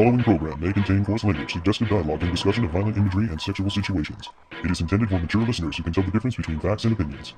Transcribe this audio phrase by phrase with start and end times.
[0.00, 3.68] following program may contain coarse language, suggestive dialogue, and discussion of violent imagery and sexual
[3.68, 4.30] situations.
[4.64, 7.34] It is intended for mature listeners who can tell the difference between facts and opinions.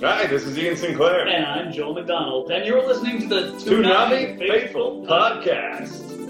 [0.00, 1.28] Hi, this is Ian Sinclair.
[1.28, 6.27] And I'm Joel McDonald, and you're listening to the Toonami Faithful Podcast.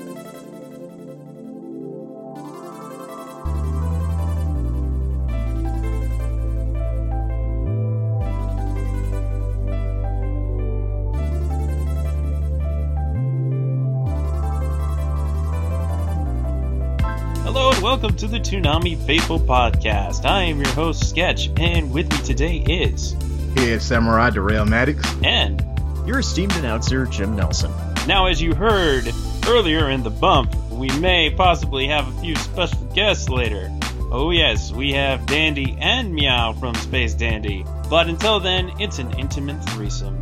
[17.89, 20.27] Welcome to the Toonami Faithful Podcast.
[20.27, 23.17] I am your host, Sketch, and with me today is.
[23.55, 25.03] Here's Samurai Darrell Maddox.
[25.25, 25.65] And.
[26.07, 27.73] Your esteemed announcer, Jim Nelson.
[28.07, 29.11] Now, as you heard
[29.47, 33.71] earlier in the bump, we may possibly have a few special guests later.
[34.13, 37.65] Oh, yes, we have Dandy and Meow from Space Dandy.
[37.89, 40.21] But until then, it's an intimate threesome.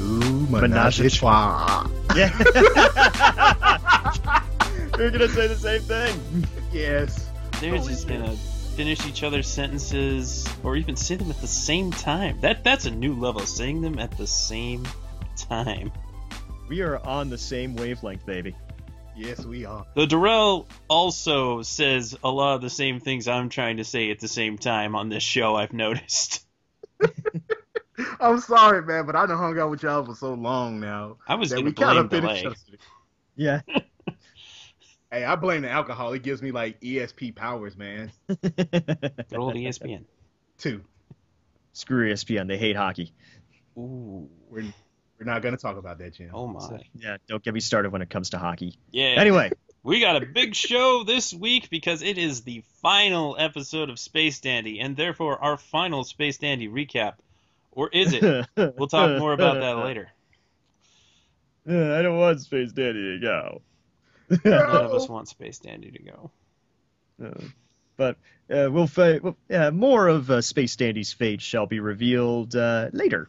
[0.00, 1.90] Ooh, menage a trois.
[2.16, 2.32] Yeah.
[4.98, 6.46] You're gonna say the same thing.
[6.76, 7.30] Yes.
[7.58, 8.36] They're just gonna
[8.76, 12.38] finish each other's sentences or even say them at the same time.
[12.42, 14.86] That that's a new level, saying them at the same
[15.36, 15.90] time.
[16.68, 18.54] We are on the same wavelength, baby.
[19.16, 19.86] Yes, we are.
[19.94, 24.20] The Darrell also says a lot of the same things I'm trying to say at
[24.20, 26.44] the same time on this show, I've noticed.
[28.20, 31.16] I'm sorry, man, but I done hung out with y'all for so long now.
[31.26, 32.78] I was that gonna we kinda blame finished delay.
[33.34, 33.60] Yeah.
[35.10, 36.12] Hey, I blame the alcohol.
[36.12, 38.10] It gives me like ESP powers, man.
[38.28, 40.04] Good old ESPN.
[40.58, 40.82] Two.
[41.72, 42.48] Screw ESPN.
[42.48, 43.12] They hate hockey.
[43.78, 44.28] Ooh.
[44.50, 44.64] We're
[45.18, 46.30] we're not gonna talk about that, Jim.
[46.34, 46.80] Oh So, my.
[46.98, 48.78] yeah, don't get me started when it comes to hockey.
[48.90, 49.14] Yeah.
[49.18, 53.98] Anyway, We got a big show this week because it is the final episode of
[53.98, 57.14] Space Dandy, and therefore our final Space Dandy recap.
[57.70, 58.46] Or is it?
[58.56, 60.08] We'll talk more about that later.
[61.68, 63.62] I don't want Space Dandy to go.
[64.44, 66.30] None of us want Space Dandy to go.
[67.24, 67.44] Uh,
[67.96, 68.16] but
[68.50, 72.90] uh, we'll, fa- well, uh, more of uh, Space Dandy's fate shall be revealed uh,
[72.92, 73.28] later.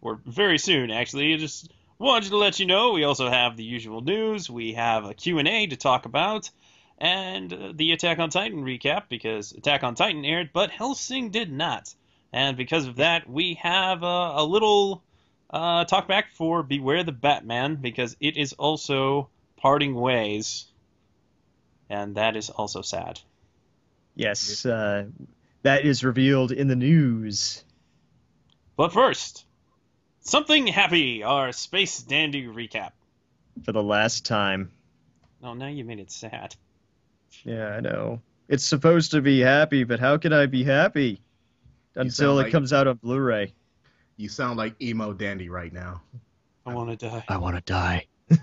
[0.00, 1.36] Or very soon, actually.
[1.36, 4.50] Just wanted to let you know we also have the usual news.
[4.50, 6.50] We have a Q&A to talk about,
[6.98, 11.50] and uh, the Attack on Titan recap because Attack on Titan aired, but Hellsing did
[11.50, 11.94] not.
[12.32, 15.02] And because of that, we have uh, a little
[15.50, 19.28] uh, talk back for Beware the Batman because it is also
[19.64, 20.66] parting ways,
[21.88, 23.18] and that is also sad.
[24.14, 25.06] Yes, uh,
[25.62, 27.64] that is revealed in the news.
[28.76, 29.46] But first,
[30.20, 32.90] something happy, our Space Dandy recap.
[33.64, 34.70] For the last time.
[35.42, 36.54] Oh, now you made it sad.
[37.42, 38.20] Yeah, I know.
[38.48, 41.22] It's supposed to be happy, but how can I be happy?
[41.94, 43.54] Until sound it like- comes out on Blu-ray.
[44.18, 46.02] You sound like emo dandy right now.
[46.66, 47.24] I want to die.
[47.28, 48.08] I want to die.
[48.30, 48.40] Space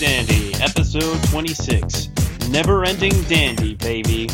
[0.00, 2.08] Dandy, episode 26.
[2.48, 4.28] Never ending dandy, baby.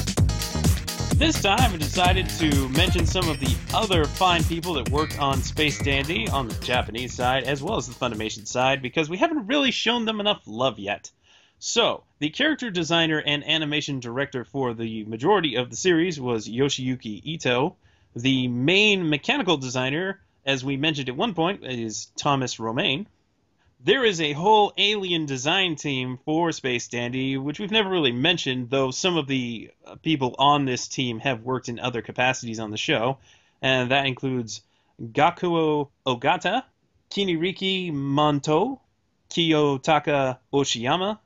[1.21, 5.43] This time I decided to mention some of the other fine people that worked on
[5.43, 9.47] Space Dandy on the Japanese side as well as the Funimation side because we haven't
[9.47, 11.11] really shown them enough love yet.
[11.59, 17.21] So, the character designer and animation director for the majority of the series was Yoshiyuki
[17.23, 17.77] Ito.
[18.17, 23.07] The main mechanical designer, as we mentioned at one point, is Thomas Romain.
[23.83, 28.69] There is a whole alien design team for Space Dandy, which we've never really mentioned,
[28.69, 32.71] though some of the uh, people on this team have worked in other capacities on
[32.71, 33.17] the show,
[33.63, 34.61] and that includes
[35.01, 36.65] Gakuo Ogata,
[37.11, 38.81] Kiniriki Monto,
[39.31, 41.19] Kiyotaka Oshiyama,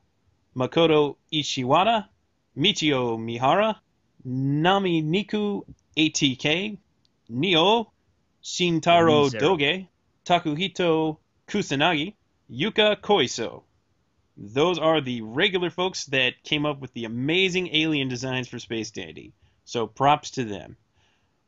[0.54, 2.06] Makoto Ishiwata,
[2.56, 3.81] Michio Mihara,
[4.25, 5.64] Nami Niku
[5.97, 6.78] ATK,
[7.28, 7.91] Neo,
[8.44, 9.28] Shintaro.
[9.37, 9.88] Doge,
[10.25, 11.16] Takuhito
[11.48, 12.14] Kusanagi,
[12.50, 13.62] Yuka Koiso.
[14.37, 18.91] Those are the regular folks that came up with the amazing alien designs for Space
[18.91, 19.32] Dandy.
[19.64, 20.76] So props to them.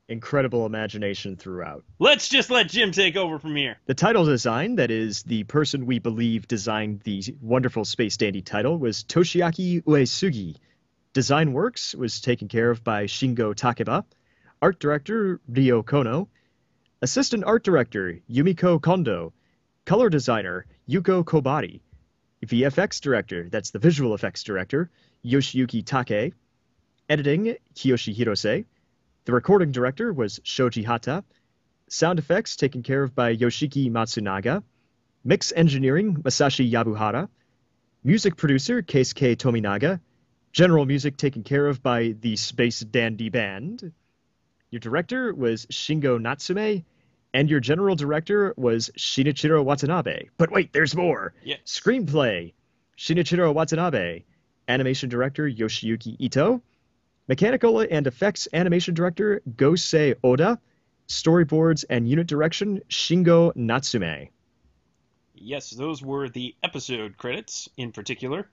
[0.08, 1.84] Incredible imagination throughout.
[1.98, 3.76] Let's just let Jim take over from here.
[3.86, 8.78] The title design, that is, the person we believe designed the wonderful Space Dandy title,
[8.78, 10.56] was Toshiaki Uesugi.
[11.12, 14.04] Design works was taken care of by Shingo Takeba.
[14.62, 16.28] Art director, Ryo Kono.
[17.02, 19.32] Assistant art director, Yumiko Kondo.
[19.86, 21.80] Color designer, Yuko Kobari.
[22.44, 24.88] VFX director, that's the visual effects director,
[25.24, 26.34] Yoshiyuki Take.
[27.08, 28.64] Editing, Kiyoshi Hirose.
[29.24, 31.24] The recording director was Shoji Hata.
[31.88, 34.62] Sound effects taken care of by Yoshiki Matsunaga.
[35.24, 37.28] Mix engineering, Masashi Yabuhara.
[38.04, 39.98] Music producer Keisuke Tominaga.
[40.52, 43.92] General music taken care of by the Space Dandy Band.
[44.70, 46.84] Your director was Shingo Natsume,
[47.34, 50.28] and your general director was Shinichiro Watanabe.
[50.38, 51.34] But wait, there's more.
[51.44, 51.56] Yeah.
[51.64, 52.52] Screenplay
[52.98, 54.22] Shinichiro Watanabe.
[54.68, 56.62] Animation director Yoshiyuki Ito.
[57.28, 60.58] Mechanical and effects animation director Gosei Oda.
[61.08, 64.28] Storyboards and unit direction Shingo Natsume.
[65.34, 68.48] Yes, those were the episode credits in particular.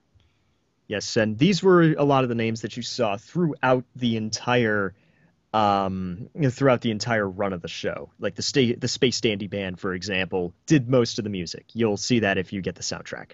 [0.86, 4.94] Yes, and these were a lot of the names that you saw throughout the entire
[5.54, 8.10] um, throughout the entire run of the show.
[8.18, 11.66] Like the sta- the Space Dandy Band, for example, did most of the music.
[11.72, 13.32] You'll see that if you get the soundtrack.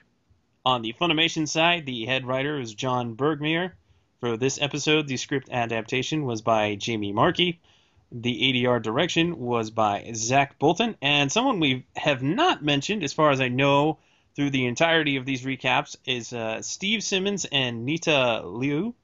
[0.67, 3.73] On the Funimation side, the head writer is John Burgmeier.
[4.21, 7.59] For this episode, the script adaptation was by Jamie Marchi.
[8.13, 13.31] The ADR direction was by Zach Bolton, and someone we have not mentioned, as far
[13.31, 13.99] as I know,
[14.37, 18.95] through the entirety of these recaps, is uh, Steve Simmons and Nita Liu.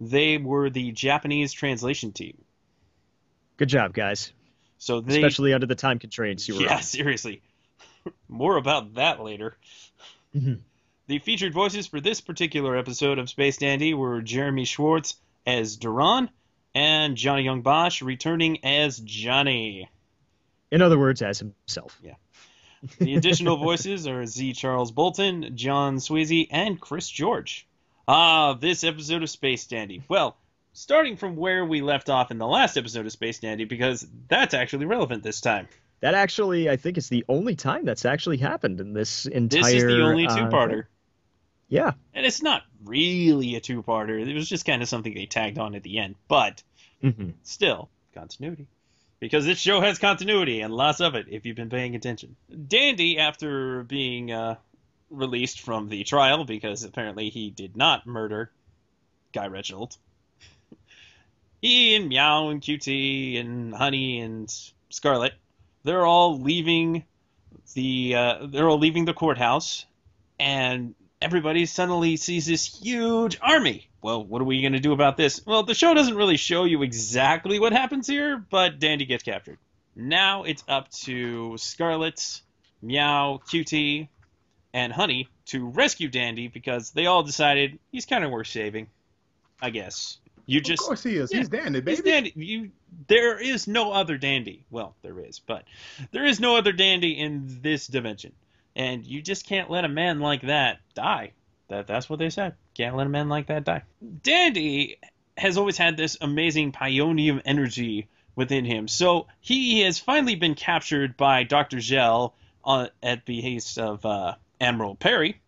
[0.00, 2.44] They were the Japanese translation team.
[3.60, 4.32] Good job, guys.
[4.78, 6.82] So they, Especially under the time constraints you were yeah, on.
[6.82, 7.42] seriously.
[8.28, 9.58] More about that later.
[10.34, 10.60] Mhm.
[11.08, 15.16] The featured voices for this particular episode of Space Dandy were Jeremy Schwartz
[15.46, 16.30] as Duran
[16.74, 19.90] and Johnny Young Bosch returning as Johnny.
[20.70, 21.98] In other words, as himself.
[22.02, 22.14] Yeah.
[22.98, 24.54] The additional voices are Z.
[24.54, 27.68] Charles Bolton, John Swasey, and Chris George.
[28.08, 30.02] Ah, this episode of Space Dandy.
[30.08, 30.38] Well,
[30.72, 34.54] starting from where we left off in the last episode of Space Dandy, because that's
[34.54, 35.68] actually relevant this time.
[36.00, 39.62] That actually, I think, is the only time that's actually happened in this entire.
[39.62, 40.84] This is the only uh, two-parter.
[41.68, 41.92] yeah.
[42.14, 44.26] And it's not really a two-parter.
[44.26, 46.62] It was just kind of something they tagged on at the end, but
[47.02, 48.66] hmm still continuity.
[49.18, 52.36] Because this show has continuity and lots of it if you've been paying attention.
[52.68, 54.54] Dandy, after being uh,
[55.10, 58.50] released from the trial because apparently he did not murder
[59.34, 59.98] Guy Reginald,
[61.60, 64.52] he and Meow and QT and Honey and
[64.88, 65.34] Scarlet,
[65.84, 67.04] they're all leaving
[67.74, 69.86] the uh, they're all leaving the courthouse,
[70.38, 73.88] and everybody suddenly sees this huge army.
[74.02, 75.44] Well, what are we going to do about this?
[75.46, 79.58] Well, the show doesn't really show you exactly what happens here, but Dandy gets captured.
[79.94, 82.40] Now it's up to Scarlet,
[82.80, 84.08] Meow, QT,
[84.72, 88.88] and Honey to rescue Dandy because they all decided he's kind of worth saving.
[89.62, 90.18] I guess.
[90.50, 91.32] You just of course he is.
[91.32, 91.96] yeah, He's Dandy, baby.
[91.96, 92.32] He's dandy.
[92.34, 92.70] You,
[93.06, 94.64] there is no other dandy.
[94.68, 95.64] Well, there is, but
[96.10, 98.32] there is no other dandy in this dimension,
[98.74, 101.32] and you just can't let a man like that die.
[101.68, 102.54] That that's what they said.
[102.74, 103.84] Can't let a man like that die.
[104.22, 104.98] Dandy
[105.36, 111.16] has always had this amazing pionium energy within him, so he has finally been captured
[111.16, 115.40] by Doctor Gel on, at the behest of uh, Admiral Perry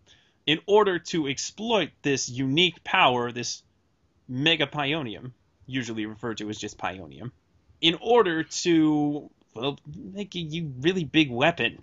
[0.46, 3.62] in order to exploit this unique power, this
[4.28, 5.32] mega pionium,
[5.66, 7.32] usually referred to as just pionium,
[7.80, 11.78] in order to well make a you really big weapon.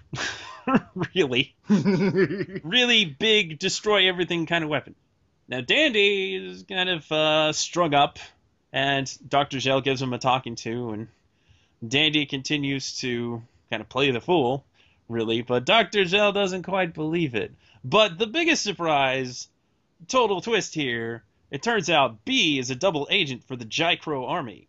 [1.16, 4.96] really, really big, destroy everything kind of weapon.
[5.48, 8.20] Now Dandy is kind of uh, strung up,
[8.72, 11.08] and Doctor Gel gives him a talking to, and
[11.88, 14.66] Dandy continues to kind of play the fool,
[15.08, 17.54] really, but Doctor Gel doesn't quite believe it.
[17.84, 19.48] But the biggest surprise,
[20.08, 24.68] total twist here, it turns out B is a double agent for the Jaicro army,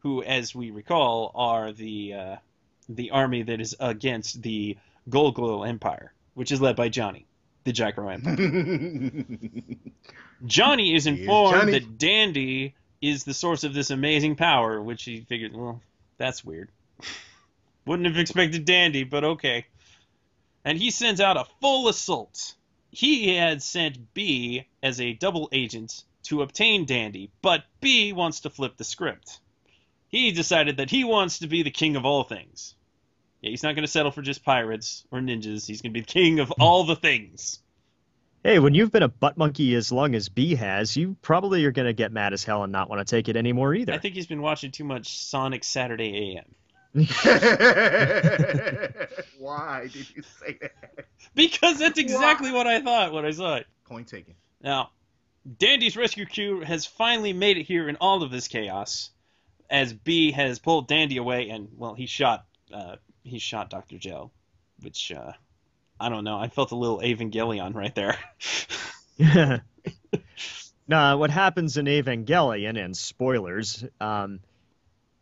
[0.00, 2.36] who, as we recall, are the uh,
[2.88, 4.76] the army that is against the
[5.08, 7.26] Gogol Empire, which is led by Johnny,
[7.64, 9.24] the Jaicro Empire.
[10.46, 11.72] Johnny is informed Johnny.
[11.72, 15.80] that Dandy is the source of this amazing power, which he figured, well,
[16.18, 16.70] that's weird.
[17.84, 19.66] Wouldn't have expected Dandy, but okay.
[20.64, 22.54] And he sends out a full assault.
[22.90, 28.50] He had sent B as a double agent to obtain Dandy, but B wants to
[28.50, 29.40] flip the script.
[30.08, 32.74] He decided that he wants to be the king of all things.
[33.40, 35.66] Yeah, he's not going to settle for just pirates or ninjas.
[35.66, 37.58] He's going to be the king of all the things.
[38.44, 41.70] Hey, when you've been a butt monkey as long as B has, you probably are
[41.70, 43.92] going to get mad as hell and not want to take it anymore either.
[43.92, 46.54] I think he's been watching too much Sonic Saturday AM.
[49.38, 51.06] Why did you say that?
[51.34, 53.66] Because that's exactly what I thought when I saw it.
[53.84, 54.34] Point taken.
[54.60, 54.90] Now,
[55.58, 59.10] Dandy's rescue crew has finally made it here in all of this chaos,
[59.68, 64.32] as B has pulled Dandy away, and well, he shot uh, he shot Doctor Gel,
[64.80, 65.32] which uh,
[65.98, 66.38] I don't know.
[66.38, 68.18] I felt a little Evangelion right there.
[70.88, 74.40] nah, what happens in Evangelion, and spoilers, um,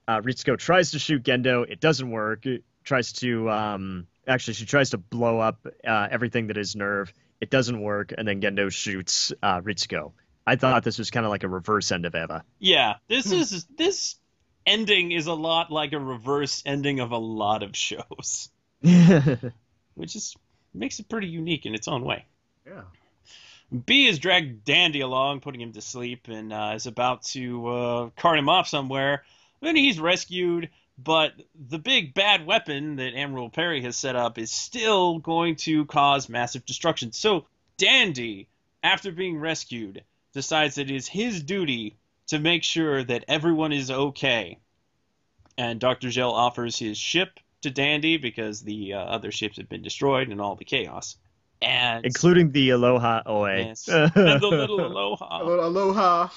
[0.06, 1.64] uh, Ritsuko tries to shoot Gendo.
[1.68, 2.46] It doesn't work.
[2.46, 7.12] It tries to, um, actually, she tries to blow up uh, everything that is NERV.
[7.40, 10.12] It doesn't work, and then Gendo shoots uh, Ritsuko.
[10.46, 12.44] I thought this was kind of like a reverse end of Eva.
[12.58, 13.36] Yeah, this Hmm.
[13.38, 14.16] is this
[14.66, 18.50] ending is a lot like a reverse ending of a lot of shows,
[19.94, 20.36] which is
[20.74, 22.24] makes it pretty unique in its own way.
[22.66, 22.82] Yeah.
[23.86, 28.10] B has dragged Dandy along, putting him to sleep, and uh, is about to uh,
[28.16, 29.22] cart him off somewhere.
[29.60, 31.32] Then he's rescued, but
[31.68, 36.28] the big bad weapon that Admiral Perry has set up is still going to cause
[36.28, 37.12] massive destruction.
[37.12, 37.46] So
[37.78, 38.48] Dandy,
[38.82, 41.96] after being rescued, decides that it is his duty
[42.28, 44.58] to make sure that everyone is okay.
[45.58, 46.10] And Dr.
[46.10, 50.40] Gel offers his ship to Dandy because the uh, other ships have been destroyed in
[50.40, 51.16] all the chaos.
[51.62, 53.44] And Including the Aloha Oe.
[53.46, 53.88] Yes.
[53.88, 55.42] and the little aloha.
[55.42, 56.28] Alo- Aloha.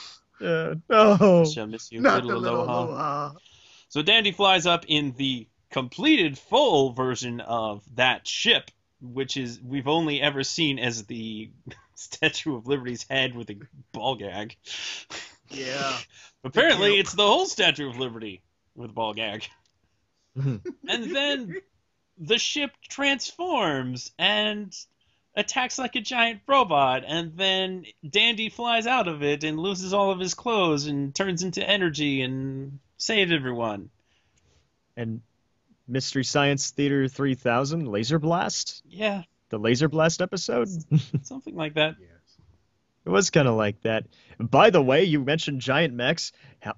[0.41, 1.45] Uh, no.
[1.45, 2.83] Shall miss you, Not little the little aloha.
[2.83, 3.31] aloha.
[3.93, 9.87] So Dandy flies up in the completed full version of that ship, which is we've
[9.87, 11.51] only ever seen as the
[11.93, 13.57] Statue of Liberty's head with a
[13.91, 14.55] ball gag.
[15.51, 15.95] Yeah.
[16.43, 18.41] Apparently, it's the whole Statue of Liberty
[18.73, 19.45] with a ball gag.
[20.35, 20.63] And
[21.15, 21.61] then
[22.17, 24.75] the ship transforms and
[25.35, 30.09] attacks like a giant robot, and then Dandy flies out of it and loses all
[30.09, 33.89] of his clothes and turns into energy and saves everyone.
[34.95, 35.21] and
[35.87, 38.81] Mystery Science Theater 3000 Laser Blast?
[38.87, 40.69] Yeah, The Laser Blast episode?
[41.23, 41.95] something like that.
[41.99, 42.09] Yes.
[43.05, 44.05] It was kind of like that.
[44.39, 46.31] By the way, you mentioned giant mechs.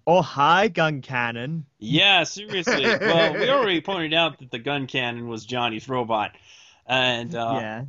[0.08, 1.68] Oh, hi, gun cannon.
[1.78, 2.84] Yeah, seriously.
[2.84, 6.32] well, we already pointed out that the gun cannon was Johnny's robot.
[6.88, 7.84] And uh, yeah.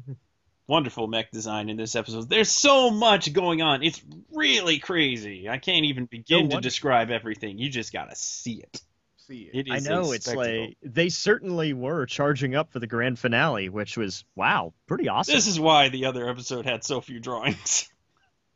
[0.67, 2.29] Wonderful mech design in this episode.
[2.29, 3.83] There's so much going on.
[3.83, 5.49] It's really crazy.
[5.49, 7.59] I can't even begin No to describe everything.
[7.59, 8.83] You just gotta see it.
[9.19, 9.67] See it.
[9.67, 13.97] It I know it's like they certainly were charging up for the grand finale, which
[13.97, 15.35] was wow, pretty awesome.
[15.35, 17.89] This is why the other episode had so few drawings.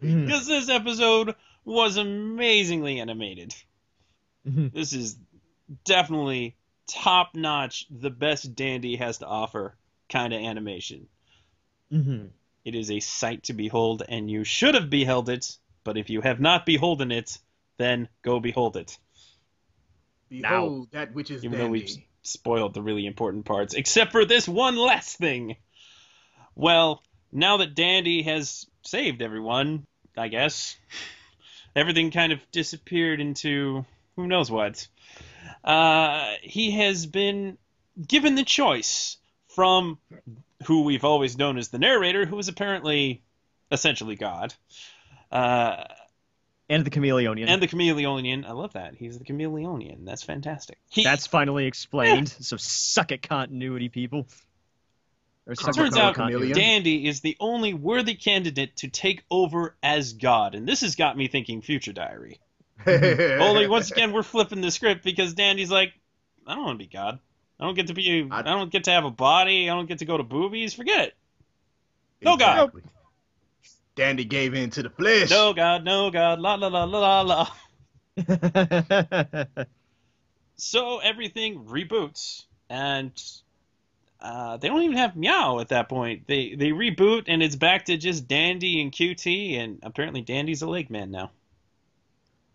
[0.03, 0.25] Mhm.
[0.27, 3.55] Because this episode was amazingly animated.
[4.49, 4.73] Mhm.
[4.73, 5.19] This is
[5.85, 9.77] definitely top notch, the best Dandy has to offer
[10.09, 11.07] kind of animation.
[11.93, 12.31] Mhm.
[12.65, 15.57] It is a sight to behold, and you should have beheld it.
[15.83, 17.39] But if you have not beholden it,
[17.79, 18.99] then go behold it.
[20.29, 24.47] Behold that which is Even though we've spoiled the really important parts, except for this
[24.47, 25.57] one last thing.
[26.55, 30.77] Well, now that Dandy has saved everyone, I guess,
[31.75, 33.85] everything kind of disappeared into
[34.17, 34.87] who knows what.
[35.65, 37.57] Uh, he has been
[38.07, 39.17] given the choice
[39.49, 39.99] from
[40.67, 43.23] who we've always known as the narrator, who is apparently
[43.71, 44.55] essentially God.
[45.31, 45.85] Uh,
[46.69, 47.49] and the Chameleonian.
[47.49, 48.47] and the Chameleonian.
[48.47, 48.95] I love that.
[48.95, 50.05] He's the Chameleonian.
[50.05, 50.79] That's fantastic.
[50.89, 52.29] He, That's finally explained.
[52.29, 54.27] So suck at continuity people.
[55.47, 56.15] Or It turns out.
[56.15, 56.57] Chameleon.
[56.57, 61.17] Dandy is the only worthy candidate to take over as God, and this has got
[61.17, 62.39] me thinking Future Diary.
[62.87, 65.93] Only once again we're flipping the script because Dandy's like,
[66.47, 67.19] I don't want to be God.
[67.61, 68.27] I don't get to be.
[68.31, 69.69] I, I- don't get to have a body.
[69.69, 70.75] I don't get to go to boobies.
[70.75, 71.15] Forget it.
[72.23, 72.71] No God.
[73.97, 75.31] Dandy gave in to the flesh.
[75.31, 75.85] No God.
[75.85, 76.41] No God.
[76.41, 77.47] La la la la la
[78.17, 79.47] la.
[80.57, 83.11] So everything reboots, and
[84.21, 86.27] uh, they don't even have Meow at that point.
[86.27, 90.69] They they reboot, and it's back to just Dandy and QT, and apparently Dandy's a
[90.69, 91.31] leg man now.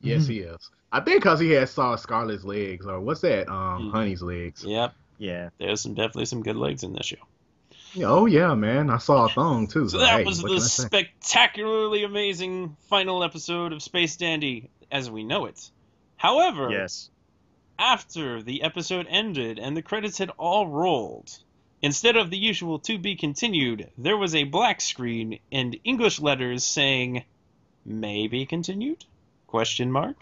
[0.01, 0.69] Yes, he is.
[0.91, 3.49] I think because he has saw Scarlet's legs, or what's that?
[3.49, 3.91] Um, Mm.
[3.91, 4.63] Honey's legs.
[4.63, 5.49] Yep, yeah.
[5.57, 7.17] there's some definitely some good legs in this show.
[7.93, 8.89] Yeah, Oh yeah, man.
[8.89, 9.87] I saw a thong too.
[9.89, 10.83] So So, that hey, was the can I say?
[10.83, 15.69] spectacularly amazing final episode of Space Dandy as we know it.
[16.17, 17.09] However, Yes.
[17.79, 21.29] after the episode ended and the credits had all rolled,
[21.81, 26.63] instead of the usual to be continued, there was a black screen and English letters
[26.63, 27.23] saying
[27.85, 29.05] may be continued?
[29.47, 30.17] Question mark.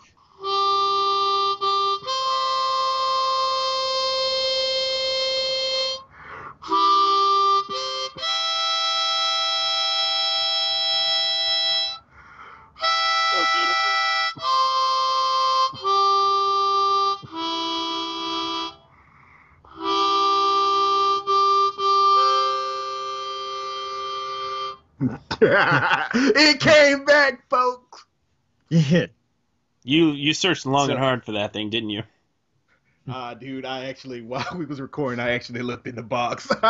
[26.14, 28.06] it came back, folks.
[28.70, 29.08] Yeah.
[29.84, 32.04] You you searched long So- and hard for that thing, didn't you?
[33.06, 36.48] Ah, dude, I actually while we was recording, I actually looked in the box.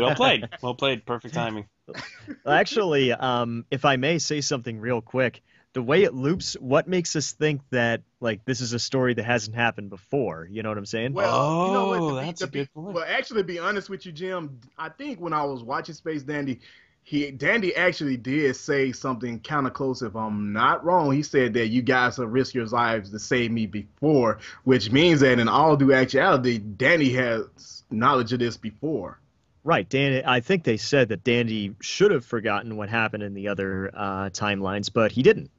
[0.00, 0.48] Well played.
[0.62, 1.04] Well played.
[1.04, 1.66] Perfect timing.
[1.86, 5.42] Well, Actually, um, if I may say something real quick,
[5.74, 9.24] the way it loops, what makes us think that like this is a story that
[9.24, 10.48] hasn't happened before?
[10.50, 11.12] You know what I'm saying?
[11.12, 12.00] Well, you know what?
[12.00, 12.94] Oh, To be- that's to a be- good point.
[12.94, 16.22] Well, actually, to be honest with you, Jim, I think when I was watching Space
[16.22, 16.60] Dandy,
[17.06, 20.02] he Dandy actually did say something kind of close.
[20.02, 23.52] If I'm not wrong, he said that you guys have risked your lives to save
[23.52, 29.20] me before, which means that in all due actuality, Dandy has knowledge of this before.
[29.62, 30.24] Right, Dan.
[30.26, 34.30] I think they said that Dandy should have forgotten what happened in the other uh,
[34.30, 35.52] timelines, but he didn't.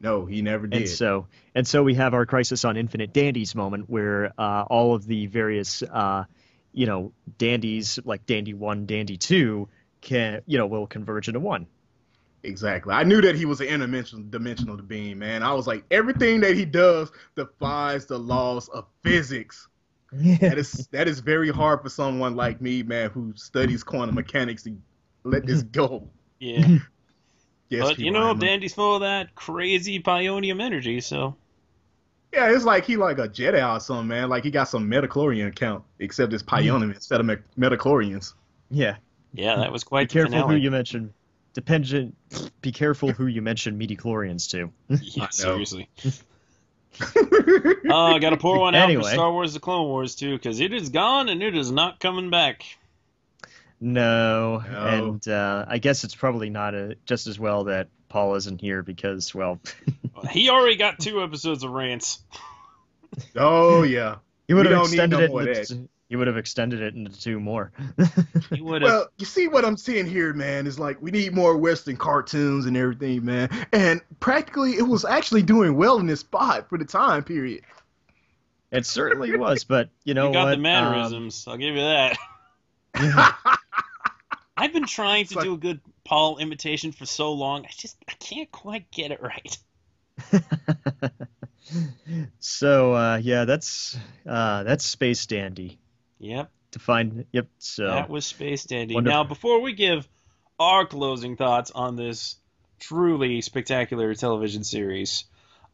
[0.00, 0.80] No, he never did.
[0.80, 4.96] And so, and so we have our Crisis on Infinite Dandies moment, where uh, all
[4.96, 6.24] of the various, uh,
[6.72, 9.68] you know, dandies like Dandy One, Dandy Two,
[10.00, 11.66] can you know will converge into one.
[12.44, 12.94] Exactly.
[12.94, 15.42] I knew that he was an interdimensional dimensional being, man.
[15.42, 19.68] I was like, everything that he does defies the laws of physics.
[20.12, 24.62] That is that is very hard for someone like me, man, who studies quantum mechanics
[24.62, 24.76] to
[25.24, 26.08] let this go.
[26.40, 26.78] Yeah.
[27.68, 28.46] Yes, but you know, Wyman.
[28.46, 31.36] Dandy's full of that crazy pionium energy, so
[32.32, 34.30] Yeah, it's like he like a Jedi or something, man.
[34.30, 36.92] Like he got some midichlorian account, except it's pionium mm-hmm.
[36.92, 38.32] instead of me- midichlorians.
[38.70, 38.96] Yeah.
[39.32, 41.12] Yeah, that was Be quite the careful who you mention.
[41.54, 42.14] Dependent.
[42.60, 44.70] Be careful who you mention midichlorians to.
[45.02, 45.88] Yeah, seriously.
[47.90, 49.02] Oh, I got to pour one out Anyway.
[49.04, 52.00] for Star Wars: The Clone Wars too, because it is gone and it is not
[52.00, 52.64] coming back.
[53.80, 54.86] No, No.
[54.86, 58.82] and uh, I guess it's probably not a, just as well that Paul isn't here
[58.82, 59.60] because, well,
[60.30, 62.20] He already got two episodes of rants.
[63.36, 64.16] oh yeah.
[64.48, 65.70] he would have extended no it.
[66.10, 67.72] More of Into, he would have extended it into two more.
[68.54, 68.90] He would have.
[68.90, 72.66] Well, you see what I'm seeing here, man, is like we need more Western cartoons
[72.66, 73.50] and everything, man.
[73.72, 77.62] And practically it was actually doing well in this spot for the time period.
[78.70, 80.50] it certainly was, but you know you got what?
[80.50, 81.44] the Um, mannerisms.
[81.46, 82.16] I'll give you that.
[84.56, 87.66] I've been trying to like- do a good Paul imitation for so long.
[87.66, 89.58] I just I can't quite get it right.
[92.40, 93.96] so uh, yeah, that's
[94.26, 95.78] uh, that's Space Dandy
[96.18, 97.24] Yep, to find.
[97.32, 97.48] Yep.
[97.58, 98.94] So that was Space Dandy.
[98.94, 99.16] Wonderful.
[99.16, 100.08] Now, before we give
[100.58, 102.36] our closing thoughts on this
[102.80, 105.24] truly spectacular television series,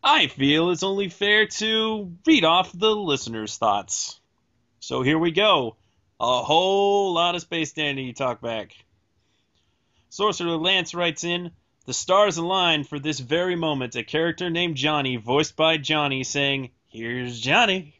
[0.03, 4.21] I feel it's only fair to read off the listeners' thoughts.
[4.81, 5.77] So here we go.
[6.21, 8.77] A whole lot of Space Dandy talk back.
[10.11, 11.51] Sorcerer Lance writes in,
[11.87, 13.97] The stars align for this very moment.
[13.97, 17.94] A character named Johnny, voiced by Johnny, saying, Here's Johnny.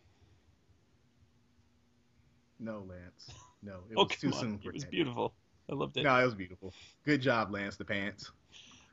[2.61, 3.31] No, Lance.
[3.63, 4.59] No, it Oh, was too come soon on.
[4.59, 4.91] for It was that.
[4.91, 5.35] beautiful.
[5.71, 6.03] I loved it.
[6.05, 6.73] No, it was beautiful.
[7.05, 8.31] Good job, Lance the Pants.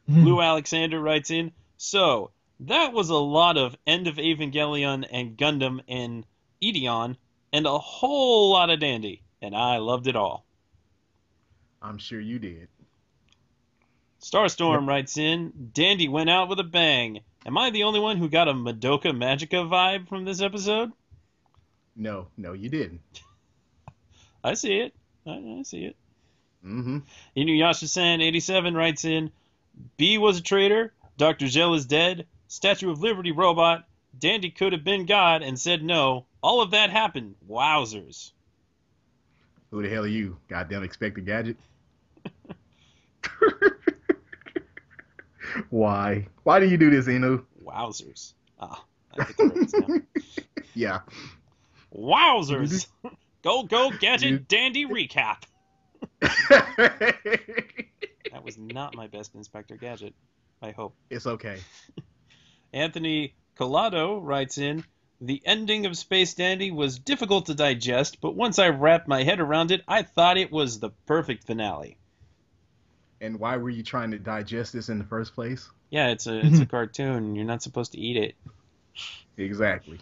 [0.08, 0.24] Hmm.
[0.26, 5.82] Lou Alexander writes in, So, that was a lot of End of Evangelion and Gundam
[5.88, 6.26] and
[6.64, 7.18] Ideon,
[7.54, 10.46] and a whole lot of Dandy, and I loved it all.
[11.82, 12.68] I'm sure you did.
[14.22, 17.22] Starstorm writes in, Dandy went out with a bang.
[17.46, 20.92] Am I the only one who got a Madoka Magica vibe from this episode?
[21.96, 23.02] No, no, you didn't.
[24.44, 24.94] I see it.
[25.26, 25.96] I, I see it.
[26.66, 27.00] Mm-hmm.
[27.38, 29.32] Inuyasha-san 87 writes in,
[29.98, 31.48] B was a traitor, Dr.
[31.48, 36.26] Gel is dead, Statue of Liberty robot, Dandy could have been God and said no.
[36.44, 37.36] All of that happened.
[37.48, 38.32] Wowzers.
[39.70, 40.38] Who the hell are you?
[40.50, 41.58] Goddamn expected gadget.
[45.70, 46.28] Why?
[46.44, 47.46] Why do you do this, Inu?
[47.64, 48.34] Wowzers.
[48.60, 48.84] Ah,
[49.18, 49.56] I think I
[49.88, 50.40] wrote this.
[50.74, 51.00] Yeah.
[51.96, 52.88] Wowzers.
[53.44, 55.44] Go, go, Gadget Dandy recap.
[58.32, 60.16] That was not my best Inspector Gadget.
[60.62, 60.96] I hope.
[61.10, 61.60] it's okay.
[62.74, 64.86] Anthony Collado writes in
[65.20, 69.40] The ending of Space Dandy was difficult to digest, but once I wrapped my head
[69.40, 71.98] around it, I thought it was the perfect finale.
[73.20, 75.70] And why were you trying to digest this in the first place?
[75.90, 77.36] Yeah, it's a it's a cartoon.
[77.36, 78.36] You're not supposed to eat it.
[79.38, 80.00] Exactly.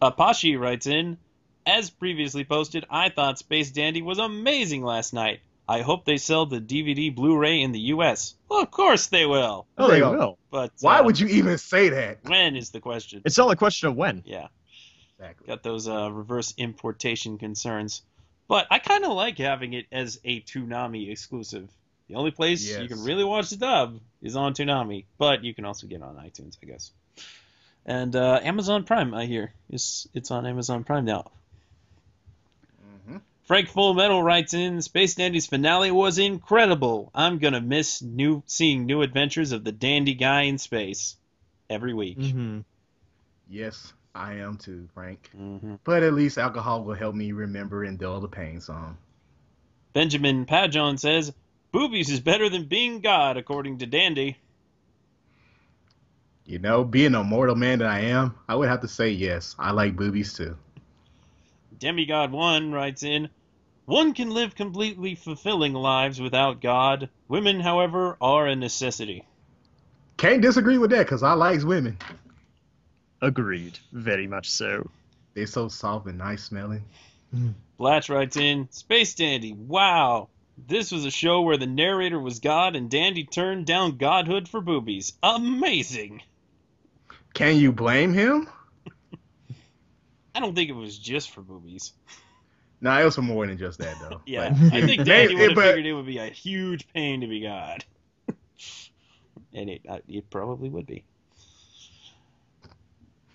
[0.00, 1.18] Apache writes in
[1.66, 5.40] As previously posted, I thought Space Dandy was amazing last night.
[5.66, 8.34] I hope they sell the DVD Blu-ray in the US.
[8.48, 9.66] Well, of course they will.
[9.78, 10.38] Oh, they There you will.
[10.50, 12.18] But Why uh, would you even say that?
[12.24, 13.22] when is the question?
[13.24, 14.22] It's all a question of when.
[14.26, 14.48] Yeah.
[15.18, 15.46] Exactly.
[15.46, 18.02] got those uh, reverse importation concerns.
[18.46, 21.70] But I kind of like having it as a Toonami exclusive.
[22.08, 25.64] The only place you can really watch the dub is on Toonami, but you can
[25.64, 26.90] also get it on iTunes, I guess.
[27.86, 31.30] And uh, Amazon Prime, I hear, is it's on Amazon Prime now.
[33.44, 37.10] Frank Full Metal writes in, Space Dandy's finale was incredible.
[37.14, 41.16] I'm gonna miss new seeing new adventures of the dandy guy in space
[41.68, 42.18] every week.
[42.18, 42.60] Mm-hmm.
[43.50, 45.30] Yes, I am too, Frank.
[45.36, 48.96] hmm But at least alcohol will help me remember and dull the pain some.
[49.92, 51.32] Benjamin Pajon says,
[51.70, 54.38] Boobies is better than being God, according to Dandy.
[56.46, 59.54] You know, being a mortal man that I am, I would have to say yes.
[59.58, 60.56] I like boobies too.
[61.78, 63.28] Demigod1 writes in,
[63.84, 67.08] One can live completely fulfilling lives without God.
[67.28, 69.24] Women, however, are a necessity.
[70.16, 71.98] Can't disagree with that because I likes women.
[73.20, 73.78] Agreed.
[73.92, 74.88] Very much so.
[75.34, 76.84] They're so soft and nice smelling.
[77.76, 80.28] Blatch writes in, Space Dandy, wow.
[80.56, 84.60] This was a show where the narrator was God and Dandy turned down godhood for
[84.60, 85.14] boobies.
[85.22, 86.22] Amazing.
[87.32, 88.48] Can you blame him?
[90.34, 91.92] I don't think it was just for boobies.
[92.80, 94.20] Nah, it was for more than just that though.
[94.26, 97.20] Yeah, But- I think They- Dandy would have figured it would be a huge pain
[97.20, 97.84] to be God.
[99.54, 101.04] and it, uh, it probably would be.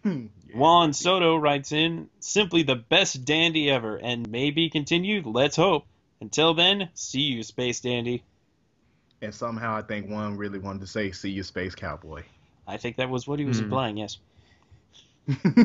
[0.03, 0.27] Hmm.
[0.53, 5.85] Juan Soto writes in, simply the best dandy ever, and maybe continued, let's hope.
[6.21, 8.23] Until then, see you, Space Dandy.
[9.21, 12.23] And somehow I think one really wanted to say, "See you, space cowboy."
[12.65, 13.65] I think that was what he was Hmm.
[13.65, 14.17] implying, yes.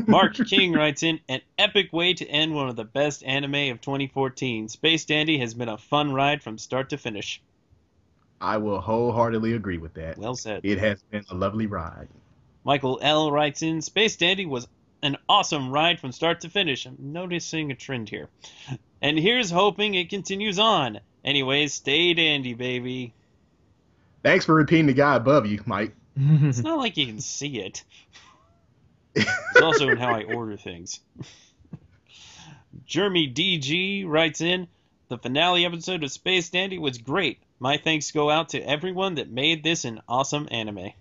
[0.07, 3.81] Mark King writes in, an epic way to end one of the best anime of
[3.81, 4.69] 2014.
[4.69, 7.41] Space Dandy has been a fun ride from start to finish.
[8.41, 10.17] I will wholeheartedly agree with that.
[10.17, 10.61] Well said.
[10.63, 12.07] It has been a lovely ride.
[12.63, 13.31] Michael L.
[13.31, 14.67] writes in, Space Dandy was
[15.01, 16.85] an awesome ride from start to finish.
[16.85, 18.27] I'm noticing a trend here.
[19.01, 20.99] And here's hoping it continues on.
[21.23, 23.13] Anyways, stay dandy, baby.
[24.23, 25.95] Thanks for repeating the guy above you, Mike.
[26.17, 27.83] It's not like you can see it.
[29.15, 30.99] It's also in how I order things.
[32.85, 34.67] Jeremy DG writes in,
[35.07, 37.39] the finale episode of Space Dandy was great.
[37.59, 40.91] My thanks go out to everyone that made this an awesome anime.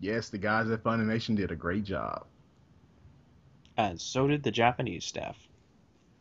[0.00, 2.26] Yes, the guys at Funimation did a great job.
[3.76, 5.36] And so did the Japanese staff.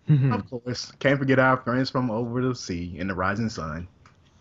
[0.10, 0.32] Mm-hmm.
[0.32, 3.88] Of course, can't forget our friends from over the sea in the rising sun.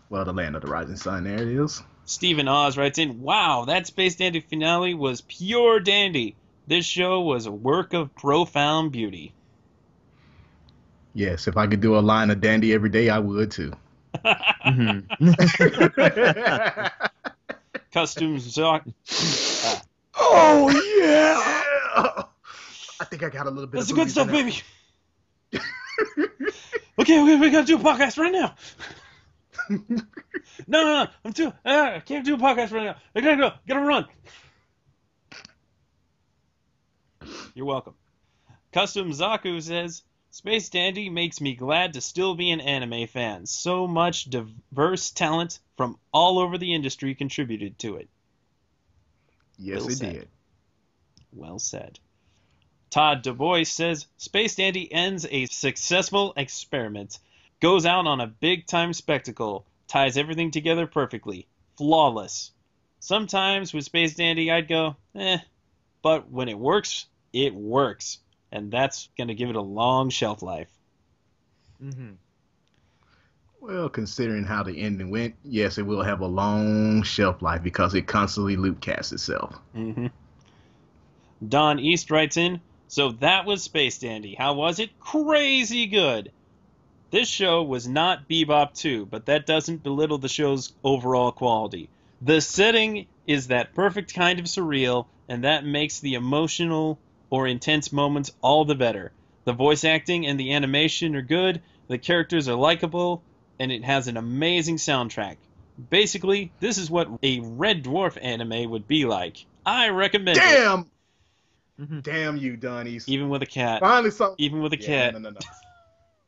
[0.09, 1.23] Well, the land of the rising sun.
[1.23, 1.81] There it is.
[2.05, 6.35] Stephen Oz writes in, Wow, that Space Dandy finale was pure dandy.
[6.67, 9.33] This show was a work of profound beauty.
[11.13, 13.73] Yes, if I could do a line of dandy every day, I would too.
[14.65, 15.05] Mhm.
[17.93, 18.93] Custom Zaku.
[20.15, 22.23] oh yeah!
[22.99, 23.77] I think I got a little bit.
[23.77, 24.55] That's the good stuff, baby.
[26.99, 28.55] okay, we, we gotta do a podcast right now.
[29.69, 29.79] No,
[30.67, 31.53] no, no, I'm too.
[31.65, 32.95] Uh, I can't do a podcast right now.
[33.15, 33.51] I gotta go.
[33.67, 34.05] Gotta run.
[37.53, 37.93] You're welcome.
[38.71, 43.45] Custom Zaku says, Space Dandy makes me glad to still be an anime fan.
[43.45, 48.09] So much diverse talent from all over the industry contributed to it.
[49.59, 50.13] Yes, Bill it said.
[50.13, 50.27] did.
[51.31, 51.99] Well said.
[52.89, 57.19] Todd Du Bois says Space Dandy ends a successful experiment,
[57.63, 61.47] goes out on a big time spectacle, ties everything together perfectly,
[61.77, 62.51] flawless.
[62.99, 65.37] Sometimes with Space Dandy, I'd go, eh,
[66.01, 68.17] but when it works, it works,
[68.51, 70.67] and that's gonna give it a long shelf life.
[71.81, 72.17] Mhm.
[73.61, 77.95] Well, considering how the ending went, yes, it will have a long shelf life because
[77.95, 79.57] it constantly loop casts itself.
[79.71, 80.07] hmm
[81.47, 84.35] Don East writes in, so that was Space Dandy.
[84.35, 84.99] How was it?
[84.99, 86.33] Crazy good.
[87.13, 91.87] This show was not Bebop 2, but that doesn't belittle the show's overall quality.
[92.23, 96.97] The setting is that perfect kind of surreal, and that makes the emotional
[97.29, 99.11] or intense moments all the better.
[99.45, 103.21] The voice acting and the animation are good, the characters are likable,
[103.59, 105.37] and it has an amazing soundtrack.
[105.91, 109.45] Basically, this is what a Red Dwarf anime would be like.
[109.63, 110.89] I recommend it, Damn!
[111.79, 112.01] Mhm.
[112.01, 113.07] Damn you, Donnies.
[113.07, 113.81] even with a cat.
[113.81, 114.33] Finally, some.
[114.39, 115.13] Even with a Yeah, cat.
[115.13, 115.39] No, no, no,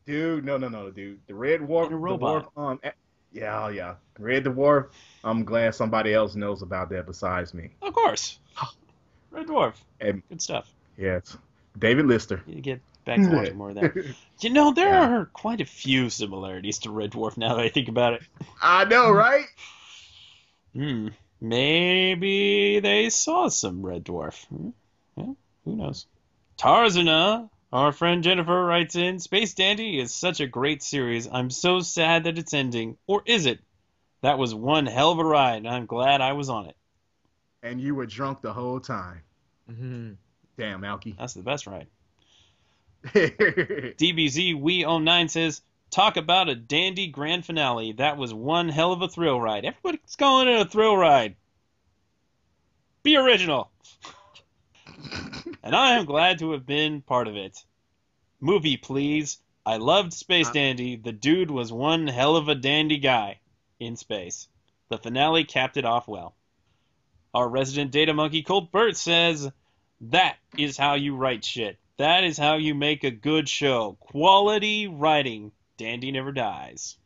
[0.06, 1.20] Dude, no, no, no, dude.
[1.28, 1.92] The Red Dwarf.
[1.92, 2.54] A robot.
[2.56, 2.92] Dwarf, um, eh,
[3.32, 3.96] yeah, yeah.
[4.20, 4.90] Red Dwarf.
[5.24, 7.70] I'm glad somebody else knows about that besides me.
[7.82, 8.40] Of course.
[9.32, 9.74] Red Dwarf.
[10.00, 10.70] And Good stuff.
[10.98, 11.36] yes,
[11.78, 12.42] David Lister.
[12.46, 14.16] You get back to watching more of that.
[14.42, 15.10] You know, there Yeah.
[15.10, 18.22] are quite a few similarities to Red Dwarf now that I think about it.
[18.62, 19.46] I know, right?
[20.74, 21.08] Hmm.
[21.42, 24.46] Maybe they saw some Red Dwarf.
[24.48, 24.70] Hmm?
[25.16, 26.06] Yeah, who knows?
[26.58, 31.28] Tarzana, our friend Jennifer writes in Space Dandy is such a great series.
[31.30, 32.98] I'm so sad that it's ending.
[33.06, 33.60] Or is it?
[34.22, 36.78] That was one hell of a ride, and I'm glad I was on it.
[37.62, 39.22] And you were drunk the whole time.
[39.70, 40.16] Mhm.
[40.58, 41.16] Damn, Alki.
[41.20, 41.88] That's the best ride.
[43.04, 45.62] DBZ We09 says,
[45.92, 47.92] Talk about a dandy grand finale.
[47.92, 49.66] That was one hell of a thrill ride.
[49.66, 51.36] Everybody's calling it a thrill ride.
[53.04, 53.70] Be original.
[55.66, 57.66] and I am glad to have been part of it.
[58.40, 59.40] Movie, please.
[59.66, 60.96] I loved Space Uh, Dandy.
[60.96, 63.40] The dude was one hell of a dandy guy
[63.80, 64.48] in space.
[64.90, 66.36] The finale capped it off well.
[67.34, 69.52] Our resident data monkey Colt Burt says,
[70.02, 71.80] That is how you write shit.
[71.98, 73.98] That is how you make a good show.
[74.00, 75.52] Quality writing.
[75.78, 76.98] Dandy never dies.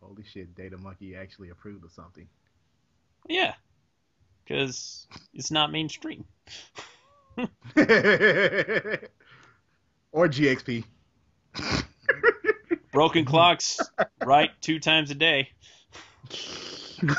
[0.00, 2.28] Holy shit, Data Monkey actually approved of something.
[3.28, 3.54] Yeah.
[4.44, 6.24] Because it's not mainstream.
[7.36, 7.48] or
[10.28, 10.84] GXP.
[12.92, 13.80] Broken clocks,
[14.24, 15.50] right two times a day.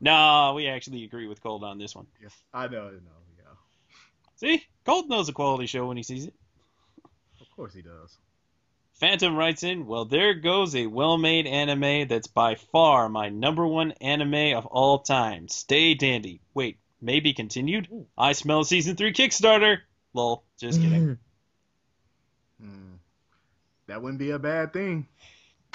[0.00, 2.06] No, we actually agree with Colt on this one.
[2.22, 3.44] yes, I know, I know, yeah.
[4.36, 4.64] See?
[4.86, 6.34] Colt knows a quality show when he sees it.
[7.40, 8.16] Of course he does.
[9.00, 13.66] Phantom writes in, well, there goes a well made anime that's by far my number
[13.66, 15.48] one anime of all time.
[15.48, 16.42] Stay dandy.
[16.52, 17.88] Wait, maybe continued?
[18.18, 19.78] I smell season 3 Kickstarter.
[20.12, 21.18] Lol, just kidding.
[22.60, 22.96] Hmm.
[23.86, 25.06] That wouldn't be a bad thing.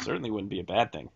[0.01, 1.09] Certainly wouldn't be a bad thing.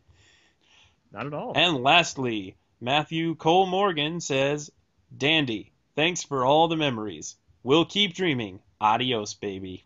[1.11, 1.53] Not at all.
[1.55, 4.71] And lastly, Matthew Cole Morgan says,
[5.15, 7.35] Dandy, thanks for all the memories.
[7.61, 8.61] We'll keep dreaming.
[8.81, 9.83] Adios, baby.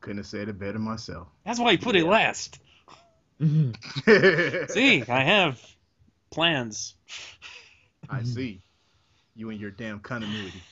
[0.00, 1.28] Couldn't have said it better myself.
[1.44, 2.58] That's why he put it last.
[3.40, 4.70] Mhm.
[4.70, 5.60] See, I have
[6.30, 6.94] plans.
[8.08, 8.60] I see.
[9.34, 10.62] You and your damn continuity.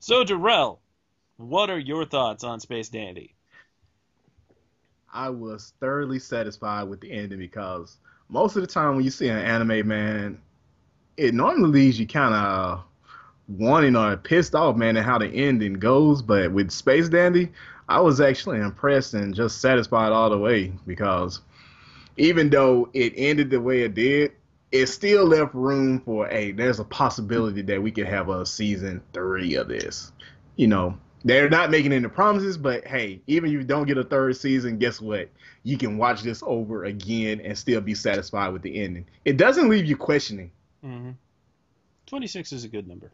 [0.00, 0.80] So, Darrell,
[1.36, 3.34] what are your thoughts on Space Dandy?
[5.12, 7.96] I was thoroughly satisfied with the ending because
[8.28, 10.40] most of the time when you see an anime, man,
[11.16, 12.84] it normally leaves you kind of
[13.48, 16.22] wanting or pissed off, man, at how the ending goes.
[16.22, 17.50] But with Space Dandy,
[17.88, 21.40] I was actually impressed and just satisfied all the way because
[22.16, 24.32] even though it ended the way it did,
[24.72, 29.00] it still left room for, hey, there's a possibility that we could have a season
[29.12, 30.12] three of this.
[30.56, 34.04] You know, they're not making any promises, but hey, even if you don't get a
[34.04, 35.28] third season, guess what?
[35.62, 39.06] You can watch this over again and still be satisfied with the ending.
[39.24, 40.50] It doesn't leave you questioning.
[40.84, 41.10] Mm-hmm.
[42.06, 43.10] 26 is a good number,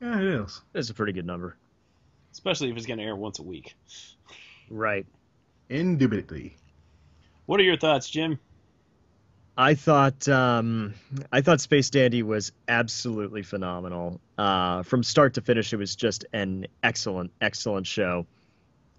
[0.00, 0.60] Yeah, it is.
[0.74, 1.56] It's a pretty good number.
[2.32, 3.74] especially if it's going to air once a week.
[4.68, 5.06] Right.
[5.68, 6.56] Indubitably.
[7.46, 8.38] What are your thoughts, Jim?
[9.56, 10.92] I thought um,
[11.32, 14.20] I thought Space Dandy was absolutely phenomenal.
[14.36, 18.26] Uh, from start to finish, it was just an excellent, excellent show.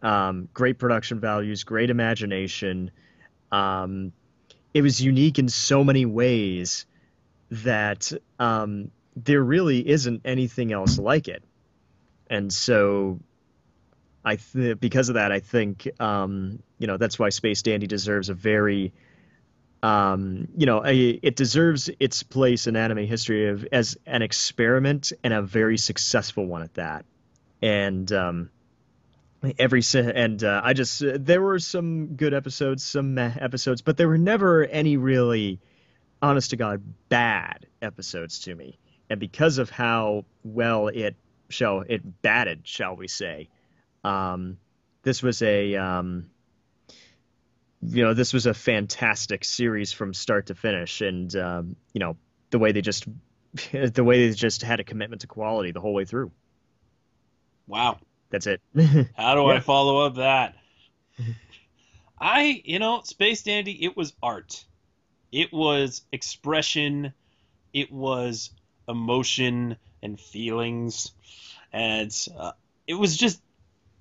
[0.01, 2.89] Um, great production values, great imagination.
[3.51, 4.13] Um,
[4.73, 6.85] it was unique in so many ways
[7.51, 8.89] that um,
[9.23, 11.43] there really isn't anything else like it.
[12.29, 13.19] And so,
[14.23, 18.29] I th- because of that, I think um, you know that's why Space Dandy deserves
[18.29, 18.93] a very
[19.83, 25.13] um, you know, a, it deserves its place in anime history of, as an experiment
[25.23, 27.05] and a very successful one at that.
[27.61, 28.49] And um,
[29.57, 34.17] every and uh, I just there were some good episodes, some episodes, but there were
[34.17, 35.59] never any really,
[36.21, 38.77] honest to god, bad episodes to me.
[39.09, 41.15] And because of how well it
[41.49, 43.49] shall it batted, shall we say,
[44.03, 44.57] um,
[45.03, 46.29] this was a um,
[47.81, 52.17] you know this was a fantastic series from start to finish and um, you know
[52.49, 53.05] the way they just
[53.71, 56.31] the way they just had a commitment to quality the whole way through
[57.67, 57.99] Wow.
[58.29, 58.61] that's it
[59.15, 60.55] How do I follow up that?
[62.19, 64.65] I, you know, Space Dandy, it was art.
[65.31, 67.13] It was expression.
[67.73, 68.49] It was
[68.87, 71.11] emotion and feelings.
[71.73, 72.53] And uh,
[72.85, 73.41] it was just,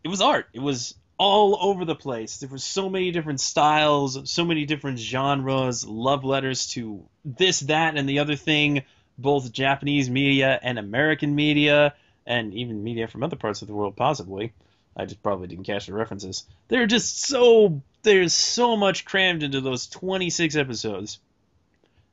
[0.05, 0.49] it was art.
[0.53, 2.39] It was all over the place.
[2.39, 7.97] There were so many different styles, so many different genres, love letters to this, that,
[7.97, 8.83] and the other thing,
[9.19, 11.95] both Japanese media and American media,
[12.27, 14.53] and even media from other parts of the world, possibly.
[14.97, 16.45] I just probably didn't catch the references.
[16.69, 21.19] They're just so there's so much crammed into those 26 episodes.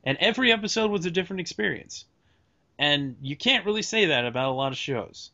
[0.04, 2.04] And every episode was a different experience.
[2.78, 5.30] And you can't really say that about a lot of shows.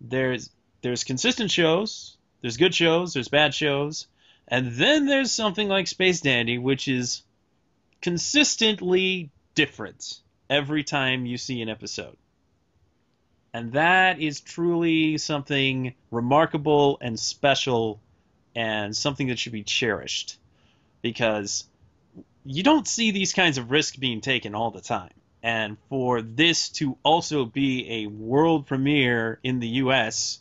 [0.00, 0.50] There's
[0.82, 4.06] there's consistent shows, there's good shows, there's bad shows,
[4.46, 7.22] and then there's something like Space Dandy which is
[8.02, 12.16] consistently different every time you see an episode.
[13.52, 18.00] And that is truly something remarkable and special
[18.54, 20.38] and something that should be cherished.
[21.00, 21.64] Because
[22.44, 25.10] you don't see these kinds of risks being taken all the time.
[25.46, 30.40] And for this to also be a world premiere in the US,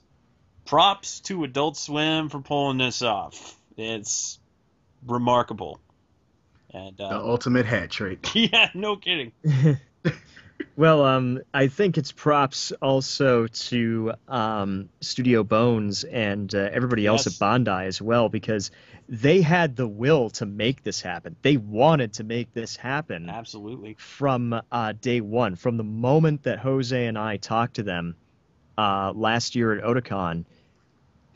[0.66, 3.56] props to Adult Swim for pulling this off.
[3.78, 4.40] It's
[5.06, 5.80] remarkable.
[6.74, 8.28] And The uh, ultimate hat trick.
[8.34, 9.32] yeah, no kidding.
[10.76, 17.26] well um, i think it's props also to um, studio bones and uh, everybody else
[17.28, 17.40] Yes.
[17.42, 18.72] at Bandai as well because
[19.08, 21.36] they had the will to make this happen.
[21.42, 23.96] They wanted to make this happen Absolutely.
[24.00, 25.56] from uh, day one.
[25.56, 28.16] From the moment that Jose and I talked to them
[28.78, 30.46] uh, last year at Otakon,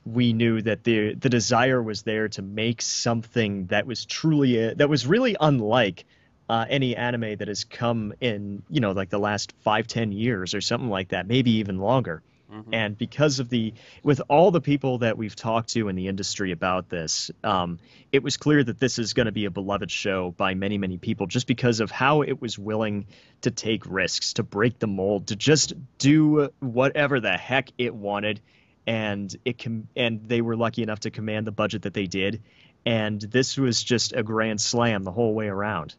[0.06, 4.76] we knew that the the desire was there to make something that was truly a,
[4.76, 6.06] that was really unlike
[6.48, 10.56] uh, any anime that has come in you know like the last five ten years
[10.56, 12.24] or something like that, maybe even longer.
[12.52, 12.74] Mhm.
[12.74, 16.52] And because of the, with all the people that we've talked to in the industry
[16.52, 17.78] about this, um,
[18.12, 20.98] it was clear that this is going to be a beloved show by many, many
[20.98, 23.06] people just because of how it was willing
[23.42, 28.42] to take risks, to break the mold, to just do whatever the heck it wanted.
[28.88, 32.42] And it com- and they were lucky enough to command the budget that they did.
[32.86, 35.94] And this was just a grand slam the whole way around.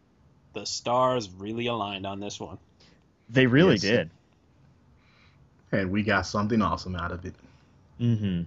[0.54, 2.58] The stars really aligned on this one.
[3.28, 3.82] They really Yes.
[3.82, 4.10] did.
[5.72, 7.34] And we got something awesome out of it.
[8.00, 8.42] Mm-hmm.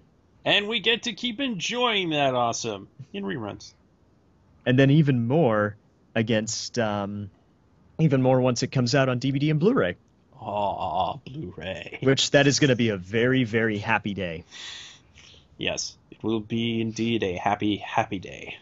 [0.46, 3.72] And we get to keep enjoying that awesome in reruns.
[4.66, 5.76] and then even more
[6.16, 7.30] against um,
[8.00, 9.96] even more once it comes out on DVD and Blu-ray,
[10.42, 12.00] Oh, Blu-ray.
[12.02, 14.44] which that is going to be a very very happy day.
[15.58, 18.58] Yes, it will be indeed a happy, happy day.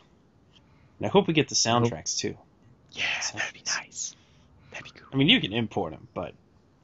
[0.99, 2.37] And I hope we get the soundtracks too.
[2.91, 4.15] Yeah, that'd be nice.
[4.71, 5.07] That'd be cool.
[5.13, 6.33] I mean, you can import them, but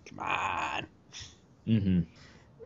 [0.09, 0.87] come on.
[1.67, 2.01] Mm-hmm.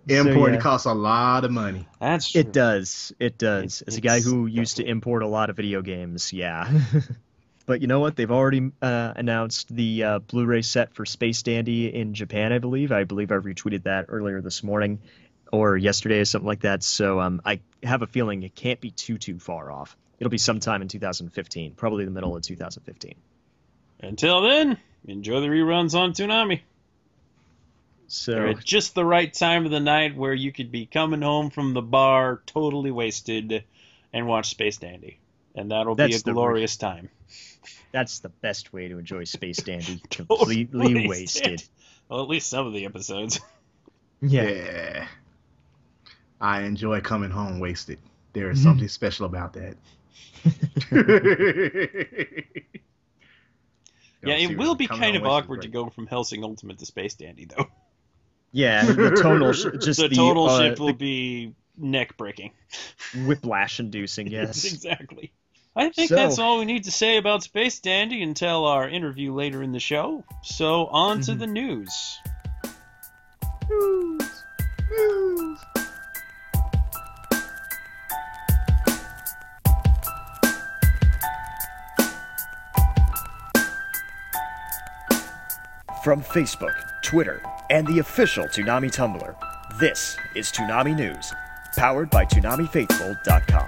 [0.07, 0.59] Importing yeah.
[0.59, 1.87] costs a lot of money.
[1.99, 2.41] That's true.
[2.41, 3.13] It does.
[3.19, 3.81] It does.
[3.81, 6.71] It- As a guy who used to import a lot of video games, yeah.
[7.65, 8.15] but you know what?
[8.15, 12.91] They've already uh, announced the uh, Blu-ray set for Space Dandy in Japan, I believe.
[12.91, 14.99] I believe I retweeted that earlier this morning
[15.51, 16.81] or yesterday or something like that.
[16.83, 19.95] So um, I have a feeling it can't be too too far off.
[20.19, 23.15] It'll be sometime in 2015, probably the middle of 2015.
[24.01, 26.61] Until then, enjoy the reruns on Toonami.
[28.25, 31.21] They're So at just the right time of the night where you could be coming
[31.21, 33.63] home from the bar totally wasted
[34.11, 35.19] and watch Space Dandy.
[35.55, 37.09] And that'll be a the- glorious time.
[37.91, 40.01] that's the best way to enjoy Space Dandy.
[40.09, 41.51] Totally Completely wasted.
[41.51, 41.69] wasted.
[42.09, 43.39] Well, at least some of the episodes.
[44.23, 44.43] Yeah.
[44.43, 45.07] Yeah.
[46.39, 47.97] I enjoy coming home wasted.
[48.33, 48.69] There is Mm-hmm.
[48.69, 49.77] something special about that.
[54.23, 57.15] yeah, it will be kind of awkward is to go from Hellsing Ultimate to Space
[57.15, 57.67] Dandy, though.
[58.51, 62.51] Yeah, the tonal sh- just the the, total uh, shift the will be neck breaking.
[63.25, 64.65] whiplash inducing, yes.
[64.65, 65.31] exactly.
[65.75, 69.33] I think So- that's all we need to say about Space Dandy until our interview
[69.33, 70.25] later in the show.
[70.43, 71.39] So, on to Mhm.
[71.39, 72.17] the news.
[86.03, 91.31] From Facebook, Twitter, and the official Toonami Tumblr, this is Toonami News,
[91.77, 93.67] powered by ToonamiFaithful.com.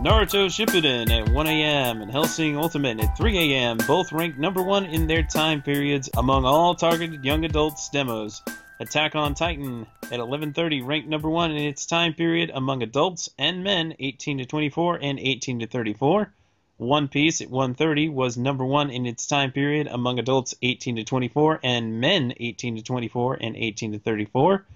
[0.00, 2.02] Naruto Shippuden at 1 a.m.
[2.02, 3.78] and Hellsing Ultimate at 3 a.m.
[3.88, 8.42] both ranked number one in their time periods among all targeted young adults demos.
[8.82, 13.64] Attack on Titan at 11:30 ranked number one in its time period among adults and
[13.64, 16.32] men 18 to 24 and 18 to 34.
[16.76, 21.04] One Piece at 1:30 was number one in its time period among adults 18 to
[21.04, 24.66] 24 and men 18 to 24 and 18 to 34.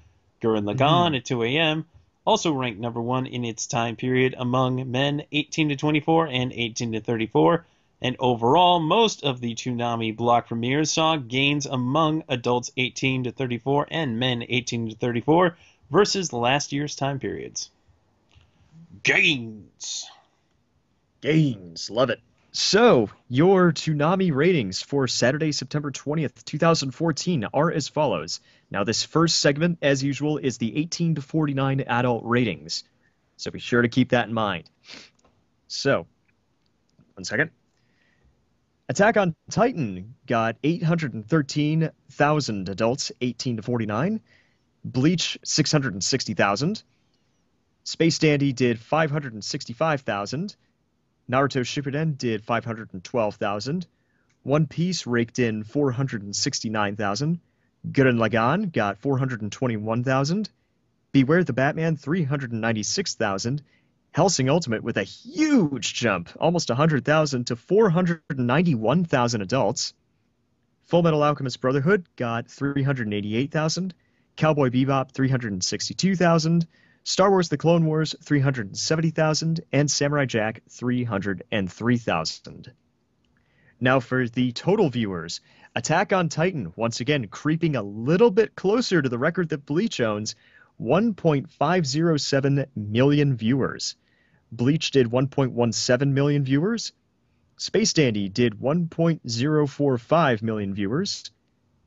[0.41, 1.15] Gurren Lagann mm-hmm.
[1.17, 1.87] at 2 a.m
[2.27, 6.93] also ranked number one in its time period among men 18 to 24 and 18
[6.93, 7.65] to 34.
[8.03, 13.89] And overall, most of the Toonami block premieres saw gains among adults 18 to 34
[13.91, 15.57] and men 18 to 34
[15.91, 17.71] versus last year's time periods.
[19.03, 20.07] Gains!
[21.21, 22.21] Gains, love it.
[22.53, 28.41] So, your Toonami ratings for Saturday, September 20th, 2014 are as follows.
[28.71, 32.85] Now, this first segment, as usual, is the 18 to 49 adult ratings.
[33.37, 34.71] So be sure to keep that in mind.
[35.69, 36.07] So,
[37.15, 37.51] one second.
[38.89, 44.21] Attack on Titan got 813,000 adults 18 to 49.
[44.85, 46.85] Bleach 660,000.
[47.83, 50.55] Space Dandy did 565,000.
[51.29, 53.87] Naruto Shippuden did 512,000.
[54.45, 57.41] One Piece raked in 469,000.
[57.91, 60.49] Gurren Lagann got 421,000.
[61.11, 63.63] Beware the Batman 396,000.
[64.17, 69.93] Hellsing Ultimate with a huge jump, almost 100,000 to 491,000 adults.
[70.85, 73.93] Full Metal Alchemist Brotherhood got 388,000.
[74.37, 76.67] Cowboy Bebop 362,000.
[77.05, 82.73] Star Wars The Clone Wars 370,000 and Samurai Jack 303,000.
[83.79, 85.43] Now for the total viewers.
[85.75, 90.01] Attack on Titan, once again, creeping a little bit closer to the record that Bleach
[90.01, 90.35] owns
[90.81, 93.95] 1.507 million viewers.
[94.57, 96.93] Bleach did 1.17 million viewers.
[97.59, 101.31] Space Dandy did 1.045 million viewers.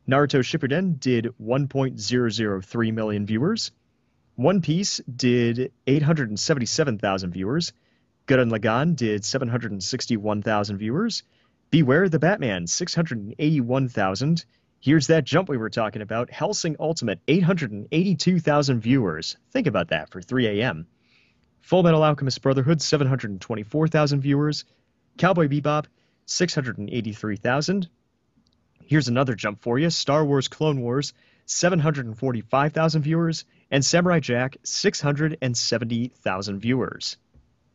[0.07, 3.71] Naruto Shippuden did 1.003 million viewers.
[4.35, 7.73] One Piece did 877,000 viewers.
[8.27, 11.23] Gurren Lagann did 761,000 viewers.
[11.71, 14.45] Beware the Batman, 681,000.
[14.79, 16.29] Here's that jump we were talking about.
[16.31, 19.37] Hellsing Ultimate, 882,000 viewers.
[19.51, 20.87] Think about that for 3 a.m.
[21.61, 24.65] Full Metal Alchemist Brotherhood, 724,000 viewers.
[25.17, 25.85] Cowboy Bebop,
[26.25, 27.89] 683,000.
[28.85, 31.13] Here's another jump for you Star Wars Clone Wars,
[31.45, 33.45] 745,000 viewers.
[33.71, 37.17] And Samurai Jack, 670,000 viewers.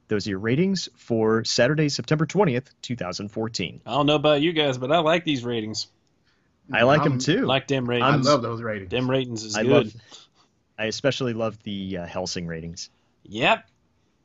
[0.09, 3.81] Those are your ratings for Saturday, September 20th, 2014.
[3.87, 5.87] I don't know about you guys, but I like these ratings.
[6.73, 7.47] I like them I'm- too.
[7.47, 8.27] Like them ratings.
[8.27, 8.91] I love those ratings.
[8.91, 9.71] them ratings is I good.
[9.71, 9.95] love.
[10.79, 12.91] I especially love the uh, Hellsing ratings.
[13.25, 13.65] Yep.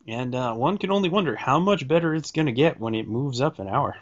[0.08, 3.08] And uh, one can only wonder how much better it's going to get when it
[3.08, 3.96] moves up an hour.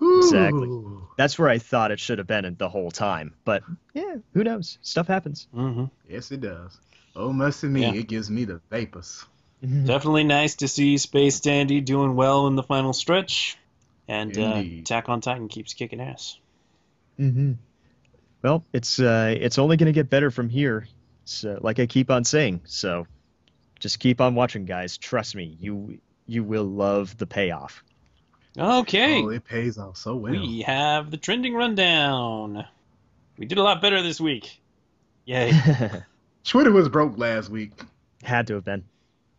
[0.00, 0.68] Exactly.
[1.16, 3.34] That's where I thought it should have been the whole time.
[3.44, 3.62] But
[3.94, 4.78] yeah, who knows?
[4.82, 5.48] Stuff happens.
[5.54, 6.78] hmm Yes, it does.
[7.14, 7.92] Oh, mercy me, Yeah.
[7.92, 9.24] it gives me the vapors.
[9.62, 13.56] Definitely nice to see Space Dandy doing well in the final stretch.
[14.06, 16.38] And uh, Attack on Titan keeps kicking ass.
[17.18, 17.52] Mm-hmm.
[18.42, 20.86] Well, it's uh, it's only going to get better from here.
[21.24, 23.06] So, like I keep on saying, so
[23.78, 24.96] just keep on watching, guys.
[24.98, 27.82] Trust me, you you will love the payoff.
[28.58, 29.22] Okay.
[29.22, 30.32] Oh, it pays off so well.
[30.32, 32.66] We have the trending rundown.
[33.36, 34.60] We did a lot better this week.
[35.26, 35.52] Yay.
[36.44, 37.72] Twitter was broke last week,
[38.22, 38.84] Had to have been.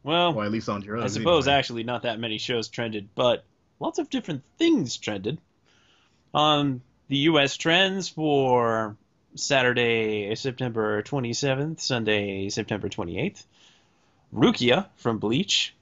[0.04, 1.04] Well, or at least on drugs.
[1.04, 1.58] I suppose anyway.
[1.58, 3.44] actually not that many shows trended, but
[3.80, 5.40] lots of different things trended.
[6.34, 7.58] On the U.S.
[7.58, 8.96] trends for
[9.36, 13.46] Saturday, September 27th, Sunday, September 28th,
[14.34, 15.74] Rukia from Bleach,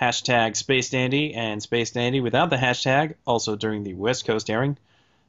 [0.00, 4.78] hashtag Space Dandy and Space Dandy without the hashtag, also during the West Coast airing,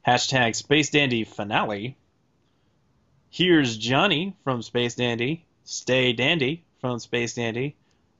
[0.05, 1.95] hashtag Space Dandy finale.
[3.29, 7.75] Here's Johnny from Space Dandy, Stay Dandy from Space Dandy,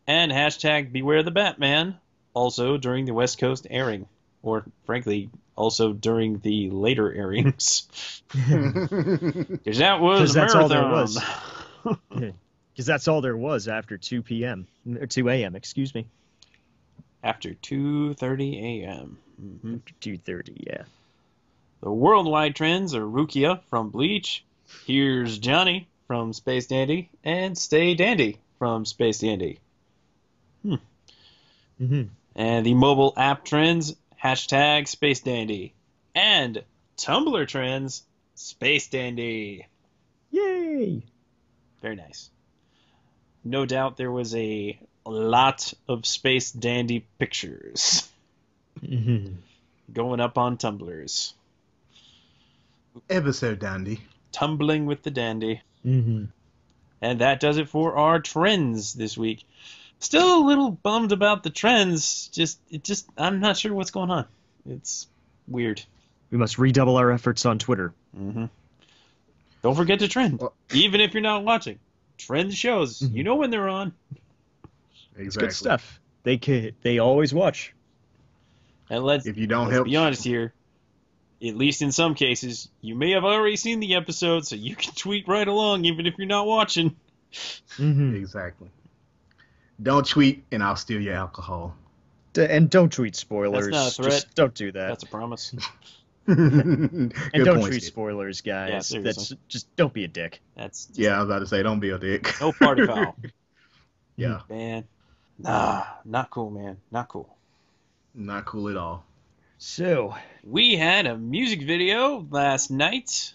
[0.06, 1.98] and hashtag Beware the Batman,
[2.34, 4.08] also during the West Coast airing,
[4.42, 7.88] or frankly, also during the later airings,
[8.34, 12.34] because that was 'Cause a that's all there marathon.
[12.78, 14.68] Because that's all there was after 2 p.m.
[15.00, 15.56] or 2 a.m.
[15.56, 16.06] Excuse me.
[17.24, 19.18] After 2:30 a.m.
[19.36, 20.64] hmm After 2:30.
[20.68, 20.84] Yeah.
[21.82, 24.46] The worldwide trends are Rukia from Bleach,
[24.86, 29.58] Here's Johnny from Space Dandy, and Stay Dandy from Space Dandy.
[30.62, 30.76] Hmm.
[31.82, 32.04] Mm-hmm.
[32.36, 35.74] And the mobile app trends, hashtag Space Dandy.
[36.14, 36.64] And
[36.98, 38.04] Tumblr trends,
[38.36, 39.66] Space Dandy.
[40.30, 41.02] Yay!
[41.82, 42.30] Very nice.
[43.44, 48.10] No doubt there was a lot of Space Dandy pictures
[48.84, 49.34] Mm-hmm.
[49.92, 51.34] going up on tumblers.
[53.10, 54.02] Ever so dandy.
[54.32, 55.62] Tumbling with the dandy.
[55.86, 56.26] Mm-hmm.
[57.02, 59.46] And that does it for our trends this week.
[60.00, 62.28] Still a little bummed about the trends.
[62.28, 64.26] Just, it just, I'm not sure what's going on.
[64.70, 65.08] It's
[65.48, 65.82] weird.
[66.30, 67.94] We must redouble our efforts on Twitter.
[68.16, 68.46] hmm
[69.64, 71.80] Don't forget to trend, Well- even if you're not watching.
[72.18, 73.02] Trend shows.
[73.02, 73.94] You know when they're on.
[75.16, 75.26] Exactly.
[75.26, 76.00] It's good stuff.
[76.24, 77.74] They ca- they always watch.
[78.90, 80.54] And let's, If you don't let's help, be honest here.
[81.46, 84.94] At least in some cases, you may have already seen the episode, so you can
[84.94, 86.96] tweet right along, even if you're not watching.
[87.32, 88.16] Mm-hmm.
[88.16, 88.70] Exactly.
[89.82, 91.76] Don't tweet, and I'll steal your alcohol.
[92.36, 93.66] and don't tweet spoilers.
[93.66, 94.12] That's not a threat.
[94.24, 94.88] Just don't do that.
[94.88, 95.54] That's a promise.
[96.28, 97.14] Good and
[97.46, 97.94] don't point, tweet Steve.
[97.94, 98.88] spoilers, guys.
[98.88, 99.02] seriously.
[99.04, 100.42] That's just don't be a dick.
[100.56, 102.36] That's just Yeah, I was about to say, don't be a dick.
[102.42, 103.16] no party foul.
[104.18, 104.84] yeah, Man,
[105.40, 107.36] nah, not cool, man, not cool.
[108.14, 109.06] not cool at all.
[109.60, 113.34] So, We had a music video last night.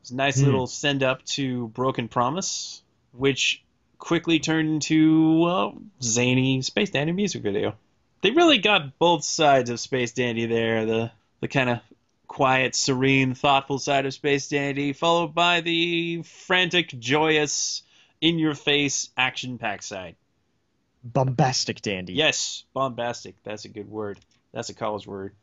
[0.00, 0.46] It's a nice Hmm.
[0.46, 2.82] little send up to Broken Promise,
[3.12, 3.62] which
[3.98, 5.72] quickly turned into uh,
[6.02, 7.74] zany Space Dandy music video.
[8.22, 10.86] They really got both sides of Space Dandy there.
[10.86, 11.10] The
[11.40, 11.78] the kind of
[12.28, 17.82] quiet, serene, thoughtful side of Space Dandy, followed by the frantic, joyous,
[18.20, 20.14] in your face, action packed side.
[21.02, 22.12] bombastic dandy.
[22.12, 23.34] Yes, bombastic.
[23.44, 24.18] That's a good word.
[24.52, 25.34] That's a college word.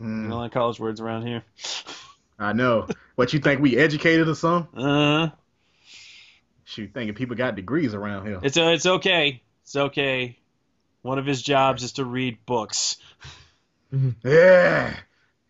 [0.00, 1.42] Mm, You don't like college words around here.
[2.38, 2.86] I know.
[3.14, 4.78] What you think we educated or something?
[4.84, 5.30] Uh,
[6.64, 8.40] Shoot, thinking people got degrees around here.
[8.42, 9.40] it's uh, it's okay.
[9.62, 10.36] It's okay.
[11.02, 12.96] One of his jobs is to read books.
[14.24, 14.96] Yeah.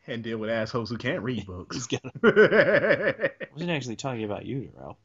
[0.09, 1.77] And deal with assholes who can't read books.
[1.77, 4.99] He's got I wasn't actually talking about you, Darrell.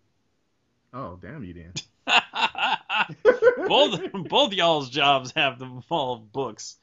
[0.93, 1.73] Oh, damn you then.
[3.67, 3.99] both
[4.29, 6.77] both y'all's jobs have them involve books.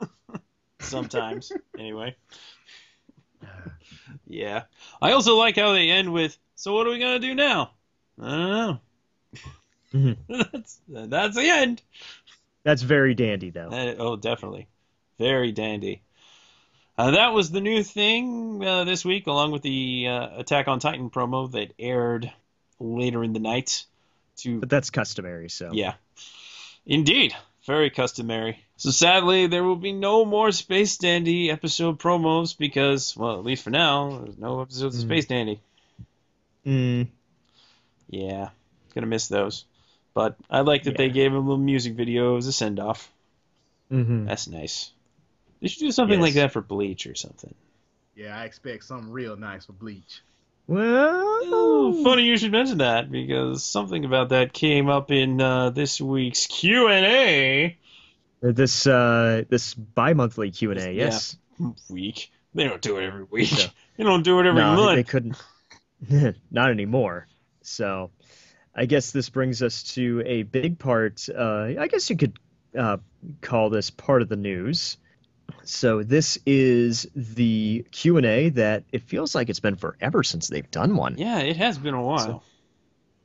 [0.80, 2.16] Sometimes, anyway.
[4.26, 4.64] Yeah.
[5.02, 7.72] I also like how they end with, "So what are we gonna do now?"
[8.20, 8.80] I don't know.
[9.92, 10.16] Mhm.
[10.52, 11.82] that's that's the end.
[12.62, 13.68] That's very dandy, though.
[13.68, 14.68] Uh, oh, definitely,
[15.18, 16.02] very dandy.
[16.96, 20.78] Uh, that was the new thing uh, this week, along with the uh, Attack on
[20.78, 22.30] Titan promo that aired
[22.78, 23.84] later in the night.
[24.38, 25.70] To But that's customary, so.
[25.72, 25.94] yeah,
[26.86, 27.34] indeed,
[27.66, 28.58] very customary.
[28.76, 33.62] So sadly, there will be no more Space Dandy episode promos because, well, at least
[33.62, 35.06] for now, there's no episodes of Mm.
[35.08, 35.60] Space Dandy.
[36.66, 37.08] Mm,
[38.08, 38.50] Yeah,
[38.94, 39.64] gonna miss those.
[40.14, 43.10] But I like that they gave him a little music video as a send off.
[43.90, 44.26] Mm-hmm.
[44.26, 44.90] That's nice.
[45.64, 47.54] They should do something like that for Bleach or something.
[48.14, 50.20] Yeah, I expect something real nice for Bleach.
[50.66, 55.70] Well, Oh, funny you should mention that because something about that came up in uh,
[55.70, 57.78] this week's Q and A
[58.52, 61.04] this uh, this bi-monthly Q and A, Yeah.
[61.04, 61.38] yes.
[61.88, 62.30] week.
[62.52, 63.50] They don't do it every week.
[63.52, 63.64] No.
[63.96, 64.96] They don't do it every no, month.
[64.96, 65.36] they couldn't.
[66.50, 67.26] Not anymore.
[67.62, 68.10] So,
[68.74, 71.26] I guess this brings us to a big part.
[71.32, 72.36] Uh, I guess you could
[72.76, 72.96] uh,
[73.40, 74.98] call this part of the news.
[75.68, 80.48] So this is the Q and A that it feels like it's been forever since
[80.48, 81.16] they've done one.
[81.18, 82.18] Yeah, it has been a while.
[82.18, 82.42] So-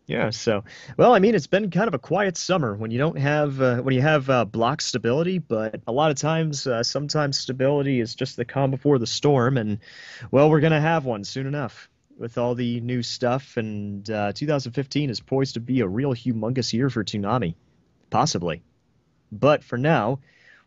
[0.07, 0.31] Yeah.
[0.31, 0.63] So,
[0.97, 3.77] well, I mean, it's been kind of a quiet summer when you don't have uh,
[3.77, 8.15] when you have uh, block stability, but a lot of times, uh, sometimes stability is
[8.15, 9.77] just the calm before the storm, and
[10.31, 15.09] well, we're gonna have one soon enough with all the new stuff, and uh, 2015
[15.11, 17.53] is poised to be a real humongous year for Toonami,
[18.09, 18.61] possibly.
[19.31, 20.19] But for now,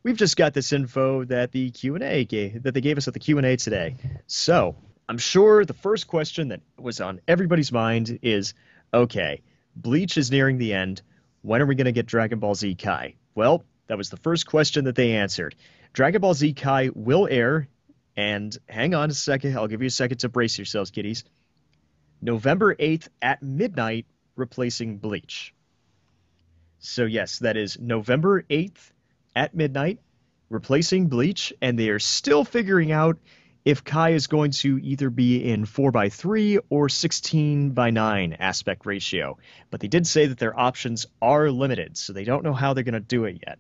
[0.03, 3.09] we've just got this info that the Q and A gave that they gave us
[3.09, 3.97] at the Q and A today.
[4.27, 4.77] So
[5.09, 8.55] I'm sure the first question that was on everybody's mind is,
[8.93, 9.43] okay,
[9.77, 11.03] Bleach is nearing the end.
[11.43, 13.17] When are we going to get Dragon Ball Z Kai?
[13.35, 15.55] Well, that was the first question that they answered.
[15.93, 17.69] Dragon Ball Z Kai will air,
[18.17, 21.25] and hang on a second, I'll give you a second to brace yourselves, kiddies.
[22.21, 25.53] November 8th at midnight, replacing Bleach.
[26.79, 28.93] So, yes, that is November 8th
[29.35, 29.99] at midnight,
[30.51, 33.19] replacing Bleach, and they are still figuring out
[33.65, 39.39] if Kai is going to either be in 4x3 or 16 by 9 aspect ratio.
[39.71, 42.83] But they did say that their options are limited, so they don't know how they're
[42.85, 43.59] going to do it yet.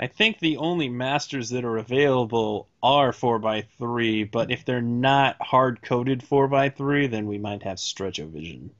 [0.00, 5.82] I think the only masters that are available are 4x3, but if they're not hard
[5.82, 8.70] coded 4x3, then we might have Stretch Vision.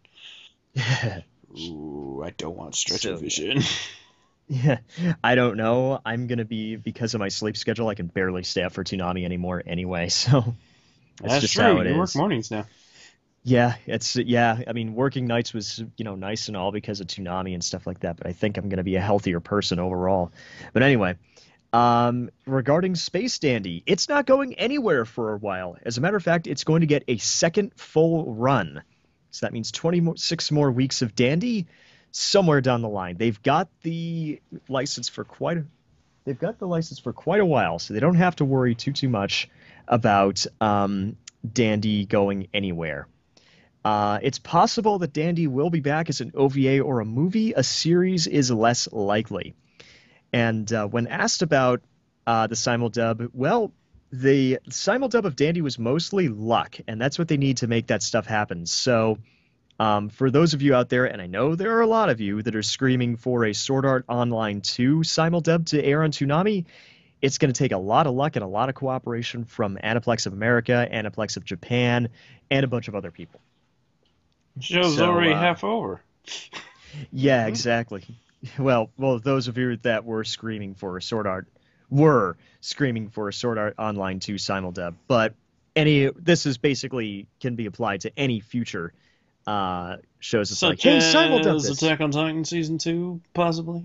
[1.59, 3.63] Ooh, I don't want Stretch So- Vision.
[4.49, 4.79] yeah,
[5.23, 6.01] I don't know.
[6.05, 8.83] I'm going to be, because of my sleep schedule, I can barely stay up for
[8.85, 10.55] Toonami anymore anyway, so
[11.21, 11.65] that's, That's just true.
[11.65, 11.99] how it you is.
[11.99, 12.67] work mornings now.
[13.45, 14.61] Yeah, it's yeah.
[14.67, 17.87] I mean, working nights was you know nice and all because of Toonami and stuff
[17.87, 18.17] like that.
[18.17, 20.33] But I think I'm going to be a healthier person overall.
[20.73, 21.17] But anyway,
[21.73, 25.77] um, regarding Space Dandy, it's not going anywhere for a while.
[25.83, 28.83] As a matter of fact, it's going to get a second full run.
[29.31, 31.67] So that means 26 more weeks of Dandy
[32.11, 33.17] somewhere down the line.
[33.17, 35.65] They've got the license for quite a
[36.25, 38.93] they've got the license for quite a while, so they don't have to worry too
[38.93, 39.49] too much
[39.87, 41.17] about um,
[41.51, 43.09] Dandy going anywhere.
[43.85, 47.55] Uh, it's possible that Dandy will be back as an OVA or a movie.
[47.55, 49.55] A series is less likely.
[50.33, 51.81] And uh, when asked about
[52.27, 53.73] uh, the simuldub, well,
[54.13, 58.03] the simuldub of Dandy was mostly luck, and that's what they need to make that
[58.03, 58.67] stuff happen.
[58.67, 59.19] So,
[59.79, 62.21] um, for those of you out there, and I know there are a lot of
[62.21, 66.65] you that are screaming for a Sword Art Online 2 simuldub to air on Toonami,
[67.23, 70.27] it's going to take a lot of luck and a lot of cooperation from Aniplex
[70.27, 72.09] of America, Aniplex of Japan,
[72.51, 73.41] and a bunch of other people.
[74.61, 76.01] Show's So, already uh, half over.
[77.13, 78.05] Yeah, exactly.
[78.57, 81.49] Well, well, those of you that were screaming for a Sword Art
[81.91, 85.35] were screaming for a Sword Art Online 2 simuldub, but
[85.75, 88.93] any this is basically can be applied to any future
[89.49, 90.51] uh, shows.
[90.51, 91.83] It's like, Such hey, as simuldub this.
[91.83, 93.83] Attack on Titan season two, possibly.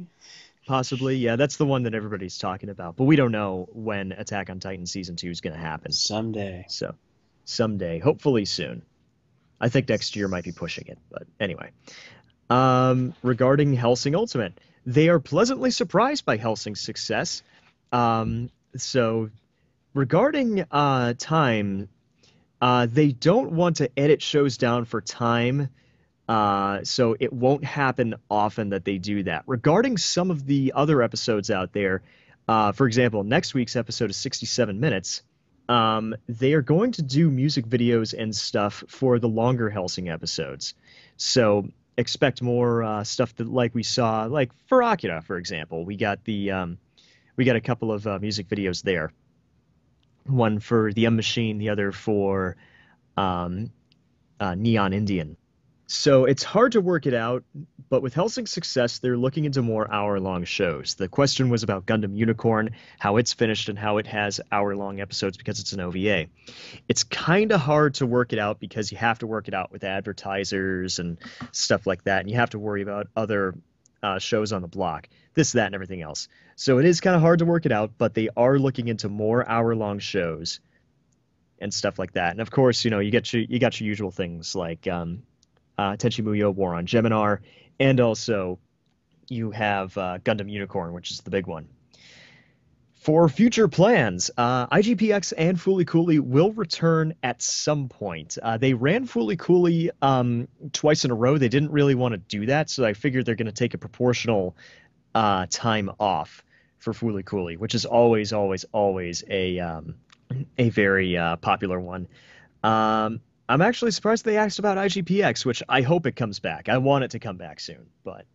[0.67, 4.49] Possibly, yeah, that's the one that everybody's talking about, but we don't know when Attack
[4.49, 5.91] on Titan season two is going to happen.
[5.91, 6.65] Someday.
[6.67, 6.95] So,
[7.45, 8.81] someday, hopefully soon.
[9.59, 11.71] I think next year might be pushing it, but anyway.
[12.49, 17.41] Um, regarding Hellsing Ultimate, they are pleasantly surprised by Hellsing's success.
[17.93, 19.29] Um, so,
[19.93, 21.87] regarding uh, time,
[22.63, 25.67] uh, they don't want to edit shows down for time.
[26.29, 29.43] Uh, so it won't happen often that they do that.
[29.45, 32.01] Regarding some of the other episodes out there,
[32.45, 35.23] Uh, for example, next week's episode is 67 minutes.
[35.69, 40.73] Um, they are going to do music videos and stuff for the longer Hellsing episodes.
[41.15, 45.85] So expect more uh, stuff that like we saw, like for Akira, for example.
[45.85, 46.77] We got the um,
[47.37, 49.13] we got a couple of uh, music videos there.
[50.25, 52.55] One for the M Machine, the other for
[53.17, 53.71] um,
[54.39, 55.37] uh, Neon Indian.
[55.87, 57.43] So it's hard to work it out,
[57.89, 60.95] but with Hellsing's success, they're looking into more hour long shows.
[60.95, 65.01] The question was about Gundam Unicorn, how it's finished, and how it has hour long
[65.01, 66.27] episodes because it's an OVA.
[66.87, 69.71] It's kind of hard to work it out because you have to work it out
[69.71, 71.19] with advertisers and
[71.51, 73.53] stuff like that, and you have to worry about other
[74.03, 76.27] uh, shows on the block, this, that, and everything else.
[76.55, 79.09] So it is kind of hard to work it out, but they are looking into
[79.09, 80.59] more hour long shows
[81.59, 82.31] and stuff like that.
[82.31, 85.23] And of course, you know, you get your you got your usual things like um,
[85.77, 87.39] uh, Tenchi Muyo War on Geminar,
[87.79, 88.59] and also
[89.29, 91.67] you have uh, Gundam Unicorn, which is the big one.
[93.03, 98.37] For future plans, uh, IGPX and Fooly Cooly will return at some point.
[98.41, 101.37] Uh, they ran Fooly Cooly um, twice in a row.
[101.37, 103.77] They didn't really want to do that, so I figured they're going to take a
[103.77, 104.55] proportional
[105.13, 106.45] uh, time off
[106.77, 109.95] for Fooly Cooly, which is always, always, always a um,
[110.57, 112.07] a very uh, popular one.
[112.63, 116.69] Um, I'm actually surprised they asked about IGPX, which I hope it comes back.
[116.69, 118.25] I want it to come back soon, but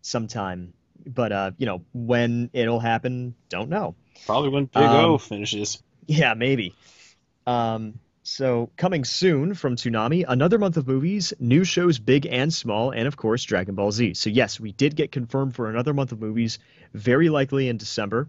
[0.00, 0.72] sometime.
[1.06, 3.94] But uh, you know, when it'll happen, don't know.
[4.26, 5.82] Probably when Big O Um, finishes.
[6.06, 6.74] Yeah, maybe.
[7.46, 12.90] Um, so coming soon from Toonami, another month of movies, new shows big and small,
[12.90, 14.14] and of course Dragon Ball Z.
[14.14, 16.58] So yes, we did get confirmed for another month of movies,
[16.94, 18.28] very likely in December,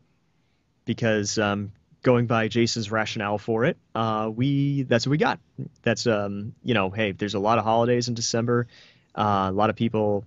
[0.83, 5.39] because um, going by Jason's rationale for it, uh, we that's what we got.
[5.81, 8.67] That's um, you know, hey, there's a lot of holidays in December,
[9.15, 10.25] uh, a lot of people,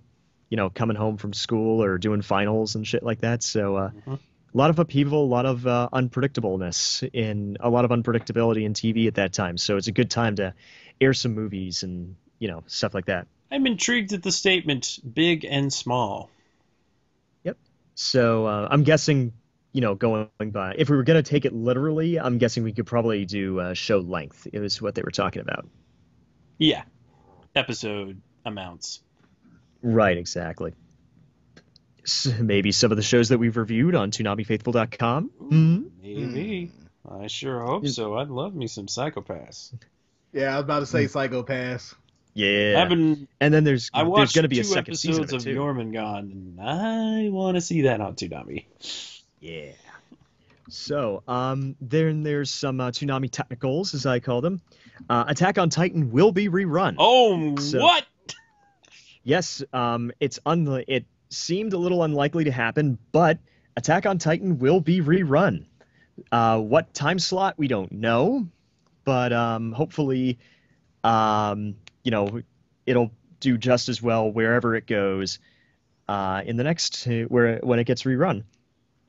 [0.49, 3.43] you know, coming home from school or doing finals and shit like that.
[3.43, 3.75] So.
[3.75, 3.91] Uh,
[4.51, 8.73] a lot of upheaval, a lot of uh, unpredictableness in a lot of unpredictability in
[8.73, 9.57] TV at that time.
[9.59, 10.55] So it's a good time to
[10.99, 13.27] air some movies and you know stuff like that.
[13.51, 16.29] I'm intrigued at the statement big and small.
[17.43, 17.57] Yep.
[17.95, 19.33] So uh, I'm guessing,
[19.71, 22.73] you know, going by if we were going to take it literally, I'm guessing we
[22.73, 24.47] could probably do uh, show length.
[24.51, 25.67] It was what they were talking about.
[26.57, 26.83] Yeah.
[27.55, 29.01] Episode amounts.
[29.81, 30.73] Right, exactly.
[32.05, 35.25] S maybe some of the shows that we've reviewed on ToonamiFaithful.com.
[35.37, 35.83] Hmm?
[36.01, 36.71] Maybe.
[37.09, 38.17] I sure hope so.
[38.17, 39.73] I'd love me some Psycho-Pass.
[40.33, 41.95] Yeah, I was about to say Psycho-Pass.
[42.35, 42.85] Yeah.
[42.85, 45.29] Been and then there's I there's watched going to be two a second season of
[45.29, 45.59] episodes it of too.
[45.61, 48.65] Jormungand, and I want to see that on Toonami.
[49.39, 49.71] Yeah.
[50.69, 54.61] So, um, then there's some uh, Toonami technicals, as I call them.
[55.09, 56.95] Uh, Attack on Titan will be rerun.
[56.99, 58.05] Oh, So- what?
[59.29, 63.37] Yes, um, it's unli- it seemed a little unlikely to happen, but
[63.77, 65.67] Attack on Titan will be rerun.
[66.31, 68.47] Uh, what time slot we don't know,
[69.05, 70.39] but um, hopefully,
[71.03, 72.41] um, you know,
[72.87, 75.37] it'll do just as well wherever it goes
[76.07, 78.45] uh, in the next where when it gets rerun.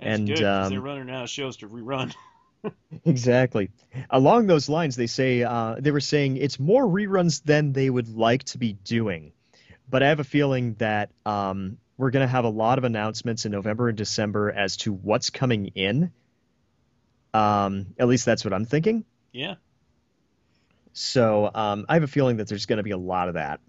[0.01, 2.15] That's and, good, um, they're running out of shows to rerun.
[3.07, 3.71] Exactly.
[4.11, 8.15] Along those lines, they say uh, they were saying it's more reruns than they would
[8.15, 9.33] like to be doing,
[9.91, 13.45] but I have a feeling that um, we're going to have a lot of announcements
[13.45, 16.13] in November and December as to what's coming in.
[17.35, 19.05] Um, at least that's what I'm thinking.
[19.33, 19.57] Yeah.
[20.93, 23.61] So um, I have a feeling that there's going to be a lot of that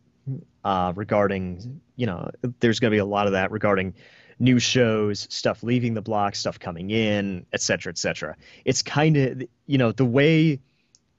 [0.64, 3.94] uh, regarding, you know, there's going to be a lot of that regarding
[4.40, 8.36] new shows, stuff leaving the block, stuff coming in, et cetera, et cetera.
[8.66, 10.60] It's kind of, you know, the way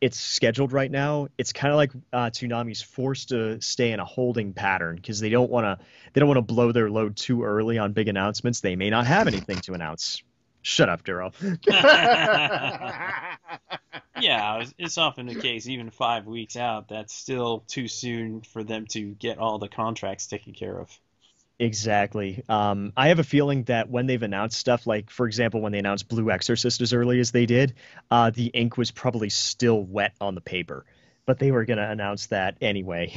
[0.03, 4.05] it's scheduled right now, it's kind of like uh, Toonami's forced to stay in a
[4.05, 5.79] holding pattern because they don't want to,
[6.13, 8.61] they don't want to blow their load too early on big announcements.
[8.61, 10.21] They may not have anything to announce.
[10.61, 11.31] Shut up, Duro.
[11.69, 13.37] yeah,
[14.77, 15.69] it's often the case.
[15.69, 20.27] Even five weeks out, that's still too soon for them to get all the contracts
[20.27, 20.91] taken care of.
[21.59, 22.43] Exactly.
[22.49, 25.79] Um, I have a feeling that when they've announced stuff, like for example, when they
[25.79, 27.75] announced Blue Exorcist as early as they did,
[28.11, 30.85] uh, the ink was probably still wet on the paper,
[31.25, 33.13] but they were going to announce that anyway.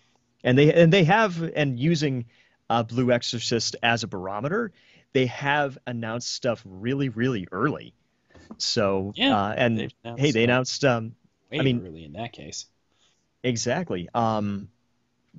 [0.44, 2.24] and they and they have and using
[2.68, 4.72] uh, Blue Exorcist as a barometer,
[5.12, 7.94] they have announced stuff really really early.
[8.58, 11.14] So Yeah, uh, and hey, they announced um,
[11.52, 12.66] Way I mean- early in that case.
[13.44, 14.08] Exactly.
[14.14, 14.68] Um,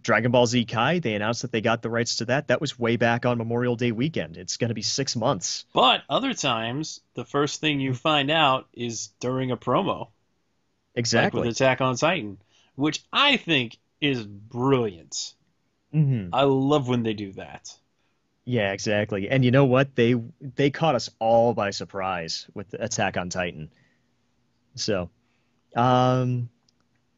[0.01, 2.47] Dragon Ball Z Kai, they announced that they got the rights to that.
[2.47, 4.37] That was way back on Memorial Day weekend.
[4.37, 5.65] It's going to be six months.
[5.73, 10.09] But other times, the first thing you find out is during a promo,
[11.11, 11.33] like Exactly.
[11.33, 12.39] with Attack on Titan,
[12.75, 15.33] which I think is brilliant.
[15.91, 17.77] hmm I love when they do that.
[18.45, 19.29] Yeah, exactly.
[19.29, 19.95] And you know what?
[19.95, 23.71] They they caught us all by surprise with Attack on Titan.
[24.75, 25.09] So,
[25.75, 26.49] um,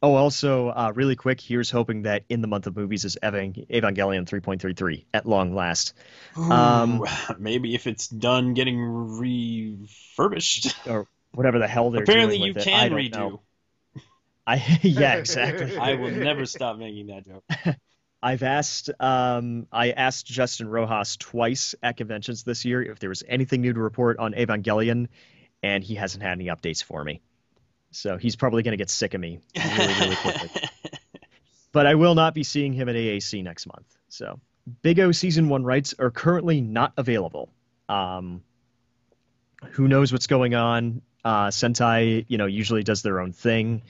[0.02, 4.26] oh, also, uh, really quick, here's hoping that in the month of movies is Evangelion
[4.26, 5.94] 3.33 at long last.
[6.36, 7.04] Um,
[7.38, 10.74] maybe if it's done getting refurbished.
[10.86, 12.74] or whatever the hell they're Apparently, doing you with it.
[12.74, 13.12] I can redo.
[13.12, 13.42] know.
[14.46, 15.76] I yeah, exactly.
[15.76, 17.44] I will never stop making that joke.
[18.22, 23.22] I've asked um, I asked Justin Rojas twice at conventions this year if there was
[23.28, 25.08] anything new to report on Evangelion,
[25.62, 27.20] and he hasn't had any updates for me.
[27.90, 30.50] So he's probably going to get sick of me really, really quickly.
[31.72, 33.96] but I will not be seeing him at AAC next month.
[34.08, 34.40] So
[34.82, 37.50] Big O season one rights are currently not available.
[37.88, 38.42] Um,
[39.70, 41.02] who knows what's going on?
[41.24, 43.82] Uh, Sentai, you know, usually does their own thing.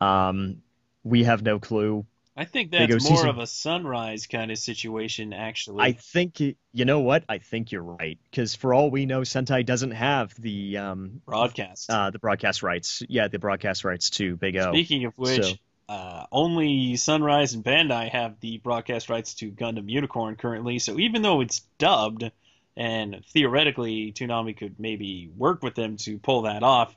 [0.00, 0.62] Um,
[1.04, 2.04] we have no clue.
[2.36, 5.82] I think that's more season- of a sunrise kind of situation, actually.
[5.84, 7.24] I think you know what?
[7.28, 11.88] I think you're right because for all we know, Sentai doesn't have the um, broadcast.
[11.90, 13.02] uh, the broadcast rights.
[13.08, 14.72] Yeah, the broadcast rights to Big O.
[14.72, 15.52] Speaking of which, So-
[15.88, 20.78] uh, only Sunrise and Bandai have the broadcast rights to Gundam Unicorn currently.
[20.78, 22.30] So even though it's dubbed,
[22.76, 26.94] and theoretically Toonami could maybe work with them to pull that off,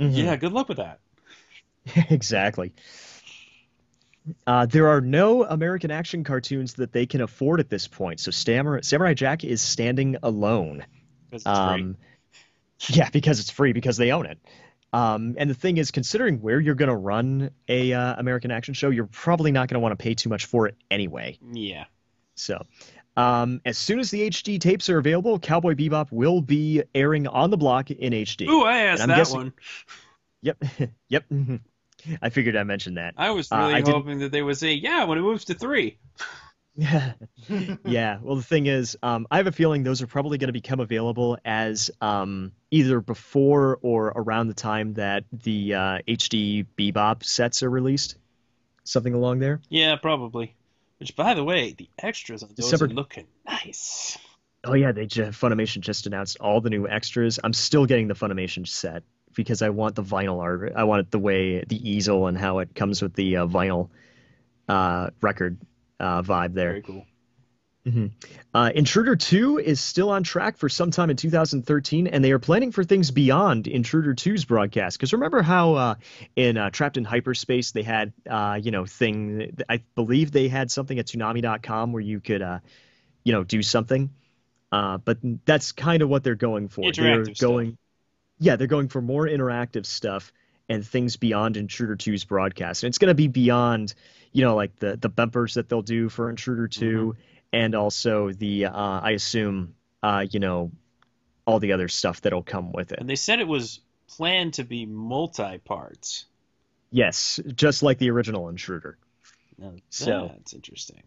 [0.00, 0.16] Mhm.
[0.16, 0.98] yeah, good luck with that.
[2.10, 2.72] exactly.
[4.46, 8.30] Uh, there are no American action cartoons that they can afford at this point, so
[8.30, 10.84] Samurai, Samurai Jack is standing alone.
[11.30, 11.52] 'cause it's free.
[11.82, 11.96] Um,
[12.90, 14.38] yeah, because it's free because they own it.
[14.92, 18.72] Um, and the thing is, considering where you're going to run a uh, American action
[18.74, 21.38] show, you're probably not going to want to pay too much for it anyway.
[21.52, 21.84] Yeah.
[22.36, 22.64] So,
[23.16, 27.50] um, as soon as the HD tapes are available, Cowboy Bebop will be airing on
[27.50, 28.48] the block in HD.
[28.48, 29.52] Ooh, I asked that guessing- one.
[30.42, 30.64] Yep,
[31.08, 31.24] yep.
[32.22, 33.14] I figured I mentioned that.
[33.16, 35.44] I was Uh, really I didn't- hoping that they would say, yeah, when it moves
[35.46, 35.98] to three.
[36.78, 37.12] Yeah,
[37.86, 38.18] yeah.
[38.20, 40.78] Well, the thing is, um, I have a feeling those are probably going to become
[40.80, 47.62] available as um, either before or around the time that the uh, HD Bebop sets
[47.62, 48.16] are released,
[48.84, 49.60] something along there.
[49.70, 50.54] Yeah, probably.
[50.98, 54.18] Which, by the way, the extras on those December- are looking nice.
[54.64, 57.38] Oh yeah, they Funimation just announced all the new extras.
[57.42, 59.02] I'm still getting the Funimation set
[59.36, 60.72] because I want the vinyl art.
[60.74, 63.90] I want it the way the easel and how it comes with the uh, vinyl
[64.68, 65.58] uh, record
[66.00, 66.70] uh, vibe there.
[66.70, 67.06] Very cool.
[68.52, 72.72] Uh, Intruder 2 is still on track for sometime in 2013, and they are planning
[72.72, 74.98] for things beyond Intruder 2's broadcast.
[74.98, 75.94] Because remember how uh,
[76.34, 79.56] in uh, Trapped in Hyperspace they had, uh, you know, thing.
[79.68, 82.58] I believe they had something at Toonami.com where you could, uh,
[83.22, 84.10] you know, do something.
[84.72, 86.82] Uh, but that's kind of what they're going for.
[87.04, 87.66] they're going.
[87.66, 87.78] stuff.
[88.38, 90.32] Yeah, they're going for more interactive stuff
[90.68, 92.82] and things beyond Intruder 2's broadcast.
[92.82, 93.94] And it's going to be beyond,
[94.32, 97.16] you know, like the the bumpers that they'll do for Intruder 2
[97.52, 100.72] and also the uh, I assume uh, you know
[101.46, 102.98] all the other stuff that'll come with it.
[102.98, 106.26] And they said it was planned to be multi parts.
[106.90, 108.98] Yes, just like the original Intruder.
[109.58, 111.02] Now, So- that's interesting.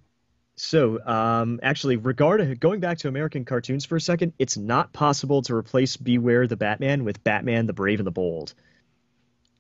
[0.60, 5.41] So, um, actually, regard going back to American cartoons for a second, it's not possible
[5.43, 8.53] to replace Beware the Batman with Batman the Brave and the Bold.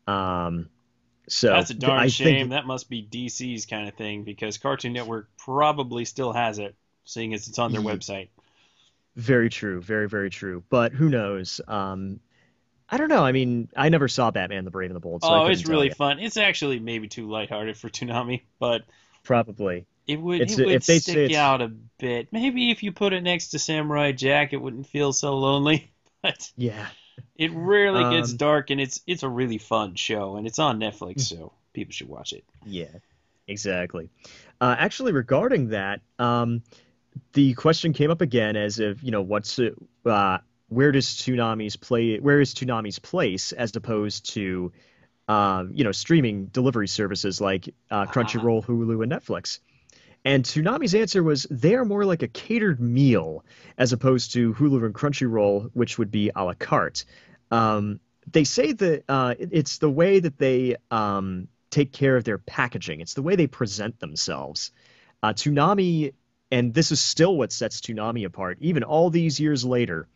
[0.07, 0.67] Um,
[1.29, 2.25] so That's a darn I shame.
[2.25, 6.75] Think, That must be DC's kind of thing because Cartoon Network probably still has it,
[7.05, 8.27] seeing as it's on their website.
[9.15, 10.63] Very true, very very true.
[10.69, 11.61] But who knows?
[11.65, 12.19] Um,
[12.89, 13.23] I don't know.
[13.23, 15.23] I mean, I never saw Batman the Brave and the Bold.
[15.23, 16.19] So oh, it's really fun.
[16.19, 18.83] It's actually maybe too lighthearted for Toonami, but
[19.23, 19.85] probably.
[20.09, 22.29] It would It's- it would say stick it's- out a bit.
[22.31, 25.91] Maybe if you put it next to Samurai Jack, it wouldn't feel so lonely.
[26.21, 26.87] But Yeah.
[27.37, 30.79] it rarely gets Um, dark, and it's it's a really fun show, and it's on.
[30.79, 32.43] Netflix, so people should watch it.
[32.65, 32.91] Yeah,
[33.47, 34.09] exactly.
[34.59, 36.61] Uh, actually, regarding that, um,
[37.33, 39.69] the question came up again as if you know what's uh,
[40.05, 42.17] uh, where does Toonami's play?
[42.19, 44.71] Where is Toonami's place as opposed to
[45.29, 49.59] um, you know streaming delivery services like uh, Crunchyroll, Hulu, and Netflix?
[50.25, 53.45] And Toonami's answer was they are more like a catered meal
[53.77, 57.05] as opposed to Hulu and Crunchyroll, which would be a la carte.
[57.51, 57.99] Um,
[58.31, 62.99] they say that uh, it's the way that they um, take care of their packaging.
[62.99, 64.71] It's the way they present themselves.
[65.23, 65.33] Uh,
[66.51, 70.07] and this is still what sets Toonami apart, even all these years later,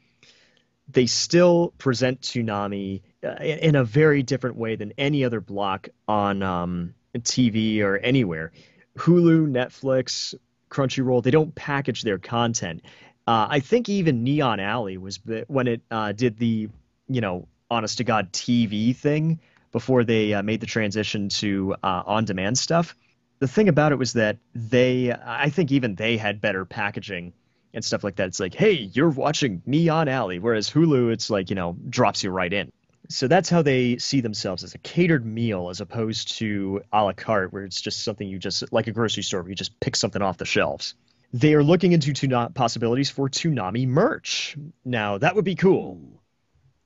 [0.89, 5.89] they still present Toonami uh, in in a very different way than any other block
[6.07, 8.51] on um, TV or anywhere.
[8.97, 10.35] Hulu, Netflix,
[10.69, 12.83] Crunchyroll, they don't package their content.
[13.25, 16.69] Uh, I think even Neon Alley was when it uh, did the,
[17.07, 19.39] you know, honest to God TV thing
[19.71, 22.95] before they uh, made the transition to uh, on demand stuff.
[23.39, 27.33] The thing about it was that they, I think even they had better packaging
[27.73, 28.27] and stuff like that.
[28.27, 32.29] It's like, hey, you're watching Neon Alley, whereas Hulu, it's like you know drops you
[32.29, 32.71] right in.
[33.09, 37.13] So that's how they see themselves as a catered meal as opposed to a la
[37.13, 39.95] carte, where it's just something you just like a grocery store where you just pick
[39.95, 40.95] something off the shelves.
[41.33, 44.55] They are looking into tuna- possibilities for Toonami merch.
[44.85, 45.99] Now that would be cool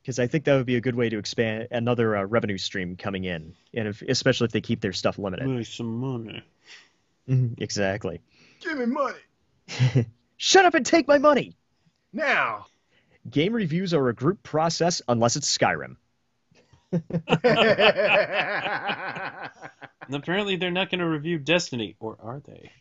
[0.01, 2.95] because I think that would be a good way to expand another uh, revenue stream
[2.95, 5.47] coming in, and if, especially if they keep their stuff limited.
[5.47, 6.43] Make some money.
[7.29, 8.21] Mhm, exactly.
[8.61, 10.07] Give me money
[10.37, 11.55] Shut up and take my money.
[12.13, 12.65] now.
[13.29, 15.97] Game reviews are a group process unless it's Skyrim.
[20.07, 22.71] And apparently, they're not going to review Destiny, or are they?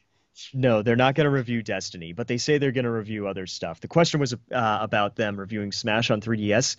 [0.55, 3.47] No, they're not going to review Destiny, but they say they're going to review other
[3.47, 3.81] stuff.
[3.81, 6.77] The question was uh, about them reviewing Smash on 3DS.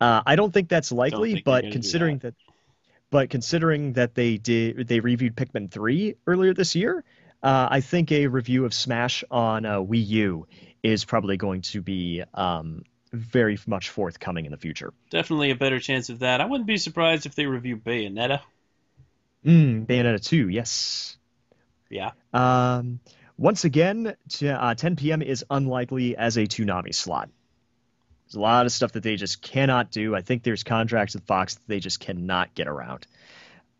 [0.00, 2.34] Uh, I don't think that's likely, think but considering that.
[3.10, 7.02] but considering that they did they reviewed Pikmin 3 earlier this year,
[7.42, 10.46] uh, I think a review of Smash on uh, Wii U
[10.82, 14.92] is probably going to be um, very much forthcoming in the future.
[15.10, 16.40] Definitely a better chance of that.
[16.40, 18.40] I wouldn't be surprised if they review Bayonetta.
[19.44, 21.16] Mm, Bayonetta 2, yes.
[21.90, 22.10] Yeah.
[22.32, 23.00] Um,
[23.36, 25.22] once again, t- uh, 10 p.m.
[25.22, 27.30] is unlikely as a Toonami slot.
[28.26, 30.14] There's a lot of stuff that they just cannot do.
[30.14, 33.06] I think there's contracts with Fox that they just cannot get around.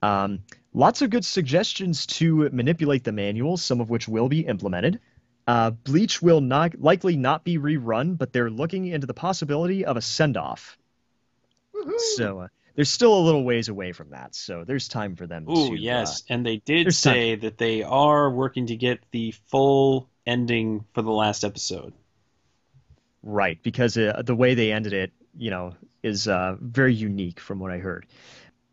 [0.01, 0.41] Um,
[0.72, 5.01] lots of good suggestions to manipulate the manual, some of which will be implemented.
[5.49, 9.96] Uh, Bleach will not likely not be rerun, but they're looking into the possibility of
[9.96, 10.76] a send-off.
[12.16, 14.34] So uh, there's still a little ways away from that.
[14.34, 15.49] So there's time for them.
[15.49, 16.22] Ooh, to, uh, yes.
[16.28, 17.14] and they did there's time.
[17.14, 21.94] say that they are working to get the full ending for the last episode.
[23.22, 27.59] Right, because uh, the way they ended it, you know, is uh, very unique from
[27.59, 28.05] what I heard.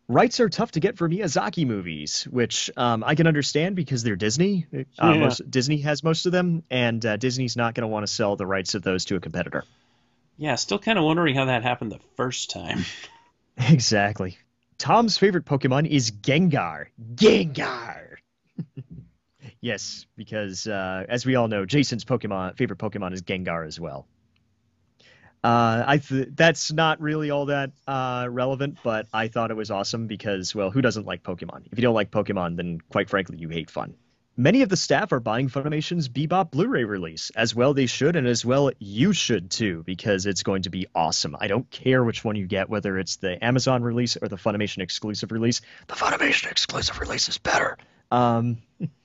[0.08, 4.14] Rights are tough to get for Miyazaki movies, which um, I can understand because they're
[4.14, 4.66] Disney.
[4.98, 8.12] Uh, most, Disney has most of them, and uh, Disney's not going to want to
[8.12, 9.64] sell the rights of those to a competitor.
[10.36, 12.84] Yeah, still kind of wondering how that happened the first time.
[13.70, 14.36] Exactly.
[14.76, 16.88] Tom's favorite Pokemon is Gengar.
[17.14, 18.16] Gengar.
[19.62, 24.06] yes, because uh, as we all know, Jason's Pokemon favorite Pokemon is Gengar as well.
[25.46, 29.70] Uh, I th- that's not really all that uh, relevant, but I thought it was
[29.70, 31.66] awesome because, well, who doesn't like Pokemon?
[31.70, 33.94] If you don't like Pokemon, then quite frankly, you hate fun.
[34.36, 37.30] Many of the staff are buying Funimation's Bebop Blu-ray release.
[37.30, 40.88] As well they should, and as well you should too, because it's going to be
[40.96, 41.36] awesome.
[41.38, 44.78] I don't care which one you get, whether it's the Amazon release or the Funimation
[44.78, 45.60] exclusive release.
[45.86, 47.78] The Funimation exclusive release is better.
[48.10, 48.58] Um,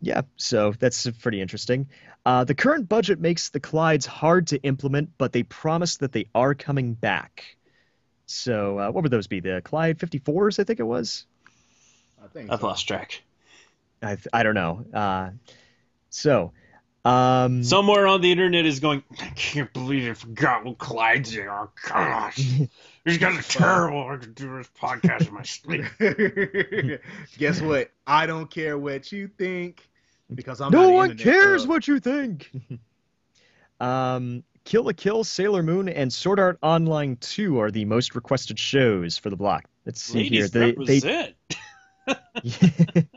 [0.00, 1.88] yeah, so that's pretty interesting.
[2.24, 6.28] Uh, the current budget makes the Clydes hard to implement, but they promise that they
[6.34, 7.56] are coming back.
[8.26, 9.40] So uh, what would those be?
[9.40, 11.26] The Clyde 54s, I think it was.
[12.22, 12.66] I think I've so.
[12.66, 13.22] lost track.
[14.02, 14.84] I th- I don't know.
[14.92, 15.30] Uh,
[16.10, 16.52] so,
[17.04, 21.70] um, Somewhere on the internet is going, I can't believe I forgot what Clyde's are.
[21.88, 22.36] Gosh.
[23.04, 24.06] These guys are terrible.
[24.06, 25.86] I could do this podcast in my sleep.
[27.38, 27.90] Guess what?
[28.06, 29.87] I don't care what you think
[30.34, 31.68] because I'm no not one cares thug.
[31.68, 32.50] what you think.
[33.80, 38.58] um, Kill la Kill, Sailor Moon, and Sword Art Online 2 are the most requested
[38.58, 39.64] shows for the block.
[39.86, 40.74] Let's see Ladies here.
[40.86, 41.34] They, they.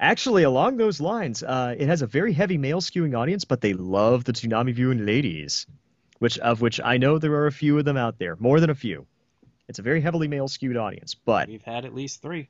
[0.00, 3.72] Actually, along those lines, uh, it has a very heavy male skewing audience, but they
[3.72, 5.66] love the Toonami viewing ladies,
[6.18, 8.70] which of which I know there are a few of them out there, more than
[8.70, 9.06] a few.
[9.68, 12.48] It's a very heavily male skewed audience, but We've had at least three.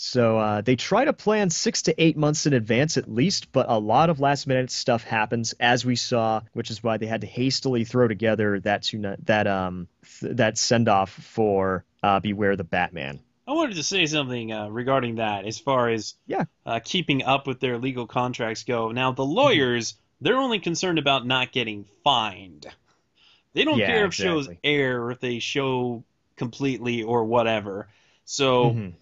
[0.00, 3.66] So uh, they try to plan six to eight months in advance at least, but
[3.68, 7.22] a lot of last minute stuff happens, as we saw, which is why they had
[7.22, 9.88] to hastily throw together that tuna- that um
[10.20, 13.18] th- that send off for uh, Beware the Batman.
[13.44, 16.44] I wanted to say something uh, regarding that as far as Yeah.
[16.64, 18.92] uh, keeping up with their legal contracts go.
[18.92, 22.66] Now, the lawyers, they're only concerned about not getting fined.
[23.54, 26.04] They don't Yeah, care if shows air or if they show
[26.36, 27.88] completely or whatever.
[28.26, 28.92] So Mhm.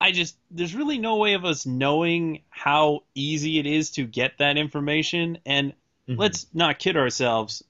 [0.00, 4.38] I just, there's really no way of us knowing how easy it is to get
[4.38, 5.38] that information.
[5.44, 5.74] And
[6.08, 6.18] Mhm.
[6.18, 7.62] let's not kid ourselves.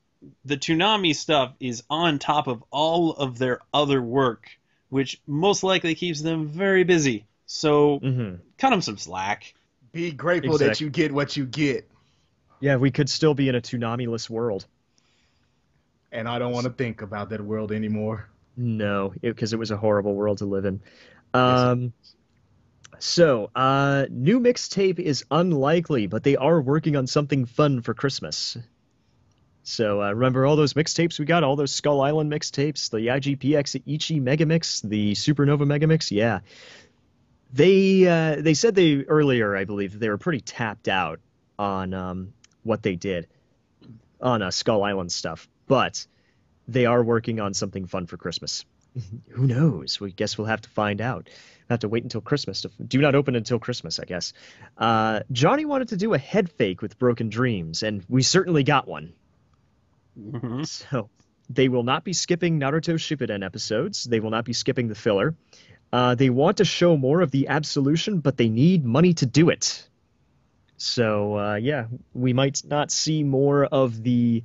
[0.44, 4.48] The Toonami stuff is on top of all of their other work,
[4.90, 7.26] which most likely keeps them very busy.
[7.46, 8.38] So Mhm.
[8.58, 9.54] cut them some slack.
[9.92, 11.88] Be grateful that you get what you get,
[12.60, 14.66] Yeah, we could still be in a Toonami-less world.
[16.12, 18.28] and I don't want to think about that world anymore.
[18.56, 20.80] No, because it, was a horrible world to live in.
[21.34, 21.92] Um,
[23.00, 28.56] so, uh, new mixtape is unlikely, but they are working on something fun for Christmas.
[29.62, 31.44] So, uh, remember all those mixtapes we got?
[31.44, 36.10] All those Skull Island mixtapes, the IGPX Ichi Megamix, the Supernova Megamix?
[36.10, 36.40] Yeah.
[37.52, 41.20] They uh, they said they earlier, I believe, they were pretty tapped out
[41.58, 42.32] on um,
[42.62, 43.26] what they did
[44.20, 46.06] on uh, Skull Island stuff, but
[46.68, 48.64] they are working on something fun for Christmas.
[49.30, 50.00] Who knows?
[50.00, 51.28] We guess we'll have to find out.
[51.28, 52.62] We'll have to wait until Christmas.
[52.62, 54.32] To, do not open until Christmas, I guess.
[54.76, 58.88] Uh, Johnny wanted to do a head fake with Broken Dreams, and we certainly got
[58.88, 59.12] one.
[60.18, 60.66] Mhm.
[60.90, 61.08] So
[61.48, 64.04] they will not be skipping Naruto Shippuden episodes.
[64.04, 65.34] They will not be skipping the filler.
[65.92, 69.48] Uh, they want to show more of the absolution, but they need money to do
[69.50, 69.88] it.
[70.76, 74.44] So uh, yeah, we might not see more of the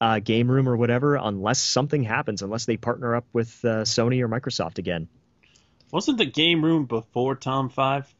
[0.00, 4.20] uh, game room or whatever unless something happens, unless they partner up with uh, Sony
[4.20, 5.08] or Microsoft again.
[5.92, 8.12] Wasn't the game room before Tom Five?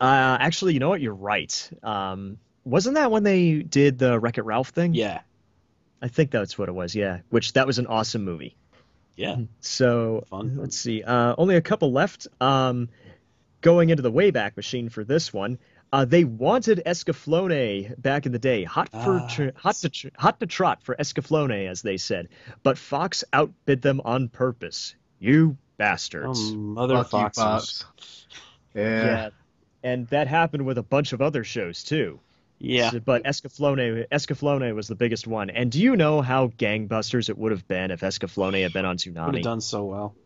[0.00, 1.00] Uh, actually, you know what?
[1.00, 1.70] You're right.
[1.82, 4.92] Um, wasn't that when they did the Wreck It Ralph thing?
[4.94, 5.20] Yeah,
[6.02, 6.94] I think that's what it was.
[6.94, 8.56] Yeah, which that was an awesome movie.
[9.16, 9.36] yeah.
[9.60, 10.56] So Fun.
[10.58, 11.02] let's see.
[11.02, 12.26] Uh, only a couple left.
[12.40, 12.88] Um,
[13.60, 15.58] going into the Wayback Machine for this one.
[15.94, 20.08] Uh, they wanted Escaflowne back in the day, hot for Ah, tr- hot to tr-
[20.18, 22.30] hot to trot for Escaflowne, as they said.
[22.64, 24.96] But Fox outbid them on purpose.
[25.20, 26.50] You bastards!
[26.50, 27.82] Um, mother Fuck you, foxes.
[27.82, 28.26] Fox.
[28.74, 29.04] Yeah.
[29.04, 29.28] yeah,
[29.84, 32.18] and that happened with a bunch of other shows too.
[32.58, 32.90] Yeah.
[32.90, 35.48] So- but Escaflowne, Escaflowne was the biggest one.
[35.48, 38.96] And do you know how gangbusters it would have been if Escaflowne had been on
[39.26, 40.16] Would have done so well.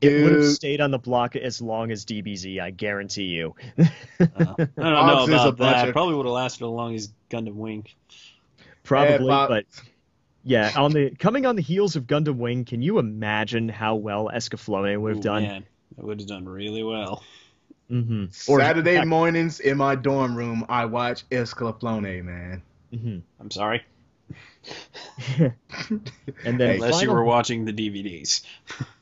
[0.00, 3.54] It would have stayed on the block as long as DBZ, I guarantee you.
[3.78, 3.84] Uh,
[4.18, 5.88] I don't know Fox is a about that.
[5.88, 7.86] of- Probably would have lasted as long as Gundam Wing.
[8.82, 9.64] Probably, Bob- but
[10.44, 14.28] yeah, on the coming on the heels of Gundam Wing, can you imagine how well
[14.34, 15.42] Escaflowne would have done?
[15.44, 15.64] Man,
[15.96, 17.22] that would have done really well.
[17.88, 22.62] hmm Or- Saturday mornings in my dorm room, I watch Escalaflone, man.
[22.92, 23.84] hmm I'm sorry.
[26.44, 28.42] And then Unless you were watching the DVDs.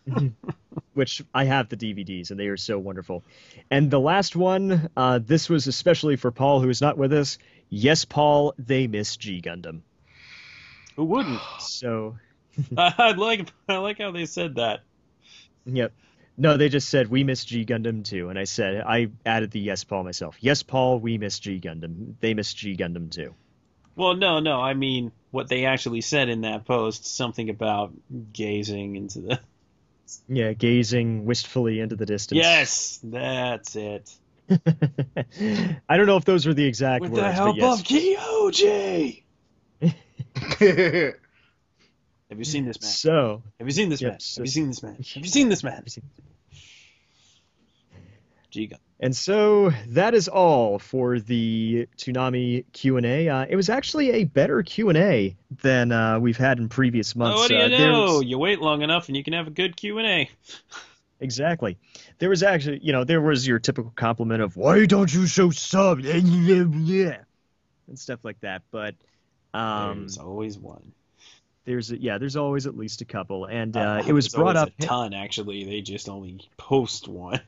[0.95, 3.25] which I have the DVDs and they are so wonderful.
[3.71, 7.39] And the last one, uh, this was especially for Paul, who is not with us.
[7.68, 9.83] Yes, Paul, they miss G Gundam.
[10.97, 11.41] Who wouldn't?
[11.61, 12.18] So,
[12.77, 14.81] I like I like how they said that.
[15.64, 15.93] yep.
[16.37, 19.61] No, they just said we miss G Gundam too, and I said I added the
[19.61, 20.37] yes, Paul myself.
[20.41, 22.14] Yes, Paul, we miss G Gundam.
[22.21, 23.35] They miss G Gundam too.
[23.95, 24.61] Well, no, no.
[24.61, 27.93] I mean, what they actually said in that post, something about
[28.33, 29.41] gazing into the.
[30.29, 32.39] Yeah, gazing wistfully into the distance.
[32.39, 34.11] Yes, that's it.
[35.89, 37.81] I don't know if those were the exact With words, the help but yes.
[37.81, 39.23] of Kyoji.
[42.31, 42.91] Have you seen this man?
[42.91, 44.21] So, Have you seen this man?
[44.21, 44.95] so- Have you seen this man?
[44.97, 45.85] Have you seen this man?
[48.53, 48.79] Giga.
[49.03, 53.29] And so that is all for the Toonami Q&A.
[53.31, 57.39] Uh, it was actually a better Q&A than uh, we've had in previous months.
[57.39, 58.03] Oh, what do you Uh, know?
[58.17, 60.31] was- You wait long enough and you can have a good Q and A.
[61.21, 61.79] exactly.
[62.19, 65.49] There was actually, you know, there was your typical compliment of "Why don't you show
[65.51, 67.19] sub?" and
[67.95, 68.63] stuff like that.
[68.71, 68.97] But
[69.55, 70.93] um, There's always one.
[71.65, 74.69] there's yeah, there's always at least a couple, and uh, Uh, it was brought up
[74.79, 75.15] a ton.
[75.15, 77.41] Actually, they just only post one.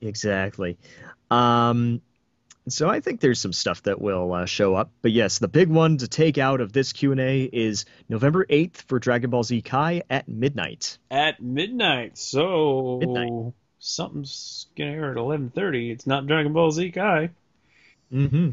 [0.00, 0.78] Exactly.
[1.30, 2.00] Um,
[2.68, 4.90] so I think there's some stuff that will uh, show up.
[5.02, 8.98] But yes, the big one to take out of this Q&A is November 8th for
[8.98, 10.98] Dragon Ball Z Kai at midnight.
[11.10, 12.18] at midnight.
[12.18, 13.52] So Midnight.
[13.78, 15.90] something's gonna air at eleven thirty.
[15.90, 17.30] It's not Dragon Ball Z Kai.
[18.12, 18.50] Mm-hmm.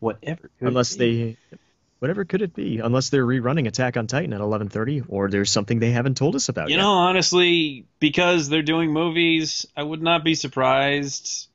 [0.00, 0.50] Whatever.
[0.60, 1.36] Unless be.
[1.50, 1.58] they...
[2.00, 2.78] Whatever could it be?
[2.78, 6.48] Unless they're rerunning Attack on Titan at 11:30, or there's something they haven't told us
[6.48, 6.82] about You yet.
[6.82, 11.46] know, honestly, because they're doing movies, I would not be surprised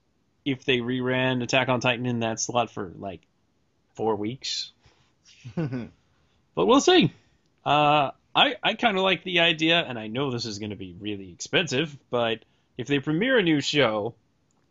[0.46, 3.22] if they reran Attack on Titan in that slot for like
[3.96, 4.72] four weeks.
[5.58, 7.12] But we'll see.
[7.66, 10.78] Uh, I I kind of like the idea, and I know this is going to
[10.78, 12.39] be really expensive, but
[12.78, 14.16] if they premiere a new show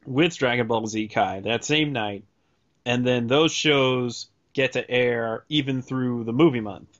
[0.06, 2.24] with Dragon Ball Z Kai that same night,
[2.86, 6.98] and then those shows get to air even through the movie month,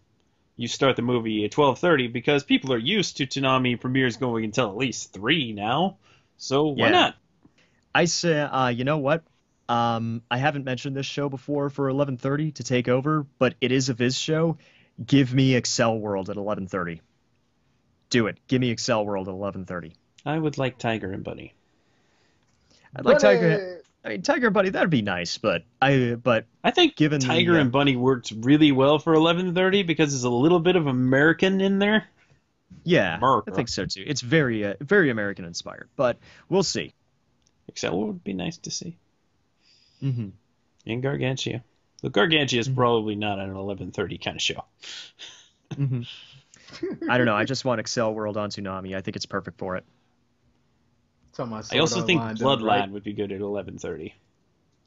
[0.57, 4.45] you start the movie at twelve thirty because people are used to Toonami premieres going
[4.45, 5.97] until at least three now.
[6.37, 6.93] So why Yeah.
[6.93, 7.17] not?
[7.95, 9.23] I say, uh, you know what?
[9.69, 13.89] Um, I haven't mentioned this show before for 11:30 to take over, but it is
[13.89, 14.59] a Viz show.
[15.05, 17.01] Give me Accel World at 11:30.
[18.11, 18.39] Do it.
[18.47, 19.95] Give me Accel World at 11:30.
[20.27, 21.55] I would like Tiger and Bunny.
[22.95, 23.83] I'd like Tiger.
[24.05, 24.69] I mean, Tiger and Bunny.
[24.69, 26.15] That'd be nice, but I.
[26.15, 30.25] But I think Given Tiger uh, and Bunny works really well for 11:30 because there's
[30.25, 32.07] a little bit of American in there.
[32.85, 33.51] yeah, America.
[33.53, 34.05] I think so too.
[34.07, 36.93] It's very, uh, very American inspired, but we'll see.
[37.73, 38.99] Accel would be nice to see.
[40.03, 40.29] Mm-hmm.
[40.87, 41.63] And Gargantia.
[42.03, 44.65] The Gargantia is probably not an 11:30 kind of show.
[45.75, 46.03] hmm
[47.09, 47.35] I don't know.
[47.37, 48.97] I just want Accel World on Toonami.
[48.97, 49.85] I think it's perfect for it.
[51.73, 54.13] I also think Bloodline would be good at 11:30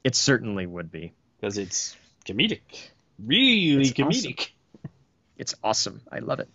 [0.04, 1.12] It certainly would be.
[1.40, 1.96] because it's
[2.26, 2.60] comedic.
[3.18, 4.48] really It's comedic.
[5.36, 6.00] It's awesome.
[6.10, 6.48] I love it.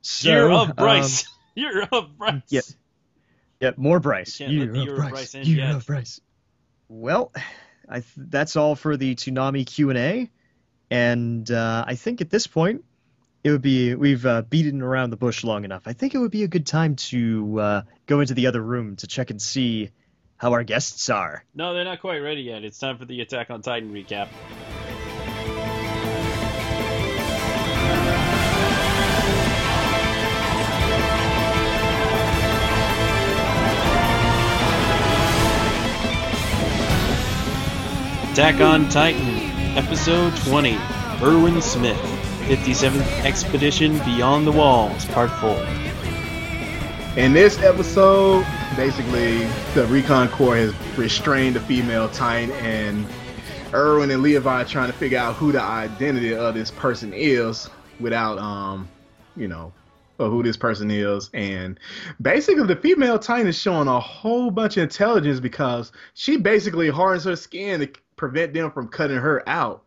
[0.00, 1.26] So, Year um, of Bryce.
[1.54, 2.42] Year of Bryce.
[2.48, 2.60] yeah.
[3.60, 4.38] yeah, more Bryce.
[4.38, 5.10] We can't let Year of Bryce.
[5.10, 5.74] Bryce end Year yet.
[5.76, 6.20] of Bryce.
[6.88, 7.32] Well,
[7.88, 10.30] I th- that's all for the Toonami Q and A,
[10.90, 12.84] and uh, I think at this point
[13.44, 15.82] it would be we've uh, beaten around the bush long enough.
[15.86, 18.96] I think it would be a good time to uh, go into the other room
[18.96, 19.90] to check and see
[20.36, 21.44] how our guests are.
[21.54, 22.64] No, they're not quite ready yet.
[22.64, 24.28] It's time for the Attack on Titan recap.
[38.32, 40.78] Attack on Titan, Episode 20,
[41.22, 42.00] Erwin Smith,
[42.42, 45.50] 57th Expedition Beyond the Walls, Part 4.
[47.16, 53.06] In this episode, basically, the Recon Corps has restrained the female Titan, and
[53.72, 57.70] Erwin and Levi are trying to figure out who the identity of this person is
[58.00, 58.88] without, um,
[59.36, 59.72] you know,
[60.18, 61.30] who this person is.
[61.32, 61.78] And
[62.20, 67.24] basically, the female Titan is showing a whole bunch of intelligence because she basically hardens
[67.24, 69.84] her skin to prevent them from cutting her out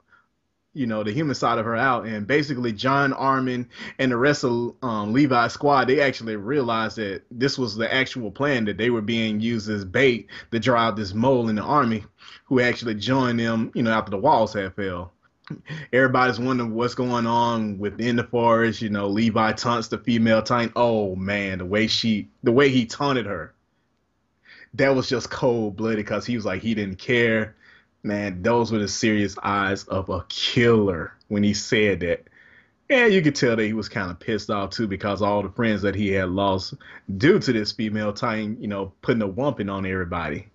[0.75, 2.05] you know, the human side of her out.
[2.05, 3.67] And basically, Jean Armin
[3.97, 8.29] and the rest of um, Levi's squad, they actually realized that this was the actual
[8.29, 12.03] plan, that they were being used as bait to drive this mole in the army
[12.43, 15.13] who actually joined them, you know, after the walls had fell.
[15.93, 18.81] Everybody's wondering what's going on within the forest.
[18.81, 20.73] You know, Levi taunts the female titan.
[20.75, 23.53] Oh man, the way she, the way he taunted her,
[24.73, 27.55] that was just cold blooded because he was like he didn't care
[28.05, 32.23] man, those were the serious eyes of a killer when he said that.
[32.87, 35.49] And you could tell that he was kind of pissed off too because all the
[35.49, 36.75] friends that he had lost
[37.17, 40.47] due to this female Titan, you know, putting a wumping on everybody.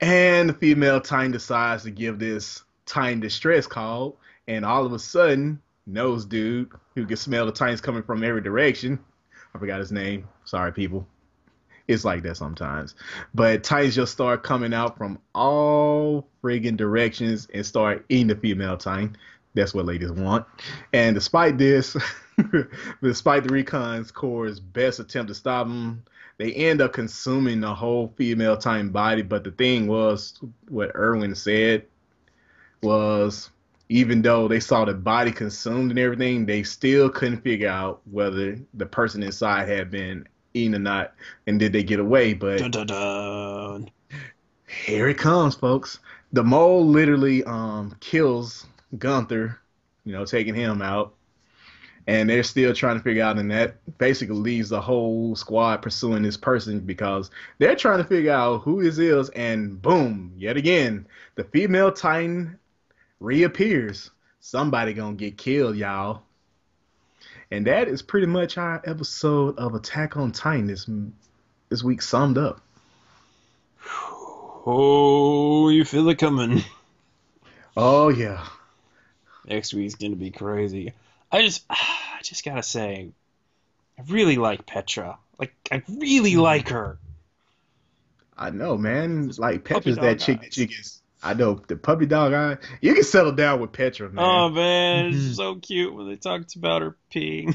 [0.00, 4.98] And the female Titan decides to give this Titan distress call, and all of a
[4.98, 8.98] sudden, nose dude who can smell the Titans coming from every direction.
[9.54, 10.28] I forgot his name.
[10.44, 11.06] Sorry, people.
[11.88, 12.94] It's like that sometimes.
[13.34, 18.76] But Titans just start coming out from all friggin' directions and start eating the female
[18.76, 19.16] Titan.
[19.54, 20.46] That's what ladies want.
[20.92, 21.96] And despite this,
[23.02, 26.04] despite the Recon's Corps' best attempt to stop them,
[26.38, 29.22] they end up consuming the whole female Titan body.
[29.22, 31.84] But the thing was, what Erwin said
[32.82, 33.50] was,
[33.88, 38.58] even though they saw the body consumed and everything, they still couldn't figure out whether
[38.74, 41.14] the person inside had been eaten or not,
[41.46, 42.34] and did they get away?
[42.34, 43.90] But Dun dun dun.
[44.86, 45.98] here it comes, folks.
[46.32, 48.66] The mole literally um kills
[48.98, 49.58] Gunther,
[50.04, 51.14] you know, taking him out.
[52.08, 56.24] And they're still trying to figure out, and that basically leaves the whole squad pursuing
[56.24, 59.28] this person because they're trying to figure out who this is.
[59.30, 62.58] And boom, yet again, the female Titan
[63.20, 64.10] reappears.
[64.40, 66.22] Somebody gonna get killed, y'all.
[67.52, 70.88] And that is pretty much our episode of Attack on Titan this
[71.68, 72.62] this week summed up.
[74.64, 76.64] Oh, you feel it coming.
[77.76, 78.46] Oh yeah.
[79.44, 80.94] Next week's gonna be crazy.
[81.30, 83.10] I just, I just gotta say,
[83.98, 85.18] I really like Petra.
[85.38, 86.40] Like, I really mm-hmm.
[86.40, 86.96] like her.
[88.34, 89.30] I know, man.
[89.36, 90.44] Like Petra's that chick eyes.
[90.44, 90.84] that you can.
[91.22, 92.56] I know the puppy dog eye.
[92.80, 94.24] You can settle down with Petra, man.
[94.24, 97.54] Oh man, it's so cute when they talked about her peeing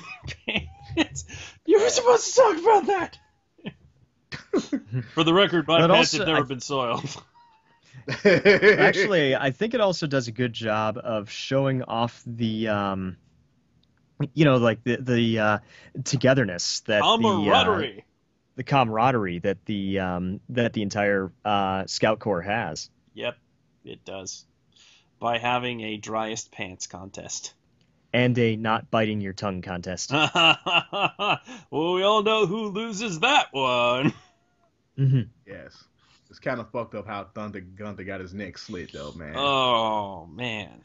[0.96, 1.26] pants.
[1.66, 3.18] You were supposed to talk about that.
[5.14, 7.24] For the record, my But pants also, have never I- been soiled.
[8.26, 13.18] Actually, I think it also does a good job of showing off the, um,
[14.34, 15.58] you know, like the the uh,
[16.06, 18.06] togetherness that the uh, Camaraderie.
[18.56, 22.90] the camaraderie that the um, that the entire uh, Scout Corps has.
[23.14, 23.36] Yep,
[23.88, 24.46] it does.
[25.20, 27.54] By having a driest pants contest.
[28.14, 30.12] and a not biting your tongue contest.
[30.14, 31.40] well,
[31.72, 34.14] we all know who loses that one.
[34.98, 35.84] hmm yes,
[36.30, 39.36] it's kind of fucked up how Thunder Gunther got his neck slit, though, man.
[39.36, 40.82] Oh man,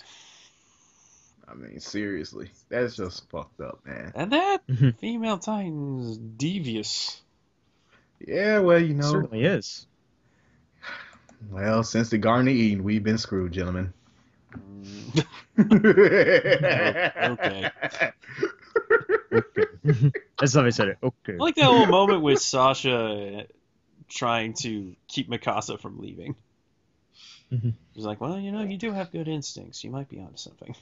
[1.49, 4.13] I mean, seriously, that's just fucked up, man.
[4.15, 4.99] and that Mhm.
[4.99, 7.21] female titan's devious.
[8.27, 9.87] Yeah, well, you know, Certainly is.
[11.51, 13.93] Well, since the Garden of Eden, we've been screwed, gentlemen.
[15.59, 17.71] okay.
[20.39, 20.99] That's how I said it.
[21.03, 21.35] Okay.
[21.35, 23.47] I like that little moment with Sasha
[24.09, 26.35] trying to keep Mikasa from leaving.
[27.53, 27.75] Mhm.
[27.95, 29.85] She's like, well, you know, you do have good instincts.
[29.85, 30.75] You might be onto something.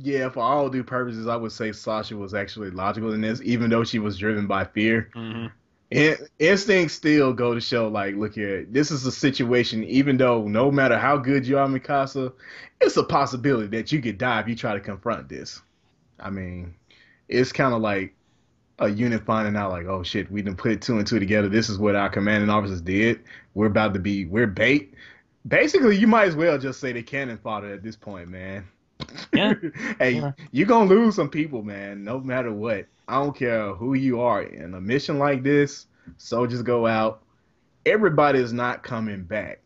[0.00, 3.68] Yeah, for all due purposes, I would say Sasha was actually logical in this, even
[3.68, 5.10] though she was driven by fear.
[5.14, 5.46] Mm-hmm.
[5.90, 10.46] In- instincts still go to show like look here this is a situation even though
[10.46, 12.30] no matter how good you are mikasa
[12.80, 15.62] it's a possibility that you could die if you try to confront this.
[16.20, 16.74] I mean
[17.28, 18.14] it's kind of like
[18.80, 21.48] a unit finding out like oh shit we didn't put two and two together.
[21.48, 23.20] This is what our commanding officers did.
[23.54, 24.92] We're about to be we're bait.
[25.46, 28.68] Basically you might as well just say they cannon fodder at this point man.
[29.32, 29.54] Yeah.
[29.98, 30.32] hey Yeah.
[30.52, 34.42] you're gonna lose some people man no matter what i don't care who you are
[34.42, 35.86] in a mission like this
[36.16, 37.22] soldiers go out
[37.86, 39.60] everybody is not coming back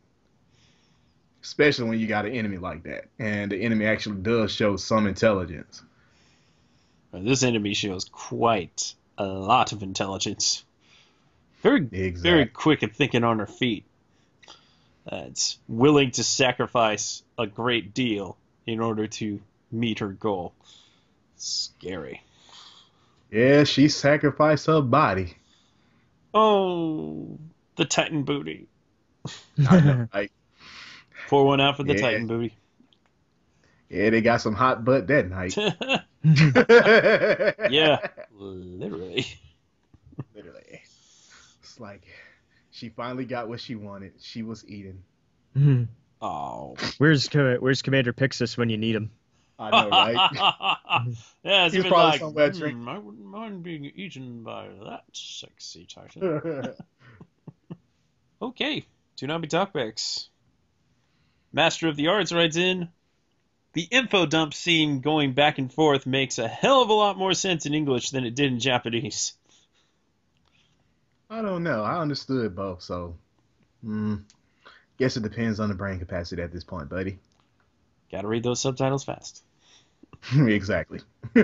[1.43, 5.06] especially when you got an enemy like that and the enemy actually does show some
[5.06, 5.82] intelligence
[7.12, 10.64] This enemy shows quite a lot of intelligence.
[11.62, 13.85] Very, very quick at thinking on her feet.
[15.10, 18.36] Uh, it's willing to sacrifice a great deal
[18.66, 19.40] in order to
[19.70, 20.55] meet her goal.
[21.36, 22.23] Scary.
[23.32, 25.34] Yeah she sacrificed her body
[26.34, 27.38] Oh,
[27.76, 28.68] the Titan booty.
[29.68, 30.32] I know, like
[31.28, 32.00] Pour one out for the Yeah.
[32.00, 32.54] Titan booty.
[33.90, 35.56] yeah they got some hot butt that night
[37.70, 37.98] yeah,
[38.30, 39.26] literally.
[40.34, 40.80] literally
[41.62, 42.06] it's like
[42.70, 45.02] she finally got what she wanted she was eating
[46.22, 46.76] Oh.
[46.98, 49.10] where's Where's Commander Pixis when you need him?
[49.62, 50.30] I know right
[51.43, 52.89] yeah, it's He's probably like, somewhere hmm, drinking.
[52.89, 56.74] I wouldn't mind being eaten by that sexy Titan.
[58.43, 58.84] Okay,
[59.16, 60.26] Toonami Talkbacks.
[61.52, 62.89] Master of the Arts writes in
[63.72, 67.34] The info dump scene going back and forth makes a hell of a lot more
[67.34, 69.34] sense in English than it did in Japanese.
[71.30, 71.84] I don't know.
[71.84, 73.14] I understood both, so
[73.86, 74.22] mm,
[74.98, 77.20] guess it depends on the brain capacity at this point, buddy.
[78.10, 79.44] Gotta read those subtitles fast.
[80.36, 81.01] exactly.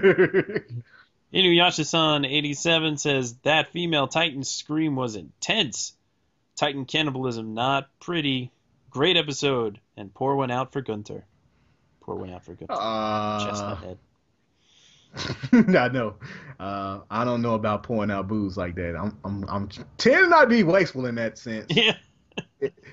[1.32, 5.92] Inuyasha-san 87 says that female Titan's scream was intense.
[6.56, 8.50] Titan cannibalism not pretty.
[8.90, 11.24] Great episode and pour one out for Gunter.
[12.00, 12.74] Pour one out for Gunter.
[12.74, 13.98] Chestnut uh, head.
[15.76, 16.14] I know.
[16.58, 18.96] Uh, I don't know about pouring out booze like that.
[18.96, 19.68] I'm, I'm, I'm
[19.98, 21.66] tend not to be wasteful in that sense.
[21.68, 21.96] Yeah,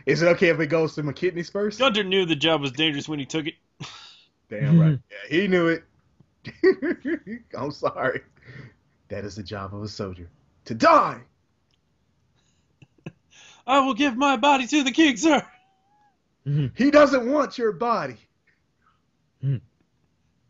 [0.05, 1.79] Is it okay if it goes to my kidneys first?
[1.79, 3.55] Gunter knew the job was dangerous when he took it.
[4.49, 4.99] Damn right.
[5.09, 5.83] Yeah, he knew it.
[7.57, 8.21] I'm sorry.
[9.09, 10.29] That is the job of a soldier.
[10.65, 11.21] To die.
[13.67, 15.45] I will give my body to the king, sir.
[16.75, 18.17] He doesn't want your body.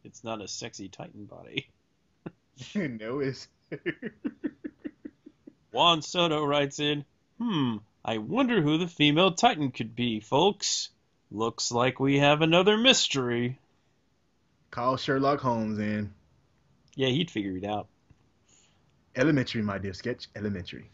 [0.03, 1.69] It's not a sexy Titan body.
[2.75, 3.47] no, it's
[5.71, 7.05] Juan Soto writes in,
[7.39, 10.89] Hmm, I wonder who the female Titan could be, folks.
[11.31, 13.57] Looks like we have another mystery.
[14.75, 16.13] Call Sherlock Holmes in.
[16.95, 17.87] Yeah, he'd figure it out.
[19.15, 20.27] Elementary, my dear sketch.
[20.35, 20.89] Elementary.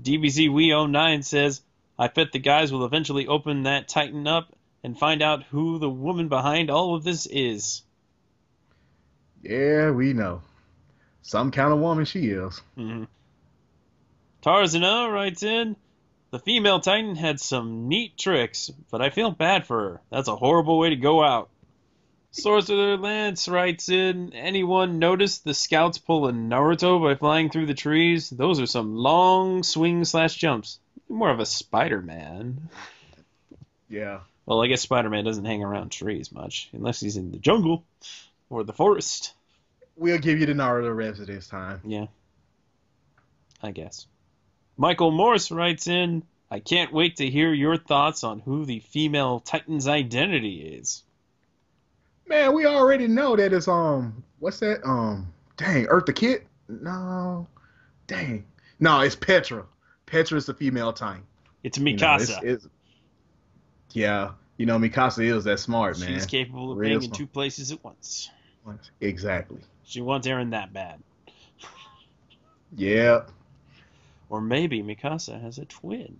[0.00, 1.62] DBZ We09 says,
[1.98, 4.54] I bet the guys will eventually open that Titan up
[4.84, 7.82] and find out who the woman behind all of this is.
[9.42, 10.42] Yeah, we know.
[11.22, 12.62] Some kind of woman she is.
[12.78, 13.04] Mm-hmm.
[14.44, 15.74] Tarzana writes in,
[16.30, 20.00] the female Titan had some neat tricks, but I feel bad for her.
[20.10, 21.50] That's a horrible way to go out.
[22.32, 28.30] Sorcerer Lance writes in, anyone notice the scouts pulling Naruto by flying through the trees?
[28.30, 30.78] Those are some long swing slash jumps.
[31.10, 32.70] More of a Spider-Man.
[33.90, 34.20] Yeah.
[34.46, 37.84] Well, I guess Spider-Man doesn't hang around trees much, unless he's in the jungle
[38.48, 39.34] or the forest.
[39.94, 41.82] We'll give you the Naruto revs this time.
[41.84, 42.06] Yeah.
[43.62, 44.06] I guess.
[44.78, 49.40] Michael Morse writes in, I can't wait to hear your thoughts on who the female
[49.40, 51.02] Titan's identity is.
[52.26, 54.84] Man, we already know that it's um what's that?
[54.84, 56.42] Um dang, Earth the Kid?
[56.68, 57.46] No.
[58.06, 58.44] Dang.
[58.80, 59.64] No, it's Petra.
[60.06, 61.22] Petra is the female Titan.
[61.62, 62.22] It's You know, Mikasa.
[62.22, 62.68] it's- it's-
[63.92, 64.32] yeah.
[64.56, 66.08] You know, Mikasa is that smart, man.
[66.14, 68.30] She's capable of Real being in two places at once.
[69.00, 69.58] Exactly.
[69.84, 71.02] She wants Eren that bad.
[72.76, 73.22] Yeah.
[74.28, 76.16] Or maybe Mikasa has a twin.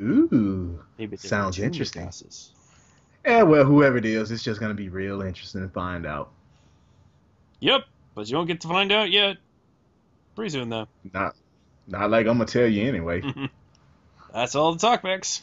[0.00, 0.82] Ooh.
[0.98, 2.06] Maybe Sounds interesting.
[2.06, 2.50] Mikasas.
[3.26, 6.30] Yeah, well, whoever it is, it's just gonna be real interesting to find out.
[7.58, 7.84] Yep,
[8.14, 9.38] but you won't get to find out yet.
[10.36, 10.86] Pretty soon, though.
[11.12, 11.34] Not
[11.88, 13.22] not like I'm gonna tell you anyway.
[14.32, 15.40] That's all the talkbacks.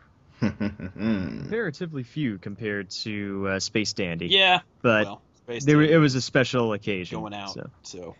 [0.40, 4.26] Comparatively few compared to uh, Space Dandy.
[4.26, 7.20] Yeah, but well, Space there, Dandy it was a special occasion.
[7.20, 7.70] going out, so.
[7.82, 8.16] so.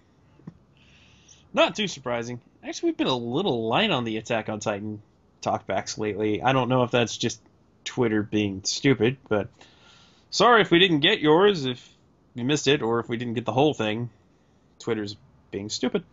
[1.53, 2.41] Not too surprising.
[2.65, 5.03] Actually, we've been a little light on the Attack on Titan
[5.43, 6.43] talkbacks lately.
[6.43, 7.41] I don't know if that's just
[7.85, 9.49] Twitter being stupid, but
[10.31, 11.89] sorry if we didn't get yours, if
[12.35, 14.11] you missed it, or if we didn't get the whole thing.
[14.81, 15.17] Twitter's
[15.51, 16.05] being stupid.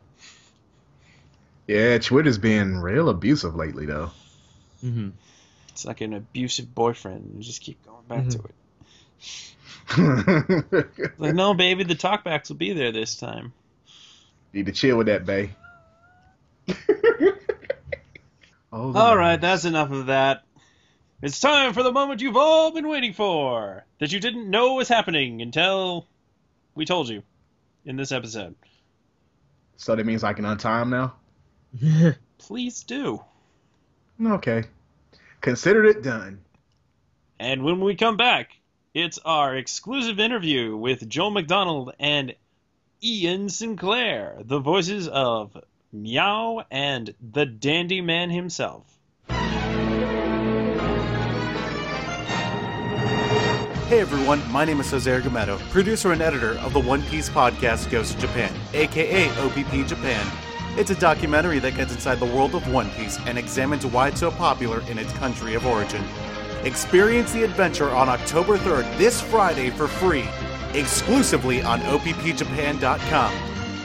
[1.68, 4.12] Yeah, Twitter's being real abusive lately, though.
[4.82, 5.10] hmm
[5.70, 7.34] It's like an abusive boyfriend.
[7.36, 8.56] You just keep going back to it.
[11.18, 13.54] Like, no, baby, the talkbacks will be there this time.
[14.54, 15.52] Need to chill with that, Bay.
[18.72, 20.45] oh, All right, that's enough of that.
[21.26, 24.88] It's time for the moment you've all been waiting for that you didn't know was
[24.88, 26.06] happening until
[26.76, 27.24] we told you
[27.84, 28.54] in this episode.
[29.76, 31.16] So that means I can untie him now?
[32.38, 33.24] Please do.
[34.24, 34.66] Okay.
[35.42, 36.42] Considered it done.
[37.40, 38.52] And when we come back,
[38.94, 42.36] it's our exclusive interview with Joel McDonald and
[43.02, 45.58] Ian Sinclair, the voices of
[45.92, 48.95] Meow and the Dandy Man himself.
[53.88, 57.92] Hey everyone, my name is Jose Argumedo, producer and editor of the One Piece podcast
[57.92, 60.26] Goes to Japan, aka OPP Japan.
[60.76, 64.22] It's a documentary that gets inside the world of One Piece and examines why it's
[64.22, 66.04] so popular in its country of origin.
[66.64, 70.28] Experience the adventure on October 3rd, this Friday, for free,
[70.74, 73.34] exclusively on OPPJapan.com.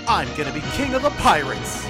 [0.09, 1.87] I'm gonna be king of the pirates!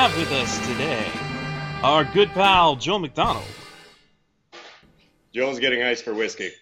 [0.00, 1.06] Have with us today
[1.82, 3.44] our good pal Joel McDonald.
[5.34, 6.52] Joel's getting ice for whiskey.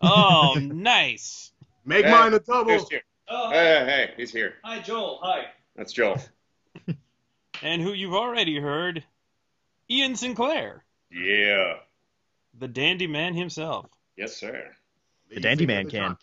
[0.00, 1.52] Oh, nice.
[1.84, 2.70] Make Hey, mine a double.
[2.70, 2.86] Here's
[3.28, 4.54] Oh, Hey, hey, hey, he's here.
[4.64, 5.18] hi, Joel.
[5.22, 5.48] Hi.
[5.76, 6.16] That's Joel.
[7.62, 9.04] And who you've already heard,
[9.90, 11.74] Ian Sinclair, Yeah.
[12.58, 13.90] the dandy man himself.
[14.16, 14.70] Yes, sir.
[15.28, 16.16] The Dandy Man The can.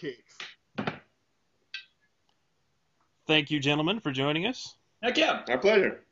[3.27, 4.75] Thank you, gentlemen, for joining us.
[5.03, 5.41] Heck yeah.
[5.49, 6.02] Our pleasure.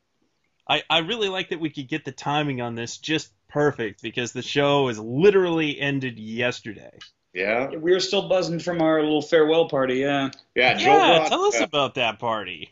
[0.72, 4.32] I, I really like that we could get the timing on this just perfect because
[4.32, 6.98] the show is literally ended yesterday.
[7.34, 7.68] Yeah.
[7.68, 9.96] We were still buzzing from our little farewell party.
[9.96, 10.30] Yeah.
[10.54, 12.70] Yeah, Joel Yeah, brought, tell us uh, about that party.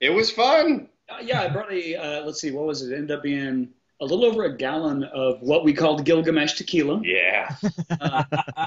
[0.00, 0.88] It was fun.
[1.10, 1.94] Uh, yeah, I brought a.
[1.96, 2.92] Uh, let's see, what was it?
[2.92, 3.68] It ended up being
[4.00, 7.02] a little over a gallon of what we called Gilgamesh tequila.
[7.04, 7.54] Yeah.
[8.00, 8.24] Uh,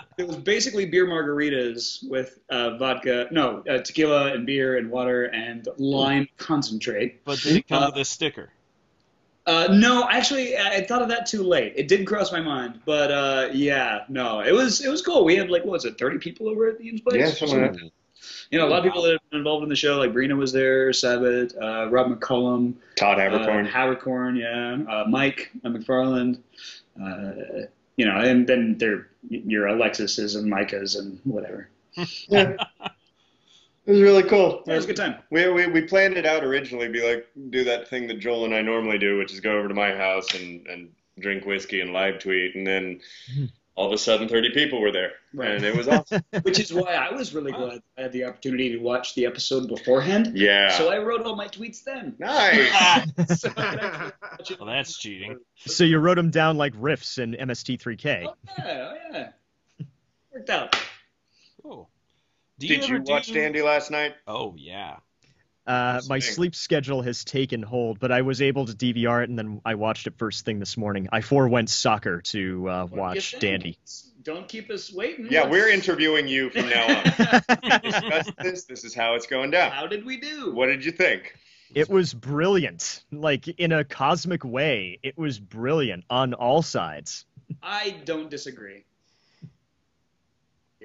[0.19, 5.23] it was basically beer margaritas with uh, vodka, no, uh, tequila and beer and water
[5.25, 7.25] and lime concentrate.
[7.25, 8.51] But did it come Uh, with a sticker?
[9.45, 11.73] Uh, no, actually, I I thought of that too late.
[11.75, 15.23] It did cross my mind, but uh, yeah, no, it was it was cool.
[15.23, 17.19] We had like what was it, thirty people over at the Ian's place?
[17.19, 17.91] Yeah, something like that.
[18.49, 20.35] You know, a lot of people that have been involved in the show, like Brina
[20.35, 23.69] was there, Sabat, uh, Rob McCollum, Todd uh, Haberkorn.
[23.69, 26.39] Haberkorn, yeah, uh, Mike uh, McFarland,
[26.99, 27.67] uh,
[27.97, 31.69] you know, and then there your Alexis's and Micah's and whatever.
[32.27, 32.55] yeah.
[33.85, 34.63] It was really cool.
[34.65, 35.17] Yeah, it was a good time.
[35.29, 38.55] We, we, we planned it out originally, be like, do that thing that Joel and
[38.55, 40.89] I normally do, which is go over to my house and, and
[41.19, 42.55] drink whiskey and live tweet.
[42.55, 43.01] And then
[43.31, 43.45] hmm.
[43.75, 45.11] all of a sudden, 30 people were there.
[45.35, 45.51] Right.
[45.51, 46.23] And it was awesome.
[46.41, 49.67] Which is why I was really glad I had the opportunity to watch the episode
[49.67, 50.31] beforehand.
[50.33, 50.71] yeah.
[50.71, 52.15] So I wrote all my tweets then.
[52.17, 52.71] nice.
[53.39, 54.59] So I could actually watch it.
[54.59, 55.37] Well, that's cheating.
[55.57, 58.25] So you wrote them down like riffs in MST3K.
[58.25, 59.27] Oh yeah, oh yeah.
[60.33, 60.75] Worked out.
[61.61, 61.89] Cool.
[62.59, 64.15] Do Did you watch do- Dandy last night?
[64.27, 64.97] Oh yeah.
[65.67, 66.33] Uh, my Same.
[66.35, 69.73] sleep schedule has taken hold, but I was able to DVR it, and then I
[69.73, 71.09] watched it first thing this morning.
[71.11, 73.39] I forewent soccer to uh, What do watch?
[73.39, 73.79] Dandy.
[74.21, 75.27] Don't keep us waiting.
[75.29, 77.03] Yeah, Let's- we're interviewing you from now on.
[77.83, 78.65] We this.
[78.65, 79.71] This is how it's going down.
[79.71, 80.53] How did we do?
[80.53, 81.35] What did you think?
[81.73, 84.99] It was brilliant, like in a cosmic way.
[85.01, 87.25] It was brilliant on all sides.
[87.61, 88.85] I don't disagree.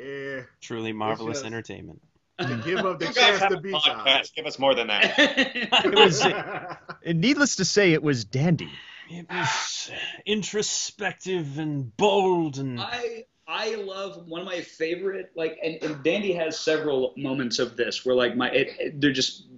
[0.00, 0.42] Yeah.
[0.60, 1.44] Truly marvelous yes.
[1.46, 2.00] entertainment.
[2.38, 4.34] To give up the guys chance to a be podcast.
[4.34, 5.14] Give us more than that.
[5.84, 6.24] It was,
[7.04, 8.70] and needless to say, it was dandy.
[9.10, 9.90] It was
[10.26, 16.32] introspective and bold and I I love one of my favorite like and, and Dandy
[16.34, 19.48] has several moments of this where like my it, it- they're just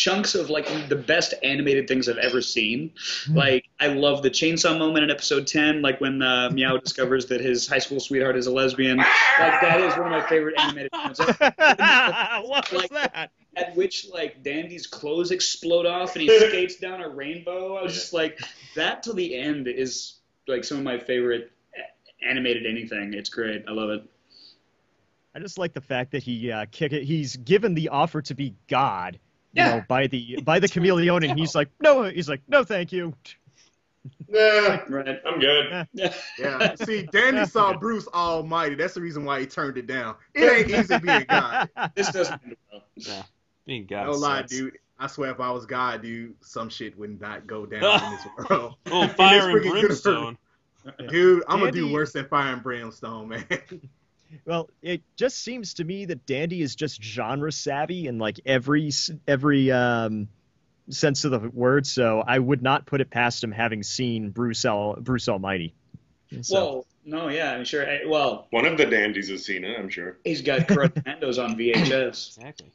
[0.00, 2.92] chunks of like the best animated things I've ever seen.
[3.28, 7.40] Like I love the chainsaw moment in episode ten, like when uh, Meow discovers that
[7.42, 8.96] his high school sweetheart is a lesbian.
[8.96, 11.18] Like that is one of my favorite animated moments.
[12.48, 13.30] what was Like- that?
[13.56, 17.74] At which like Dandy's clothes explode off and he skates down a rainbow.
[17.76, 18.38] I was just like
[18.76, 21.50] that till the end is like some of my favorite
[22.26, 23.12] animated anything.
[23.12, 23.64] It's great.
[23.68, 24.02] I love it.
[25.34, 27.02] I just like the fact that he uh, kick it.
[27.02, 29.18] He's given the offer to be God,
[29.52, 29.76] Yeah.
[29.76, 33.14] know, by the by the chameleon, and he's like, no, he's like, no, thank you.
[34.28, 35.20] Nah, Right.
[35.26, 35.88] I'm good.
[36.38, 36.74] Yeah.
[36.84, 38.74] See, Danny saw Bruce Almighty.
[38.74, 40.16] That's the reason why he turned it down.
[40.34, 41.68] It ain't easy being God.
[41.94, 42.56] This doesn't end.
[42.96, 43.22] Yeah.
[43.66, 44.06] Being God.
[44.06, 44.52] No lie, sucks.
[44.52, 44.78] dude.
[44.98, 48.26] I swear, if I was God, dude, some shit would not go down in this
[48.50, 48.74] world.
[48.90, 50.38] Oh, fire and brimstone.
[51.08, 53.46] Dude, I'm gonna do worse than fire and brimstone, man.
[54.44, 58.90] Well, it just seems to me that Dandy is just genre savvy in like every
[59.26, 60.28] every um,
[60.88, 61.86] sense of the word.
[61.86, 65.74] So I would not put it past him having seen Bruce Al- Bruce Almighty.
[66.42, 67.84] So, Well, no, yeah, I'm sure.
[67.88, 70.18] I- Well, One of the dandies has seen it, I'm sure.
[70.24, 72.70] he's got Commandos on VHS, Exactly.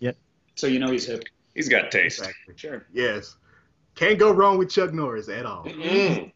[0.55, 1.23] so you know he's hip.
[1.53, 2.19] He's got taste.
[2.19, 2.53] Exactly.
[2.57, 2.85] Sure.
[2.91, 3.37] Yes.
[3.95, 5.63] Can't go wrong with Chuck Norris at all.
[5.63, 6.33] Mm.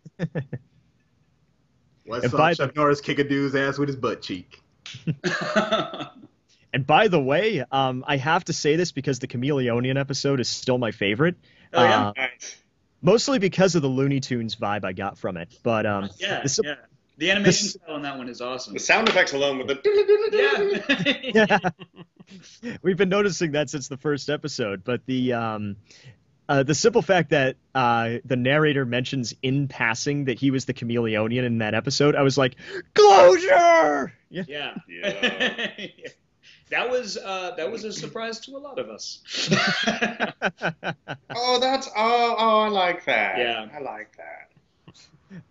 [2.05, 4.61] What's And up, by Chuck Norris kick a dude's ass with his butt cheek.
[6.73, 10.47] and by the way, um, I have to say this because the Chameleonian episode is
[10.49, 11.35] still my favorite.
[11.73, 12.07] Oh, yeah?
[12.07, 12.55] Uh, Nice.
[13.01, 15.49] mostly because of the Looney Tunes vibe I got from it.
[15.63, 16.75] But um, yeah, this- yeah.
[17.17, 18.73] The animation this- style on that one is awesome.
[18.73, 19.79] The sound effects alone with the.
[21.35, 21.59] Yeah.
[22.81, 25.75] We've been noticing that since the first episode, but the um,
[26.49, 30.73] uh, the simple fact that uh, the narrator mentions in passing that he was the
[30.73, 32.55] chameleonian in that episode, I was like,
[32.95, 34.11] closure.
[34.31, 34.43] Yeah.
[34.47, 34.73] yeah.
[34.87, 35.87] Yeah.
[36.71, 39.21] that was uh, that was a surprise to a lot of us.
[41.35, 41.87] Oh, that's.
[41.95, 43.37] Oh, oh, I like that.
[43.37, 43.67] Yeah.
[43.73, 44.49] I like that.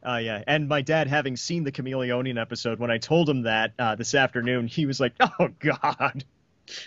[0.02, 3.72] Uh, yeah, and my dad, having seen the chameleonian episode, when I told him that
[3.78, 6.24] uh, this afternoon, he was like, "Oh God."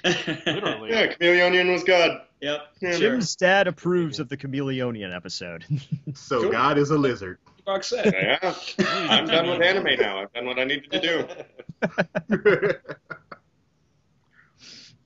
[0.04, 0.92] Literally.
[0.92, 2.20] Yeah, Chameleonian was good.
[2.42, 2.62] Yep.
[2.82, 5.66] Yeah, Jim's dad approves of the chameleonian episode.
[6.16, 6.52] So Cool.
[6.52, 7.38] God is a lizard.
[7.66, 8.14] Fox said.
[8.14, 8.54] Yeah.
[9.10, 10.20] I'm done with anime now.
[10.20, 11.28] I've done what I needed to do.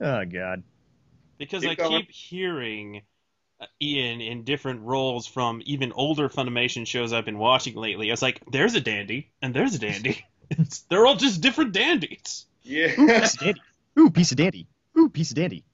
[0.00, 0.62] oh God.
[1.38, 2.00] Because Keep I going.
[2.02, 3.02] keep hearing
[3.60, 8.10] uh, Ian in different roles from even older Funimation shows I've been watching lately.
[8.10, 10.24] I was like, there's a dandy, and there's a dandy.
[10.50, 12.46] It's, they're all just different dandies.
[12.62, 12.94] Yeah.
[12.96, 13.60] Piece of dandy.
[13.98, 14.66] Ooh, piece of dandy.
[14.98, 15.64] Ooh, piece of dandy.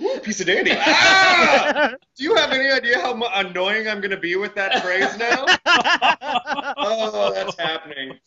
[0.00, 0.72] Ooh, piece of dandy.
[0.74, 1.94] Ah!
[2.16, 5.46] Do you have any idea how annoying I'm going to be with that phrase now?
[6.76, 8.18] Oh, that's happening.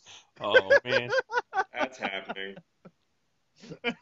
[0.41, 1.09] Oh man,
[1.73, 2.55] That's happening.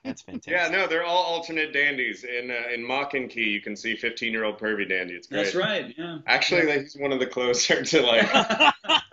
[0.04, 0.52] That's fantastic.
[0.54, 2.24] Yeah, no, they're all alternate dandies.
[2.24, 5.14] In uh, in Maken-Ki, you can see 15 year old pervy dandy.
[5.16, 5.44] It's great.
[5.44, 5.94] That's right.
[5.98, 6.20] Yeah.
[6.28, 8.30] Actually, like, he's one of the closer to like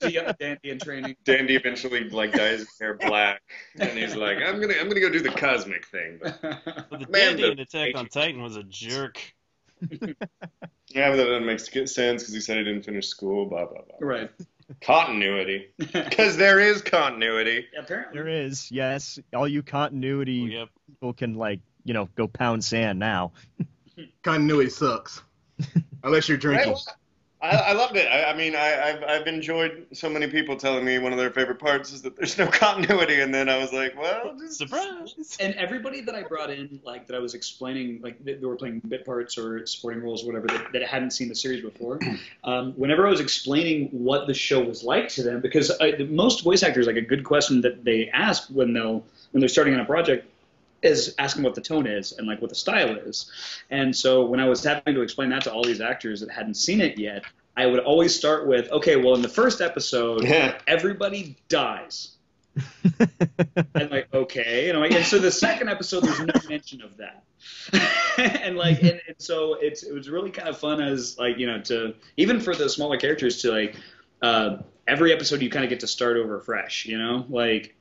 [0.00, 1.16] The dandy in training.
[1.24, 1.56] Dandy.
[1.56, 3.40] Eventually, like dyes his hair black,
[3.78, 7.06] and he's like, "I'm gonna, I'm gonna go do the cosmic thing." But But the
[7.08, 9.20] Man, dandy the- in Attack on Titan was a jerk.
[9.80, 13.46] yeah, but that doesn't make sense because he said he didn't finish school.
[13.46, 13.96] Blah blah blah.
[14.00, 14.30] right.
[14.80, 17.66] Continuity, because there is continuity.
[17.78, 18.18] Apparently.
[18.18, 19.18] There is, yes.
[19.34, 20.68] All you continuity Yep.
[20.86, 23.32] people can like, you know, go pound sand now.
[24.22, 25.22] Continuity sucks.
[26.02, 26.74] Unless you're drinking.
[27.42, 28.06] I, I loved it.
[28.06, 31.30] I, I mean, I, I've I've enjoyed so many people telling me one of their
[31.30, 35.14] favorite parts is that there's no continuity, and then I was like, well, just Surprise.
[35.40, 38.56] And everybody that I brought in, like that I was explaining, like they they were
[38.56, 41.98] playing bit parts or supporting roles, or whatever, that, that hadn't seen the series before.
[42.44, 46.42] Um, whenever I was explaining what the show was like to them, because I, most
[46.42, 49.80] voice actors, like a good question that they ask when they'll when they're starting on
[49.80, 50.26] a project,
[50.82, 53.30] is asking what the tone is and like what the style is.
[53.70, 56.54] And so when I was having to explain that to all these actors that hadn't
[56.54, 57.24] seen it yet,
[57.56, 60.58] I would always start with, okay, well, in the first episode, Yeah.
[60.66, 62.08] everybody dies.
[63.74, 66.98] and like okay and, I'm like, and so the second episode there's no mention of
[66.98, 67.24] that
[68.42, 71.46] and like and, and so it's it was really kind of fun as like you
[71.46, 73.76] know to even for the smaller characters to like
[74.20, 77.74] uh, every episode you kind of get to start over fresh you know like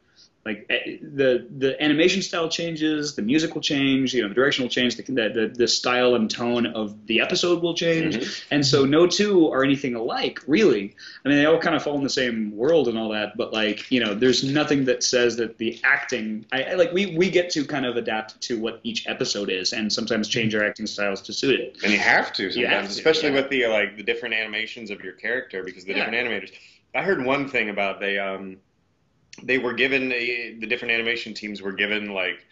[0.46, 4.64] like eh, the the animation style changes the music will change you know the direction
[4.64, 8.86] will change the the, the style and tone of the episode will change and so
[8.86, 12.10] no two are anything alike really I mean, they all kind of fall in the
[12.10, 15.80] same world and all that, but like, you know, there's nothing that says that the
[15.84, 19.50] acting, I, I like, we we get to kind of adapt to what each episode
[19.50, 21.78] is, and sometimes change our acting styles to suit it.
[21.84, 23.36] And you have to sometimes, You have to, especially yeah.
[23.36, 26.10] with the like the different animations of your character, because the Yeah.
[26.10, 26.52] different animators.
[26.96, 28.58] I heard one thing about they um
[29.44, 32.46] they were given a, the different animation teams were given like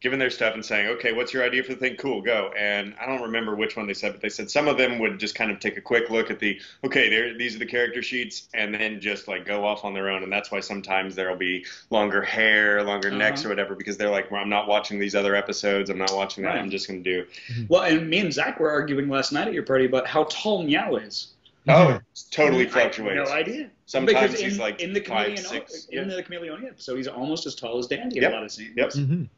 [0.00, 1.96] given their stuff and saying, okay, what's your idea for the thing?
[1.96, 2.52] Cool, go.
[2.58, 5.18] And I don't remember which one they said, but they said some of them would
[5.18, 8.02] just kind of take a quick look at the okay, there these are the character
[8.02, 10.22] sheets, and then just like go off on their own.
[10.22, 13.48] And that's why sometimes there'll be longer hair, longer necks, Uh-huh.
[13.48, 15.88] or whatever, because they're like, well, I'm not watching these other episodes.
[15.88, 16.50] I'm not watching that.
[16.50, 16.58] Right.
[16.58, 17.24] I'm just gonna do.
[17.68, 20.64] Well, and me and Zach were arguing last night at your party about how tall
[20.64, 21.28] Meow is.
[21.68, 23.28] Oh, it's totally I fluctuates.
[23.28, 23.70] no idea.
[23.86, 26.16] Sometimes because he's in, like in the five, chameleon six, in yeah.
[26.16, 28.32] the chameleon episode, he's almost as tall as Dandy in Yep.
[28.32, 28.74] a lot of scenes.
[28.76, 28.90] Yep.
[28.90, 29.28] Mhm.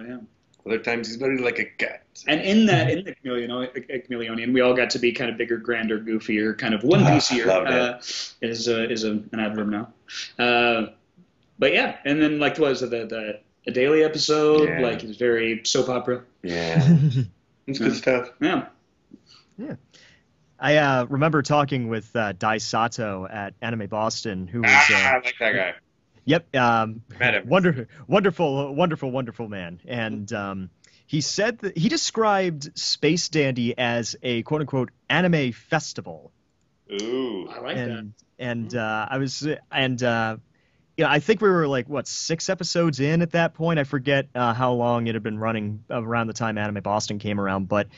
[0.00, 0.18] Yeah.
[0.66, 2.02] Other times he's better like a cat.
[2.26, 5.56] And in that, in the Chameleon, Chameleonian, we all got to be kind of bigger,
[5.56, 7.44] grander, goofier, kind of one piecier.
[7.48, 7.74] Ah, loved it.
[7.74, 7.98] uh,
[8.42, 9.92] is uh, is a, an adverb now.
[10.38, 10.88] Uh,
[11.58, 14.68] but yeah, and then like what was the the a daily episode?
[14.68, 14.80] Yeah.
[14.80, 16.22] Like it's very soap opera.
[16.42, 16.96] Yeah,
[17.66, 18.30] it's good stuff.
[18.40, 18.66] Yeah.
[19.56, 19.74] Yeah.
[20.58, 25.16] I uh, remember talking with uh, Dai Sato at Anime Boston, who was Ah, uh,
[25.16, 25.74] I like that guy.
[26.24, 26.56] Yep.
[26.56, 27.48] Um, Met him.
[27.48, 29.80] Wonder, wonderful, wonderful, wonderful man.
[29.86, 30.70] And um,
[31.06, 36.32] he said that he described Space Dandy as a quote unquote anime festival.
[37.00, 37.48] Ooh.
[37.48, 40.36] I like and and uh, I was and uh,
[40.98, 43.78] you know I think we were like what six episodes in at that point.
[43.78, 47.40] I forget uh, how long it had been running around the time Anime Boston came
[47.40, 47.88] around, but.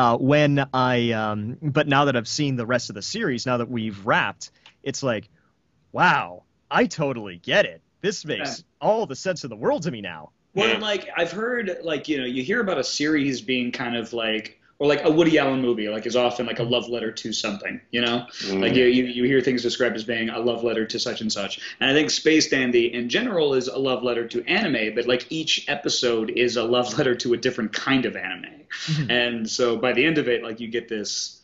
[0.00, 3.58] Uh, when I, um, but now that I've seen the rest of the series, now
[3.58, 4.50] that we've wrapped,
[4.82, 5.28] it's like,
[5.92, 7.82] wow, I totally get it.
[8.00, 10.30] This makes all the sense in the world to me now.
[10.54, 10.78] Well, Yeah.
[10.78, 14.58] like I've heard, like you know, you hear about a series being kind of like,
[14.80, 17.82] or like a Woody Allen movie, like is often like a love letter to something,
[17.90, 18.26] you know.
[18.44, 18.62] Mm.
[18.62, 21.30] Like you, you, you hear things described as being a love letter to such and
[21.30, 21.60] such.
[21.80, 25.30] And I think Space Dandy in general is a love letter to anime, but like
[25.30, 28.62] each episode is a love letter to a different kind of anime.
[29.10, 31.36] and so by the end of it, like you get this.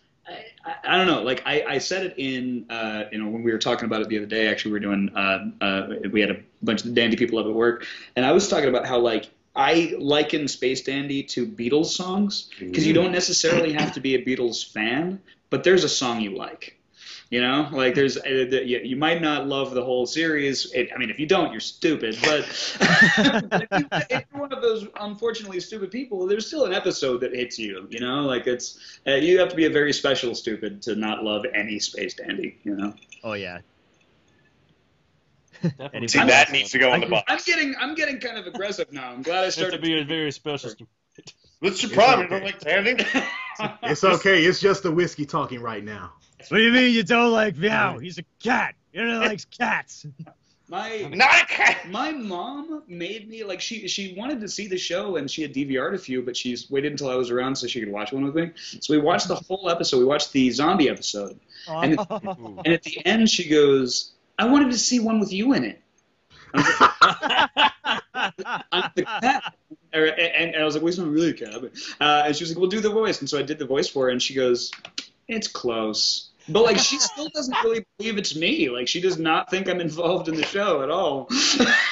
[0.64, 1.22] I, I, don't know.
[1.22, 4.08] Like I, I said it in, uh, you know, when we were talking about it
[4.08, 4.48] the other day.
[4.48, 7.52] Actually, we were doing, uh, uh, we had a bunch of dandy people up at
[7.52, 7.86] work,
[8.16, 12.86] and I was talking about how like I liken Space Dandy to Beatles songs because
[12.86, 16.74] you don't necessarily have to be a Beatles fan, but there's a song you like.
[17.28, 20.70] You know, like there's, uh, you might not love the whole series.
[20.72, 22.16] It, I mean, if you don't, you're stupid.
[22.22, 22.38] But
[22.80, 27.34] if, you, if you're one of those unfortunately stupid people, there's still an episode that
[27.34, 27.88] hits you.
[27.90, 28.78] You know, like it's
[29.08, 32.58] uh, you have to be a very special stupid to not love any Space Dandy.
[32.62, 33.58] You know, Oh yeah.
[35.78, 36.08] Definitely.
[36.08, 37.24] See, that needs to go on the box.
[37.28, 39.10] I'm getting I'm getting kind of aggressive now.
[39.10, 39.76] I'm glad I started.
[39.76, 40.72] to be a very special.
[41.60, 42.26] What's your problem?
[42.26, 42.98] You don't like standing?
[43.82, 44.44] It's okay.
[44.44, 46.12] It's just the whiskey talking right now.
[46.48, 47.96] What do you mean you don't like Meow?
[47.96, 48.74] He's a cat.
[48.92, 50.06] You know likes cats.
[50.68, 51.88] My Not a cat.
[51.88, 55.54] My mom made me like she she wanted to see the show and she had
[55.54, 58.24] DVR'd a few, but she's waited until I was around so she could watch one
[58.24, 58.50] with me.
[58.80, 59.98] So we watched the whole episode.
[59.98, 61.38] We watched the zombie episode,
[61.68, 62.60] and Ooh.
[62.64, 65.80] and at the end she goes, "I wanted to see one with you in it."
[66.54, 66.62] I'm
[68.94, 69.54] the cat.
[69.94, 71.54] Or- And, and I was like, well, he's not really a cat.
[72.00, 73.20] Uh, and she was like, well, do the voice.
[73.20, 74.70] And so I did the voice for her, and she goes,
[75.28, 76.30] it's close.
[76.48, 78.68] But like, she still doesn't really believe it's me.
[78.70, 81.28] Like, she does not think I'm involved in the show at all.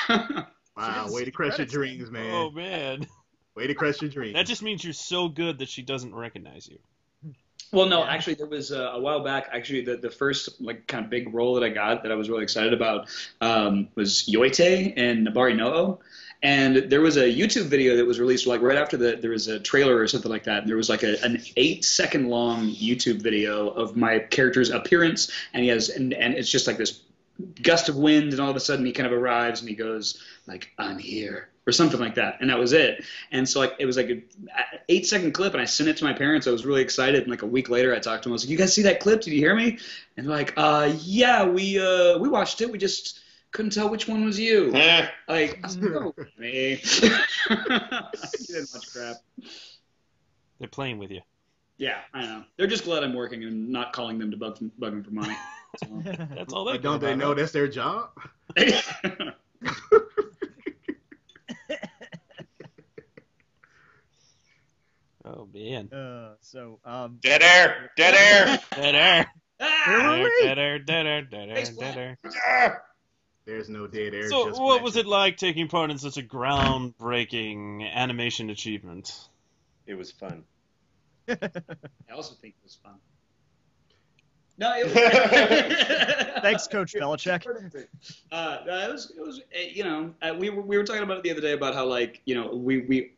[0.77, 2.35] Wow, way to crush your dreams, man.
[2.35, 3.07] Oh man,
[3.55, 4.35] Way to crush your dreams.
[4.35, 6.81] that just means you're so good that she doesn't recognize you.
[7.75, 9.49] Well, no, actually, there was uh, a while back.
[9.53, 12.31] Actually, the, the first like kind of big role that I got that I was
[12.31, 13.09] really excited about
[13.41, 15.99] um, was Yoite in Nabari no Ou.
[16.41, 19.49] And there was a YouTube video that was released like right after the there was
[19.49, 20.61] a trailer or something like that.
[20.61, 25.33] And there was like a, an eight second long YouTube video of my character's appearance,
[25.53, 27.01] and he has and, and it's just like this
[27.61, 30.23] gust of wind, and all of a sudden he kind of arrives and he goes
[30.47, 33.05] like I'm here or something like that, and that was it.
[33.33, 34.23] And so like it was like a
[34.89, 36.47] eight second clip, and I sent it to my parents.
[36.47, 38.33] I was really excited, and like a week later, I talked to them.
[38.33, 39.23] I was like, "You guys see that clip?
[39.23, 39.79] Did you hear me?"
[40.17, 42.71] And they're like, "Uh, yeah, we uh we watched it.
[42.71, 43.21] We just
[43.53, 44.73] couldn't tell which one was you."
[45.27, 46.71] Like, I was like, "Oh, me.
[46.71, 47.11] you
[48.47, 49.17] didn't watch crap.
[50.59, 51.23] They're playing with you.
[51.79, 52.45] Yeah, I know.
[52.57, 55.37] They're just glad I'm working and not calling them to bug, bug them for money.
[55.83, 55.89] So.
[56.35, 58.11] That's all they don't they know that's their job?
[65.25, 67.91] Oh man, Uh, so um, Dead air.
[67.97, 68.15] Dead
[68.49, 68.61] air.
[68.75, 70.29] dead air, Ah!
[70.43, 72.19] dead air, dead air, dead air, Face dead air.
[72.47, 72.75] Ah.
[73.47, 74.29] There's no dead air.
[74.29, 79.29] So, just what was it like taking part in such a groundbreaking animation achievement?
[79.87, 80.45] It was fun.
[81.29, 81.37] I
[82.15, 82.95] also think it was fun.
[84.57, 84.95] No, it was.
[86.43, 87.45] thanks, Coach Belichick.
[88.31, 91.03] Uh, no, it was, it was, uh, you know, uh, we were we were talking
[91.03, 93.13] about it the other day about how like, you know, we we.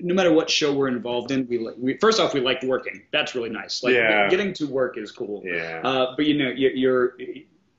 [0.00, 3.02] No matter what show we're involved in, we, we first off we like working.
[3.10, 3.82] That's really nice.
[3.82, 4.28] Like Yeah.
[4.28, 5.42] getting to work is cool.
[5.44, 5.80] Yeah.
[5.82, 7.16] Uh, but you know, you, you're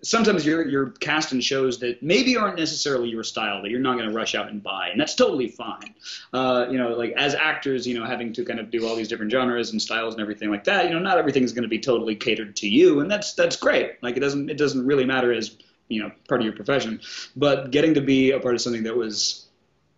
[0.02, 3.98] sometimes you're you're cast in shows that maybe aren't necessarily your style that you're not
[3.98, 5.94] going to rush out and buy, and that's totally fine.
[6.34, 9.08] Uh, you know, like as actors, you know, having to kind of do all these
[9.08, 10.86] different genres and styles and everything like that.
[10.86, 13.56] You know, not everything is going to be totally catered to you, and that's that's
[13.56, 14.02] great.
[14.02, 15.56] Like it doesn't it doesn't really matter as
[15.90, 17.02] you know part of your profession,
[17.36, 19.46] but getting to be a part of something that was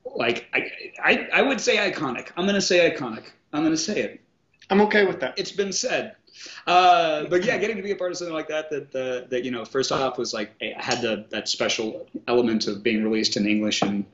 [0.05, 0.71] like I
[1.03, 2.29] I, I would say iconic.
[2.35, 3.23] I'm going to say iconic.
[3.53, 4.21] I'm going to say it
[4.71, 5.37] I'm okay with that.
[5.37, 6.15] it's been said.
[6.65, 9.43] Uh, but yeah, getting to be a part of something like that, that uh, that
[9.43, 13.35] you know, first off was like it had the that special element of being released
[13.35, 14.05] in English and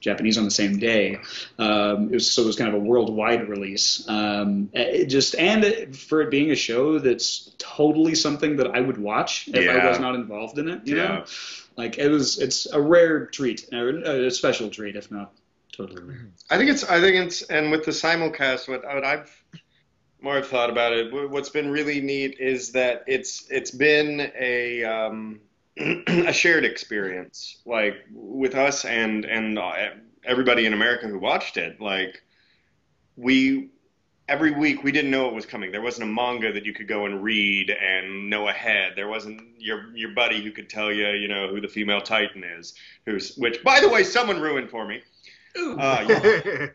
[0.00, 1.18] Japanese on the same day.
[1.58, 4.08] Um, it was, so it was kind of a worldwide release.
[4.08, 8.98] Um, it just and for it being a show that's totally something that I would
[8.98, 9.72] watch if Yeah.
[9.72, 10.86] I was not involved in it.
[10.86, 11.08] You Yeah.
[11.08, 11.24] know,
[11.76, 12.38] like it was.
[12.38, 15.32] It's a rare treat, or a special treat, if not
[15.72, 16.28] totally rare.
[16.50, 16.84] I think it's.
[16.84, 17.42] I think it's.
[17.42, 19.44] And with the simulcast, what, what I've
[20.20, 21.30] more have thought about it.
[21.30, 25.40] What's been really neat is that it's it's been a um,
[26.06, 29.72] a shared experience, like with us and and uh,
[30.24, 31.80] everybody in America who watched it.
[31.80, 32.22] Like
[33.16, 33.70] we
[34.28, 35.72] every week we didn't know what was coming.
[35.72, 38.92] There wasn't a manga that you could go and read and know ahead.
[38.96, 42.44] There wasn't your your buddy who could tell you, you know, who the female Titan
[42.44, 42.74] is.
[43.04, 43.62] Who's which?
[43.62, 45.02] By the way, someone ruined for me.
[45.58, 45.98] Uh,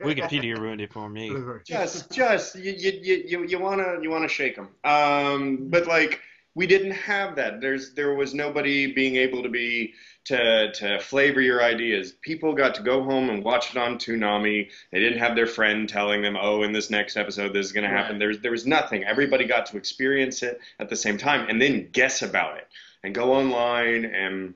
[0.02, 1.36] Wikipedia ruined it for me.
[1.65, 4.69] just just you you you you, you wanna you wanna shake them.
[4.84, 6.22] Um, but like
[6.53, 7.61] we didn't have that.
[7.61, 9.94] There's there was nobody being able to be
[10.26, 12.14] to to flavor your ideas.
[12.22, 14.69] People got to go home and watch it on Toonami.
[14.91, 17.90] They didn't have their friend telling them, "Oh, in this next episode, this is going
[17.90, 18.19] to happen." Right.
[18.19, 19.03] There's there was nothing.
[19.03, 22.68] Everybody got to experience it at the same time, and then guess about it
[23.03, 24.53] and go online and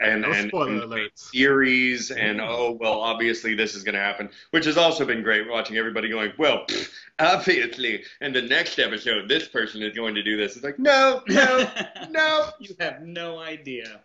[0.00, 4.64] and No and, and theories and oh well obviously this is going to happen which
[4.64, 9.48] has also been great watching everybody going well pfft, obviously in the next episode this
[9.48, 10.56] person is going to do this.
[10.56, 11.70] It's like no no
[12.10, 12.50] no.
[12.58, 14.00] You have no idea.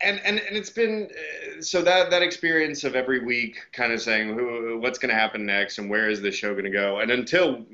[0.00, 4.00] and and and it's been uh, so that that experience of every week kind of
[4.00, 7.00] saying who what's going to happen next and where is this show going to go?
[7.00, 7.64] And until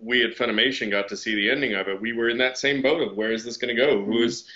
[0.00, 2.82] we at Funimation got to see the ending of it we were in that same
[2.82, 4.04] boat of where is this going to go?
[4.04, 4.48] Who is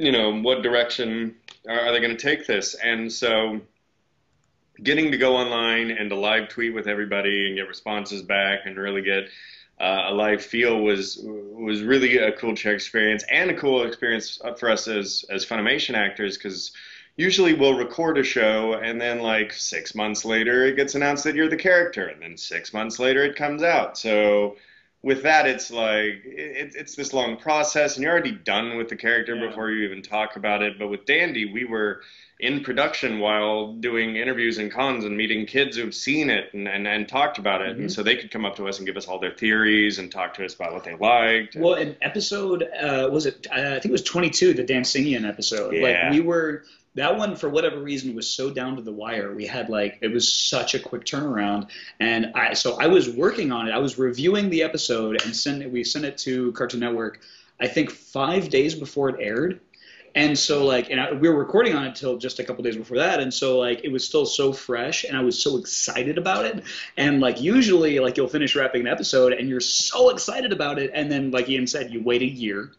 [0.00, 1.36] you know what direction
[1.68, 2.74] are, they going to take this?
[2.74, 3.60] And so
[4.82, 8.78] getting to go online and to live tweet with everybody and get responses back and
[8.78, 9.24] really get
[9.78, 14.70] uh, a live feel was was really a cool experience and a cool experience for
[14.70, 16.72] us as as Funimation actors because
[17.16, 21.34] usually we'll record a show and then like six months later it gets announced that
[21.34, 23.98] you're the character and then six months later it comes out.
[23.98, 24.56] So
[25.02, 28.96] with that it's like it, it's this long process and you're already done with the
[28.96, 29.46] character Yeah.
[29.48, 32.02] before you even talk about it but with dandy we were
[32.38, 36.86] in production while doing interviews and cons and meeting kids who've seen it and, and,
[36.88, 39.06] and talked about it and so they could come up to us and give us
[39.06, 43.08] all their theories and talk to us about what they liked Well, in episode uh,
[43.12, 43.46] was it?
[43.50, 45.74] Uh, I think it was 22, the Dancinian episode.
[45.74, 45.82] Yeah.
[46.06, 46.64] Like we were
[46.94, 49.34] that one for whatever reason was so down to the wire.
[49.34, 51.68] We had like it was such a quick turnaround,
[52.00, 53.72] and I so I was working on it.
[53.72, 55.70] I was reviewing the episode and sent it.
[55.70, 57.20] We sent it to Cartoon Network.
[57.60, 59.60] I think five days before it aired.
[60.14, 62.76] And so like, and I, we were recording on it till just a couple days
[62.76, 66.18] before that, and so like, it was still so fresh, and I was so excited
[66.18, 66.64] about it.
[66.96, 70.90] And like, usually, like, you'll finish wrapping an episode, and you're so excited about it,
[70.94, 72.72] and then, like Ian said, you wait a year,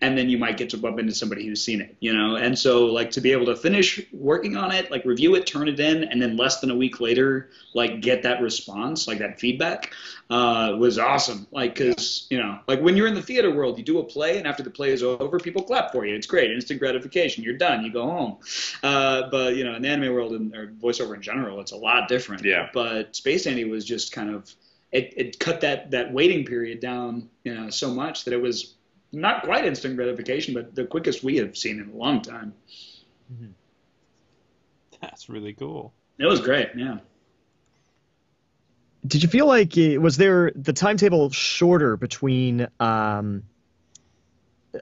[0.00, 2.36] and then you might get to bump into somebody who's seen it, you know.
[2.36, 5.68] And so like, to be able to finish working on it, like, review it, turn
[5.68, 9.38] it in, and then less than a week later, like, get that response, like that
[9.38, 9.92] feedback,
[10.30, 11.46] uh, was awesome.
[11.50, 14.38] Like, cause you know, like when you're in the theater world, you do a play,
[14.38, 16.14] and after the play is over, people clap for you.
[16.14, 17.44] It's great, instant gratification.
[17.44, 17.84] You're done.
[17.84, 18.38] You go home.
[18.82, 21.76] Uh, but you know, in the anime world and or voiceover in general, it's a
[21.76, 22.44] lot different.
[22.44, 22.68] Yeah.
[22.72, 24.52] But Space Dandy was just kind of
[24.92, 28.74] it, it cut that that waiting period down, you know, so much that it was
[29.12, 32.54] not quite instant gratification, but the quickest we have seen in a long time.
[35.00, 35.92] That's really cool.
[36.18, 36.70] It was great.
[36.74, 36.98] Yeah.
[39.06, 43.44] Did you feel like it, was there the timetable shorter between um,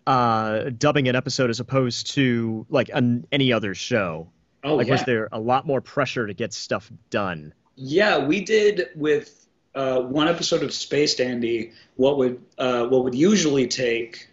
[0.06, 4.28] uh, dubbing an episode as opposed to like an, any other show?
[4.64, 4.94] Oh like yeah.
[4.94, 7.54] was there a lot more pressure to get stuff done?
[7.76, 11.72] Yeah, we did with uh, one episode of Space Dandy.
[11.96, 14.28] What would uh, what would usually take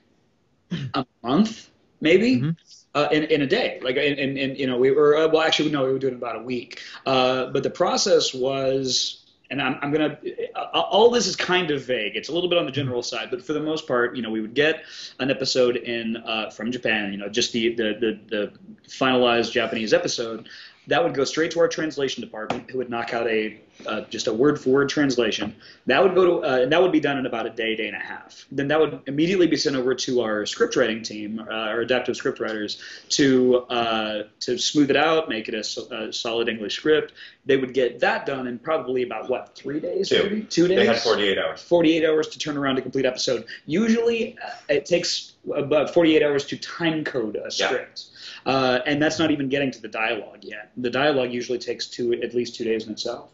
[0.93, 1.69] a month,
[2.01, 2.55] maybe, Mhm.
[2.95, 3.80] uh, in in a day.
[3.84, 6.15] Like, in, in, in you know, we were uh, well, actually, no, we were doing
[6.15, 6.80] about a week.
[7.05, 9.19] Uh, but the process was.
[9.53, 10.17] And I'm, I'm gonna.
[10.55, 12.15] uh, All this is kind of vague.
[12.15, 14.31] It's a little bit on the general side, but for the most part, you know,
[14.31, 14.84] we would get
[15.19, 17.11] an episode in uh, from Japan.
[17.11, 18.51] You know, just the the, the the
[18.89, 20.49] finalized Japanese episode,
[20.88, 24.27] that would go straight to our translation department, who would knock out a uh, just
[24.27, 25.55] a word for word translation.
[25.88, 27.88] That would go to uh, and that would be done in about a day, day
[27.88, 28.45] and a half.
[28.51, 32.15] Then that would immediately be sent over to our script writing team, uh, our adaptive
[32.15, 37.14] script writers, to uh, to smooth it out, make it a, a solid English script.
[37.45, 40.10] They would get that done in probably about what three days?
[40.10, 40.23] Two.
[40.23, 40.41] maybe?
[40.43, 40.77] Two days.
[40.77, 43.45] they had 48 hours 48 hours to turn around a complete episode.
[43.65, 47.49] Usually, uh, it takes about 48 hours to time code a Yeah.
[47.67, 48.05] script.
[48.45, 50.71] Uh, and that's not even getting to the dialogue yet.
[50.77, 53.29] The dialogue usually takes two, at least two days in itself.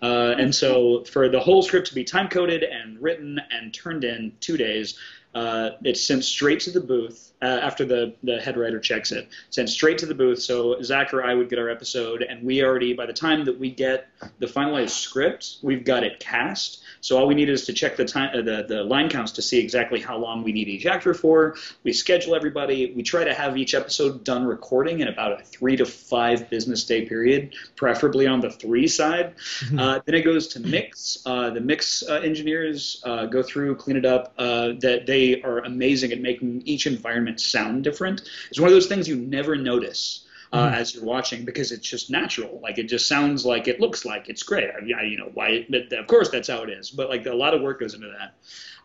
[0.00, 4.04] Uh, and so, for the whole script to be time coded and written and turned
[4.04, 4.98] in two days,
[5.34, 9.28] Uh, it's sent straight to the booth uh, after the, the head writer checks it.
[9.50, 10.40] Sent straight to the booth.
[10.40, 13.58] So Zach or I would get our episode, and we already, by the time that
[13.58, 14.08] we get
[14.38, 16.82] the finalized script, we've got it cast.
[17.00, 19.42] So all we need is to check the time, uh, the the line counts to
[19.42, 21.56] see exactly how long we need each actor for.
[21.82, 22.92] We schedule everybody.
[22.94, 26.84] We try to have each episode done recording in about a three to five business
[26.84, 29.34] day period, preferably on the three side.
[29.76, 31.18] Uh, then it goes to mix.
[31.26, 34.32] Uh, the mix uh, engineers uh, go through, clean it up.
[34.38, 38.22] Uh, that they are amazing at making each environment sound different.
[38.50, 40.26] It's one of those things you never notice.
[40.54, 42.60] Uh, as you're watching, because it's just natural.
[42.62, 44.68] Like it just sounds like it looks like it's great.
[44.68, 45.64] I, I- you know, why?
[45.70, 46.90] But of course, that's how it is.
[46.90, 48.34] But like a lot of work goes into that.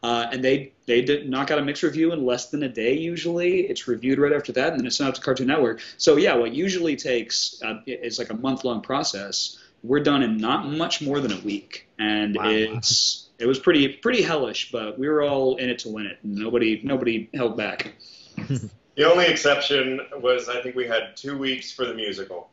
[0.01, 2.93] Uh, and they they did knock out a mix review in less than a day.
[2.93, 5.81] Usually, it's reviewed right after that, and then it's sent out to Cartoon Network.
[5.97, 9.61] So yeah, what usually takes uh, it's like a month long process.
[9.83, 12.47] We're done in not much more than a week, and Wow.
[12.49, 16.19] it's it was pretty pretty hellish, but we were all in it to win it.
[16.23, 17.93] Nobody nobody held back.
[18.95, 22.49] The only exception was I think we had two weeks for the musical,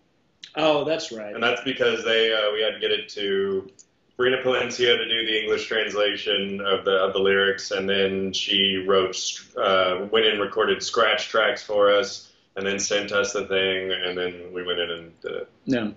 [0.56, 1.34] Oh, that's right.
[1.34, 3.70] and that's because they uh, we had to get it to
[4.18, 8.76] Brina Palencia to do the English translation of the of the lyrics, and then she
[8.86, 9.16] wrote
[9.56, 14.16] uh, went and recorded scratch tracks for us, and then sent us the thing, and
[14.16, 15.48] then we went in and did it.
[15.64, 15.90] Yeah.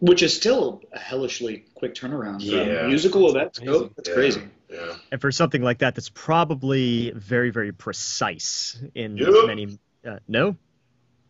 [0.00, 2.40] Which is still a hellishly quick turnaround.
[2.48, 2.86] for a Yeah.
[2.86, 3.78] musical, that's Amazing.
[3.80, 3.90] go.
[3.96, 4.14] That's Yeah.
[4.14, 4.42] crazy.
[4.70, 4.94] Yeah.
[5.10, 9.28] And for something like that, that's probably very, very precise in Yep.
[9.46, 9.78] many.
[10.06, 10.56] Uh, no?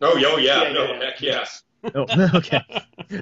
[0.01, 1.05] Oh, yo, yeah, Yeah, no, yeah, yeah.
[1.05, 1.63] heck yes.
[1.95, 2.05] Oh,
[2.35, 2.61] okay.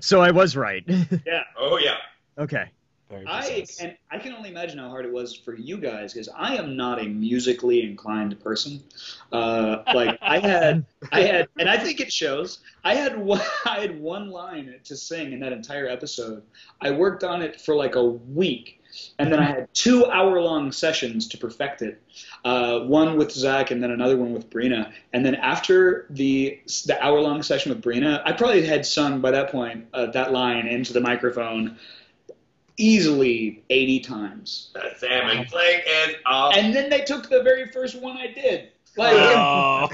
[0.02, 0.84] So I was right.
[1.26, 1.44] Yeah.
[1.58, 1.96] Oh, yeah.
[2.38, 2.66] okay.
[3.10, 6.30] Very I and I can only imagine how hard it was for you guys because
[6.38, 8.84] I am not a musically inclined person.
[9.32, 12.60] Uh, like I had, I had, and I think it shows.
[12.84, 16.44] I had one, I had one line to sing in that entire episode.
[16.82, 18.79] I worked on it for like a week,
[19.18, 22.02] and then I had two hour long sessions to perfect it.
[22.46, 24.92] Uh, one with Zach, and then another one with Brina.
[25.14, 29.32] And then after the the hour long session with Brina, I probably had sung by
[29.32, 31.78] that point uh, that line into the microphone
[32.80, 34.72] easily 80 times.
[34.74, 36.56] The salmon flake is off.
[36.56, 38.70] And then they took the very first one I did.
[39.00, 39.88] Like, Oh,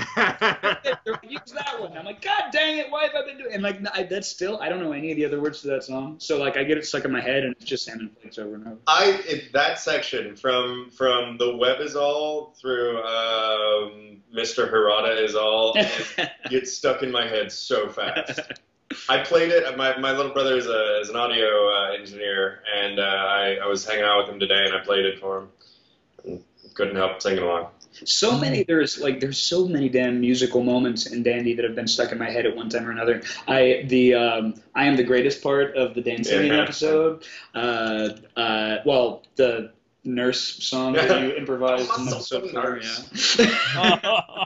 [1.06, 1.96] they're use that one.
[1.98, 3.54] I'm like, God dang it, why have I been doing?
[3.54, 5.84] And like, I, that's still, I don't know any of the other words to that
[5.84, 6.16] song.
[6.18, 8.56] So like, I get it stuck in my head, and it's just salmon flakes over
[8.56, 8.78] and over.
[8.88, 14.72] I it, that section from from the web is all through um, Mr.
[14.72, 15.78] Harada is all
[16.50, 18.40] gets stuck in my head so fast.
[19.10, 19.78] I played it.
[19.78, 23.68] My my little brother is a is an audio uh, engineer, and uh, I I
[23.68, 26.42] was hanging out with him today, and I played it for him.
[26.76, 27.68] Couldn't help singing along.
[28.04, 31.88] So many there's like there's so many damn musical moments in Dandy that have been
[31.88, 33.22] stuck in my head at one time or another.
[33.48, 36.62] I the um, I am the greatest part of the Dan Simeon Yeah.
[36.64, 37.26] episode.
[37.54, 39.72] Uh, uh, well, the
[40.04, 42.64] nurse song that you improvised in Muscle episode four.
[42.64, 43.38] nurse.
[43.40, 44.46] Yeah.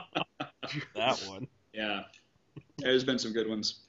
[0.94, 1.46] that one.
[1.74, 2.02] yeah.
[2.78, 3.80] There's been some good ones.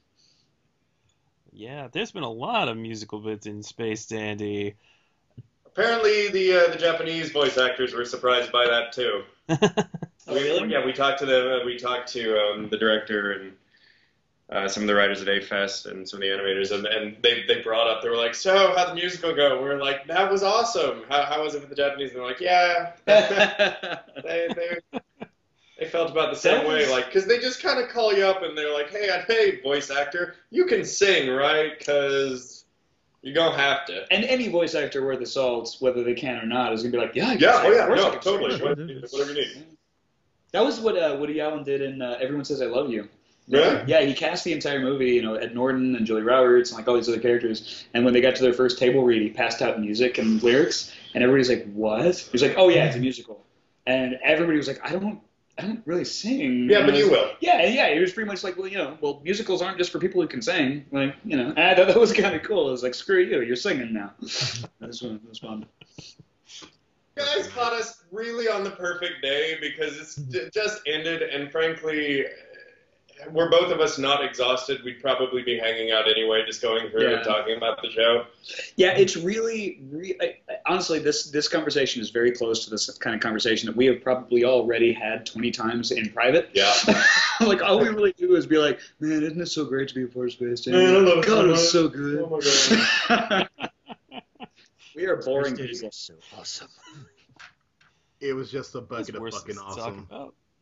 [1.54, 4.76] Yeah, there's been a lot of musical bits in Space Dandy.
[5.74, 9.24] Apparently, the uh, the Japanese voice actors were surprised by that too.
[10.28, 13.54] Oh, We- Yeah, we talked to the we talked to um, the director and
[14.52, 17.44] uh, some of the writers at A-Fest and some of the animators, and, and they
[17.48, 20.30] they brought up they were like, "So how'd the musical go?" We were like, "That
[20.30, 21.04] was awesome.
[21.10, 22.92] How, how was it for the Japanese?" And they're like, "Yeah."
[24.24, 25.00] they, they
[25.80, 28.44] they felt about the same way, like because they just kind of call you up
[28.44, 31.78] and they're like, "Hey, hey, voice actor, you can sing, right?
[31.80, 32.61] Because
[33.22, 36.46] you're gonna have to." And any voice actor worth the salt, whether they can or
[36.46, 38.62] not, is gonna be like, yeah, I Yeah, oh yeah, Of course I no, totally.
[38.62, 39.66] Whatever, whatever you need.
[40.52, 43.08] That was what uh, Woody Allen did in uh, Everyone Says I Love You.
[43.48, 43.84] Really?
[43.88, 46.88] Yeah, he cast the entire movie, you know, Ed Norton and Julia Roberts and like
[46.88, 47.86] all these other characters.
[47.94, 50.94] And when they got to their first table read, he passed out music and lyrics,
[51.14, 53.44] and everybody's like, "What?" He was like, "Oh yeah, it's a musical."
[53.86, 55.20] And everybody was like, "I don't,
[55.62, 57.32] I don't really sing." Yeah, but I you will.
[57.40, 57.94] Yeah, yeah.
[57.94, 60.28] He was pretty much like, well, you know, well, musicals aren't just for people who
[60.28, 60.86] can sing.
[60.92, 62.70] Like, you know, I thought that was kind of cool.
[62.70, 64.14] It was like, screw you, you're singing now.
[64.80, 65.66] That's what that was fun.
[67.18, 72.26] You guys caught us really on the perfect day because it's just ended, and frankly,
[73.32, 77.04] were both of us not exhausted, we'd probably be hanging out anyway, just going through
[77.10, 77.18] Yeah.
[77.18, 78.26] and talking about the show.
[78.78, 82.90] Yeah, it's really, re- I, I, honestly, this this conversation is very close to this
[82.98, 86.50] kind of conversation that we have probably already had 20 times in private.
[86.54, 86.74] Yeah.
[87.42, 90.04] like all we really do is be like, man, isn't it so great to be
[90.04, 90.74] a part of Space Jam?
[90.74, 91.70] Man, I love it so God, it's much.
[91.72, 92.20] so good.
[93.10, 93.48] Oh my
[94.96, 95.90] we are boring Space Dandy people.
[95.90, 96.68] is so awesome.
[98.20, 100.08] It was just a bucket of fucking awesome.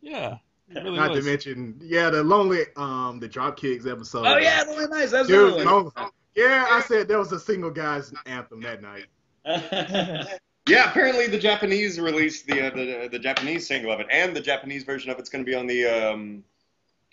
[0.02, 0.40] Yeah, it
[0.74, 1.20] really Not was.
[1.20, 4.26] to mention, yeah, the lonely, um, the Dropkicks episode.
[4.26, 5.12] Oh yeah, Lonely Nights.
[5.12, 5.92] That's Dude, the long-
[6.36, 9.06] yeah, I said there was a single guys anthem that night.
[10.70, 14.42] Yeah, apparently the Japanese released the, uh, the the Japanese single of it, and the
[14.42, 16.44] Japanese version of it's going to be on the um,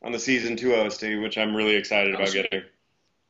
[0.02, 2.64] on the season two OST, which I'm really excited about getting.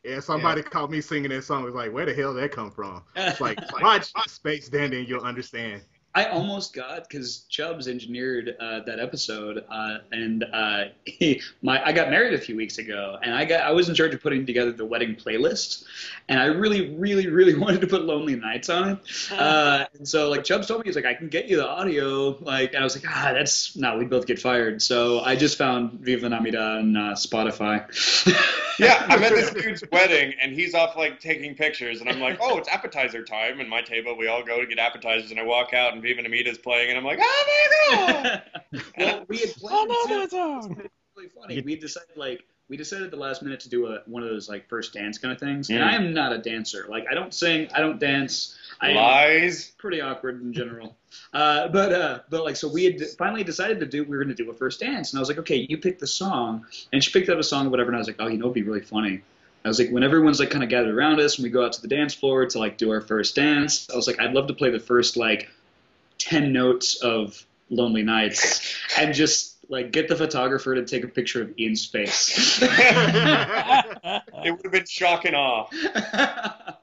[0.03, 1.63] Yeah, somebody caught me singing that song.
[1.63, 3.03] Was like, where the hell did that come from?
[3.15, 5.83] It's like, watch Space Dandy and you'll understand.
[6.17, 11.93] I almost got because Chubbs engineered uh, that episode, uh, and uh, he, my I
[11.93, 14.47] got married a few weeks ago, and I got I was in charge of putting
[14.47, 15.85] together the wedding playlist,
[16.27, 18.99] and I really, really, really wanted to put Lonely Nights on it,
[19.31, 22.39] uh, and so like Chubbs told me he's like I can get you the audio,
[22.41, 25.59] like and I was like ah that's no we'd both get fired, so I just
[25.59, 27.85] found Viva Namida on uh, Spotify.
[28.79, 32.39] Yeah, I'm at this dude's wedding, and he's off like taking pictures, and I'm like,
[32.43, 35.45] oh, it's appetizer time, and my table we all go to get appetizers, and I
[35.45, 37.45] walk out, and Viva Namida's playing, and I'm like, oh
[37.91, 38.43] my god!
[38.99, 41.61] well, we had Oh planned no, to- really funny.
[41.63, 44.49] We decided like we decided at the last minute to do a one of those
[44.49, 45.71] like first dance kind of things.
[45.71, 45.85] And Mm.
[45.87, 46.87] I am not a dancer.
[46.89, 48.57] Like I don't sing, I don't dance.
[48.81, 49.71] I am Lies.
[49.79, 50.97] pretty awkward in general.
[51.33, 54.35] Uh, but uh, but like so we had finally decided to do we were going
[54.35, 57.03] to do a first dance, and I was like, okay, you pick the song, and
[57.03, 58.55] she picked out a song, or whatever, and I was like, oh, you know, it'd
[58.55, 59.23] be really funny.
[59.65, 61.73] I was like, when everyone's like kind of gathered around us and we go out
[61.73, 64.47] to the dance floor to like do our first dance, I was like, I'd love
[64.49, 65.49] to play the first like
[66.19, 71.43] ten notes of Lonely Nights and just like get the photographer to take a picture
[71.43, 72.63] of Ian's face.
[74.45, 75.67] It would have been shock and awe.
[75.93, 76.77] but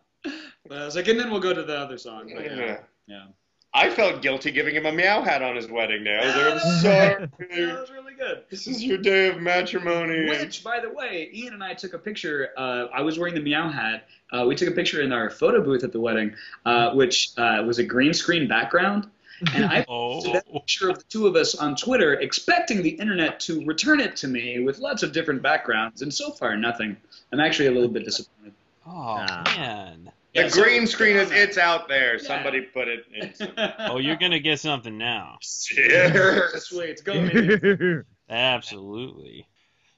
[0.70, 2.30] I was like, and then we'll go to the other song.
[2.36, 2.56] But, yeah.
[2.56, 2.78] Yeah.
[3.08, 3.26] yeah.
[3.74, 6.20] I felt guilty giving him a meow hat on his wedding day.
[6.22, 8.44] I was like, I'm That was really good.
[8.52, 10.30] This is your day of matrimony.
[10.30, 12.50] Which, by the way, Ian and I took a picture.
[12.56, 14.08] Uh, I was wearing the meow hat.
[14.32, 16.36] Uh, we took a picture in our photo booth at the wedding,
[16.66, 19.10] uh, which uh, was a green screen background.
[19.54, 22.90] And I posted that Oh, picture of the two of us on Twitter, expecting the
[22.92, 26.96] internet to return it to me with lots of different backgrounds, and so far nothing.
[27.32, 28.54] I'm actually a little bit disappointed.
[28.86, 29.44] oh Ah.
[29.58, 30.12] man.
[30.34, 32.18] The Yeah, so- green screen is it's out there.
[32.20, 33.34] Somebody put it in.
[33.80, 35.38] Oh, you're gonna get something now.
[35.42, 36.66] Cheers.
[36.66, 38.06] Sweet, go Ian.
[38.30, 39.48] Absolutely.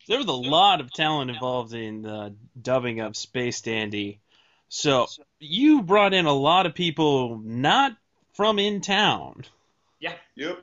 [0.08, 4.20] There was a lot of talent involved in the dubbing up Space Dandy.
[4.70, 5.08] So
[5.40, 7.96] you brought in a lot of people not
[8.36, 9.46] from in town.
[10.00, 10.14] Yeah.
[10.36, 10.62] Yep.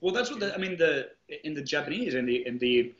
[0.00, 0.76] Well, that's what the, I mean.
[0.76, 1.10] The
[1.44, 2.92] in the Japanese in the in the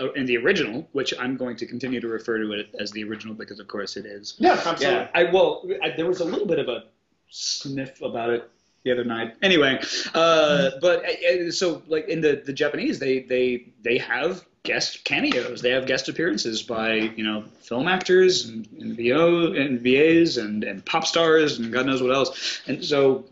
[0.00, 3.04] uh, in the original, which I'm going to continue to refer to it as the
[3.04, 4.34] original because, of course, it is.
[4.38, 4.86] Yeah, absolutely.
[4.86, 6.84] Yeah, I well, I, there was a little bit of a
[7.30, 8.50] sniff about it
[8.84, 9.36] the other night.
[9.42, 9.80] Anyway,
[10.14, 15.62] uh, but uh, so like in the the Japanese, they they they have guest cameos.
[15.62, 20.64] They have guest appearances by you know film actors and, and VO and VAs and
[20.64, 22.60] and pop stars and God knows what else.
[22.66, 23.24] And so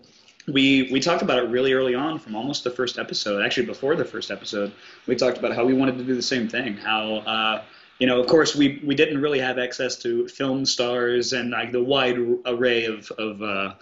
[0.47, 3.94] we we talked about it really early on from almost the first episode actually before
[3.94, 4.73] the first episode.
[5.06, 7.62] We talked about how we wanted to do the same thing how uh,
[8.03, 11.70] you know of course we we didn't really have access to film stars and like
[11.70, 13.74] the wide array of of uh,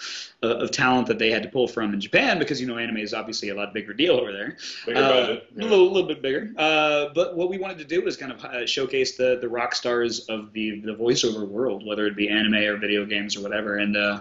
[0.43, 3.15] of talent that they had to pull from in Japan because you know anime is
[3.15, 4.57] obviously a lot bigger deal over there
[4.87, 5.49] Bigger uh, budget.
[5.57, 6.53] a little, little bit bigger.
[6.57, 9.75] Uh, but what we wanted to do was kind of uh, showcase the, the rock
[9.75, 13.77] stars of the, the voiceover world, whether it be anime or video games or whatever.
[13.77, 14.21] And uh,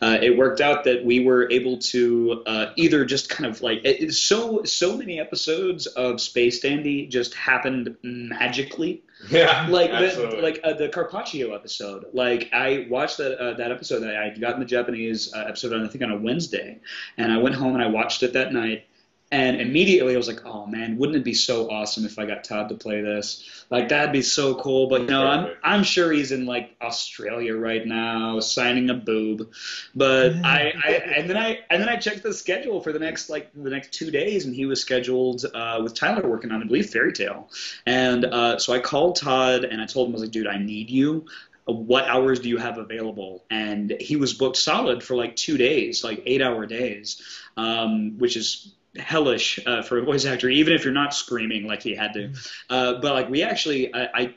[0.00, 3.80] uh, it worked out that we were able to uh, either just kind of like
[3.84, 9.66] it, so so many episodes of Space Dandy just happened magically Yeah.
[9.70, 12.06] like the, like uh, the Carpaccio episode.
[12.12, 14.04] Like I watched that uh, that episode.
[14.04, 16.80] I I got the Japanese uh, episode on I think on a Wednesday,
[17.16, 18.87] and I went home and I watched it that night.
[19.30, 22.44] And immediately I was like, "Oh man, wouldn't it be so awesome if I got
[22.44, 23.44] Todd to play this?
[23.68, 27.86] Like that'd be so cool." But no, I'm I'm sure he's in like Australia right
[27.86, 29.50] now signing a boob.
[29.94, 33.28] But I, I and then I and then I checked the schedule for the next
[33.28, 36.66] like the next two days, and he was scheduled uh, with Tyler working on I
[36.66, 37.50] believe Fairy Tail.
[37.84, 40.56] And uh, so I called Todd and I told him I was like, "Dude, I
[40.56, 41.26] need you."
[41.66, 43.44] What hours do you have available?
[43.50, 47.20] And he was booked solid for like two days, like eight hour days,
[47.58, 51.82] um, which is hellish uh, for a voice actor, even if you're not screaming like
[51.82, 52.32] he had to.
[52.68, 54.34] Uh, but like we actually, I, I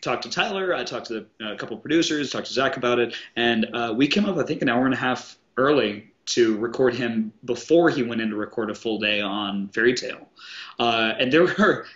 [0.00, 3.14] talked to Tyler, I talked to the, a couple producers, talked to Zach about it,
[3.36, 6.94] and uh, we came up, I think, an hour and a half early to record
[6.94, 10.28] him before he went in to record a full day on Fairy Tail.
[10.78, 11.86] Uh, and there were.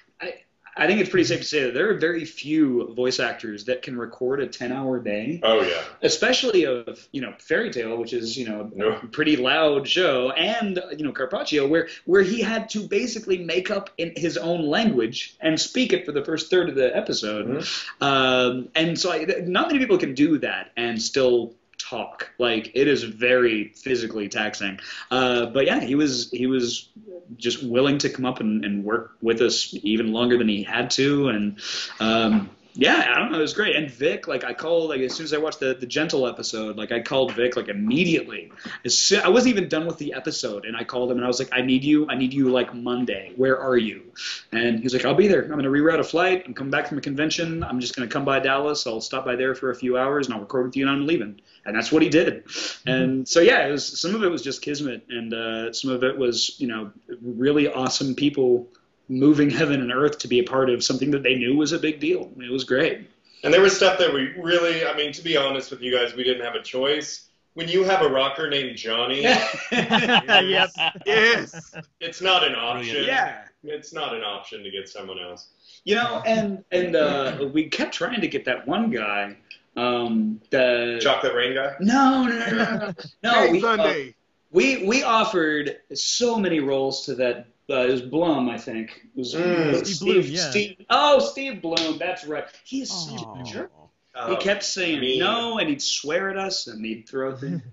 [0.78, 3.82] I, think it's pretty safe to say that there are very few voice actors that
[3.82, 5.82] can record a 10 hour day oh yeah.
[6.02, 9.00] especially of you know Fairy Tail, which is you know No.
[9.12, 13.90] pretty loud show, and you know Carpaccio, where where he had to basically make up
[13.98, 17.66] in his own language and speak it for the first third of the episode,
[18.00, 22.30] um, and so I, not many people can do that and still talk.
[22.38, 24.80] Like it is very physically taxing.
[25.10, 26.88] Uh, but yeah he was he was
[27.36, 30.90] just willing to come up and, and work with us even longer than he had
[30.90, 31.28] to.
[31.28, 31.60] And
[32.00, 32.50] um,
[32.80, 33.38] Yeah, I don't know.
[33.38, 33.74] It was great.
[33.74, 36.76] And Vic, like I called, like as soon as I watched the the Gentle episode,
[36.76, 38.52] like I called Vic like immediately.
[38.84, 41.26] As soon, I wasn't even done with the episode, and I called him and I
[41.26, 42.08] was like, I need you.
[42.08, 43.32] I need you like Monday.
[43.34, 44.12] Where are you?
[44.52, 45.42] And he's like, I'll be there.
[45.42, 46.44] I'm gonna reroute a flight.
[46.46, 47.64] I'm coming back from a convention.
[47.64, 48.86] I'm just gonna come by Dallas.
[48.86, 51.04] I'll stop by there for a few hours and I'll record with you and I'm
[51.04, 51.40] leaving.
[51.66, 52.44] And that's what he did.
[52.86, 56.04] And so yeah, it was some of it was just kismet, and uh, some of
[56.04, 58.68] it was you know really awesome people
[59.08, 61.78] moving heaven and earth to be a part of something that they knew was a
[61.78, 62.30] big deal.
[62.38, 63.08] It was great.
[63.42, 66.14] And there was stuff that we really, I mean, to be honest with you guys,
[66.14, 67.28] we didn't have a choice.
[67.54, 69.22] When you have a rocker named Johnny,
[69.72, 70.70] yep.
[71.06, 71.74] Yes.
[72.00, 73.04] it's not an option.
[73.04, 73.44] yeah.
[73.64, 75.48] It's not an option to get someone else.
[75.84, 79.36] You know, and and uh, we kept trying to get that one guy.
[79.76, 81.74] Um, the Chocolate Rain guy?
[81.80, 82.94] no, no, no, no, no.
[83.22, 84.14] no hey, we, uh, Sunday.
[84.50, 87.46] we we offered so many roles to that.
[87.70, 89.02] Uh, it was Blum, I think.
[89.14, 89.86] Was Mm.
[89.86, 90.50] Steve Blum, yeah.
[90.50, 91.98] Steve, oh, Steve Blum.
[91.98, 92.44] That's right.
[92.64, 93.70] He is such a jerk.
[94.14, 95.20] Oh, He kept saying mean.
[95.20, 97.62] no, and he'd swear at us, and he'd throw things.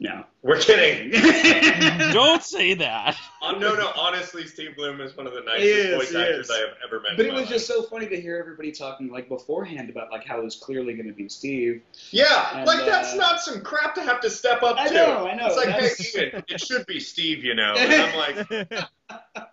[0.00, 0.24] No.
[0.42, 1.10] We're kidding.
[2.12, 3.16] Don't say that.
[3.40, 6.50] Uh, no, no, honestly, Steve Blum is one of the nicest is, voice actors is.
[6.50, 7.16] I have ever met.
[7.16, 10.10] But in it my was just so funny to hear everybody talking like beforehand about
[10.10, 11.82] like how it was clearly going to be Steve.
[12.10, 14.94] Yeah, And, like that's uh, not some crap to have to step up I to.
[14.94, 17.74] know, I know, It's like, that's- hey, Ian, it should be Steve, you know.
[17.78, 18.84] And I'm like,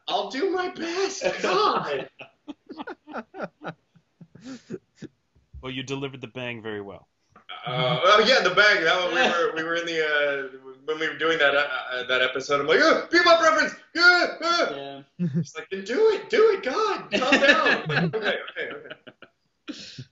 [0.08, 1.24] I'll do my best.
[1.42, 2.10] God.
[5.62, 7.09] Well, you delivered the bang very well.
[7.70, 8.84] Uh, oh yeah, the bag.
[8.84, 11.68] That one, we were we were in the uh, when we were doing that uh,
[11.94, 12.62] uh, that episode.
[12.62, 13.76] I'm like, oh, people preference.
[13.94, 14.68] Yeah, uh.
[14.72, 15.02] Yeah.
[15.36, 17.84] It's like, do it, do it, God, calm down.
[17.90, 18.72] Like, okay, okay,
[19.70, 20.04] okay.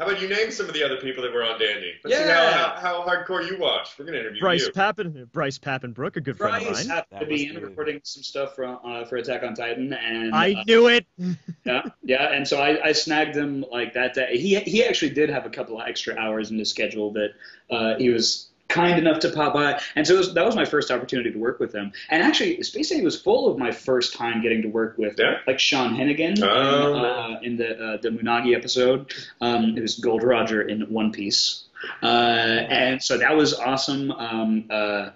[0.00, 1.92] How about you name some of the other people that were on Dandy?
[2.02, 2.52] Let's see Yeah.
[2.52, 3.98] how, how, how hardcore you watch.
[3.98, 4.72] We're gonna interview Bryce you.
[4.72, 6.96] Pappen, Bryce Papenbrook, a good friend of Bryce mine.
[6.96, 9.92] happened That to be was in recording some stuff for uh, for Attack on Titan,
[9.92, 11.04] and I uh, knew it.
[11.66, 14.38] yeah, yeah, and so I, I snagged him like that day.
[14.38, 17.32] He he actually did have a couple of extra hours in his schedule that
[17.68, 20.90] uh, he was kind enough to pop by, and so was, that was my first
[20.90, 21.92] opportunity to work with them.
[22.08, 25.38] And actually, Space Dandy was full of my first time getting to work with Yeah.
[25.46, 26.94] like Sean Hennigan Oh.
[26.94, 29.12] in, uh, in the uh, the Munagi episode.
[29.42, 31.64] Um, it was Gold Roger in One Piece,
[32.02, 34.10] uh, and so that was awesome.
[34.12, 35.10] Um, uh,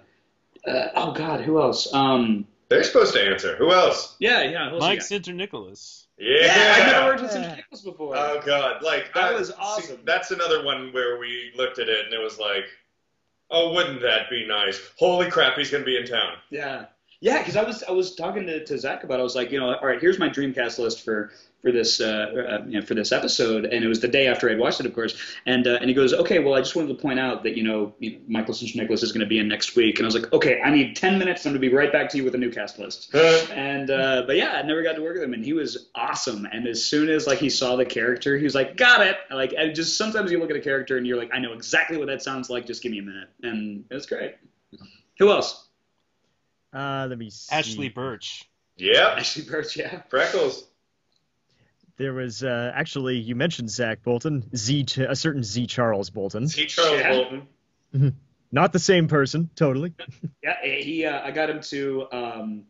[0.67, 1.91] uh, oh God, who else?
[1.93, 3.55] Um, They're supposed to answer.
[3.55, 4.15] Who else?
[4.19, 5.07] yeah, yeah, who else we Mike got?
[5.07, 6.05] Sinterniklaas.
[6.17, 6.45] Yeah.
[6.45, 8.15] Yeah, I've never worked with Sim Nichols before.
[8.17, 9.99] Oh God, like That I- was see, awesome.
[10.05, 12.65] that's another one where we looked at it and it was like,
[13.51, 14.91] oh, wouldn't that be nice?
[14.97, 16.33] Holy crap, he's gonna be in town.
[16.49, 16.85] Yeah,
[17.25, 19.15] yeah, because I was I was talking to, to Zach about.
[19.15, 19.21] It.
[19.21, 21.31] I was like, you know, all right, here's my Dreamcast list for
[21.63, 24.47] for this uh, uh, you know, for this episode, and it was the day after
[24.47, 25.19] I'd watched it, of course.
[25.47, 27.63] And uh, and he goes, okay, well, I just wanted to point out that you
[27.63, 27.95] know,
[28.27, 30.69] Michael Sinterniklaas is going to be in next week, and I was like, okay, I
[30.69, 31.43] need ten minutes.
[31.47, 33.11] I'm going to be right back to you with a new cast list.
[33.15, 36.45] And uh, but yeah, I never got to work with him, and he was awesome.
[36.45, 39.51] And as soon as like he saw the character, he was like, "Got it!" Like,
[39.57, 42.05] and just sometimes you look at a character and you're like, "I know exactly what
[42.05, 42.67] that sounds like.
[42.67, 44.35] Just give me a minute." And it was great.
[45.17, 45.64] Who else?
[46.75, 47.55] Uh, let me see.
[47.55, 48.43] Ashly Burch.
[48.77, 50.01] yep, Ashly Burch, yeah.
[50.09, 50.65] freckles.
[51.97, 56.47] There was uh, actually you mentioned Zach Bolton, Z, Ch- a certain Z Charles Bolton,
[56.49, 57.09] See Charles Yeah.
[57.11, 58.15] Bolton.
[58.51, 59.93] not the same person, totally.
[60.43, 61.05] Yeah, he.
[61.05, 62.07] Uh, I got him to.
[62.11, 62.63] Um,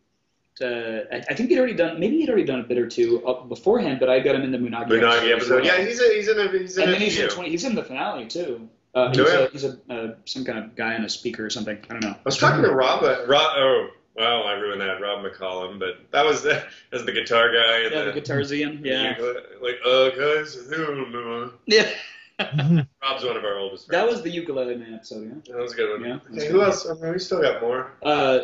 [0.57, 1.99] to I, I think he'd already done.
[1.99, 4.52] Maybe he'd already done a bit or two uh, beforehand, but I got him in
[4.52, 4.90] the Munagi.
[4.90, 5.56] Munagi as episode.
[5.56, 5.65] well.
[5.65, 7.36] Yeah, he's a, he's in a he's in and a then he's in few.
[7.36, 8.69] 20, he's in the finale too.
[8.96, 11.50] Uh, he's Oh, a, he's a uh, some kind of guy and a speaker or
[11.50, 11.78] something.
[11.90, 12.12] I don't know.
[12.16, 13.04] I was talking to Rob.
[13.04, 15.02] uh, Rob oh, well, I ruined that.
[15.02, 16.64] Rob McCollum, but that was the
[16.94, 17.82] as the guitar guy.
[17.92, 18.84] Yeah, the Guitarzian.
[18.86, 19.16] Yeah.
[19.62, 21.52] Like, uh, guys, I don't know.
[21.66, 21.90] Yeah.
[22.40, 24.02] Rob's one of our oldest Friends.
[24.04, 25.54] That was the ukulele man episode, yeah.
[25.56, 26.10] That was a good one.
[26.10, 26.86] Yeah, that's Okay, who else?
[26.86, 27.94] I mean, we still got more.
[28.04, 28.40] Uh,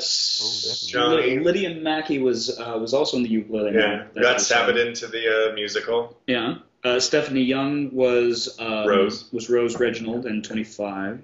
[0.88, 1.40] Johnny.
[1.40, 4.08] Lydia Mackay was uh, was also in the ukulele Yeah, man.
[4.16, 6.18] we got Sabaton to the uh, musical.
[6.28, 6.56] Yeah.
[6.84, 9.32] Uh, Stephanie Young was um, Rose.
[9.32, 11.22] was Rose Reginald in 25.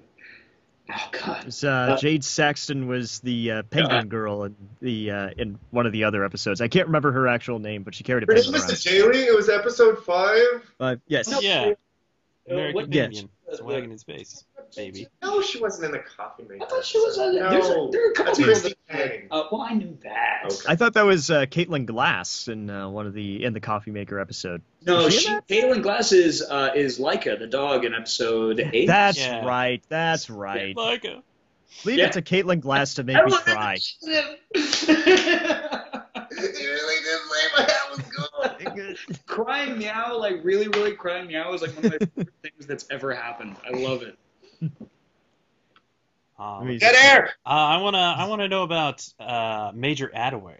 [0.90, 1.44] Oh God.
[1.44, 4.04] Was, uh, Jade Saxton was the uh, penguin Yeah.
[4.04, 6.60] girl in the uh, in one of the other episodes.
[6.60, 8.90] I can't remember her actual name, but she carried a Her name penguin was the
[9.00, 9.12] around.
[9.12, 9.24] Daily.
[9.26, 10.72] It was episode five.
[10.80, 11.28] Uh, yes.
[11.28, 11.40] No.
[11.40, 11.72] Yeah.
[12.50, 13.04] Uh, American what- Yes.
[13.06, 13.28] Indian.
[13.50, 14.44] It's wagging in space,
[14.76, 15.06] baby.
[15.22, 16.64] No, she wasn't in the coffee maker.
[16.64, 17.16] I thought she was.
[17.18, 19.22] A, No, there's a, there are a couple that's people that.
[19.30, 20.42] Uh, well, I knew that.
[20.44, 20.56] Okay.
[20.66, 23.90] I thought that was uh, Caitlin Glass in uh, one of the in the Coffee
[23.90, 24.62] Maker episode.
[24.86, 25.34] No, Was she she.
[25.48, 28.86] Caitlin Glass is uh, is Laika, the dog, in episode eight.
[28.86, 29.44] That's Yeah.
[29.44, 29.82] right.
[29.88, 30.76] That's right.
[30.76, 31.22] Like a
[31.84, 32.06] Leave Yeah.
[32.06, 33.78] it to Caitlin Glass to make I me cry.
[34.02, 34.18] it.
[36.30, 38.00] You really did say my hat was
[38.74, 38.98] good.
[39.26, 42.86] crying meow, like really, really crying meow, is like one of my favorite things that's
[42.90, 43.56] ever happened.
[43.66, 44.16] I love it.
[46.38, 47.06] um, Let me Get see.
[47.06, 47.30] air.
[47.44, 50.58] Uh, I wanna I wanna know about uh, Major Attaway.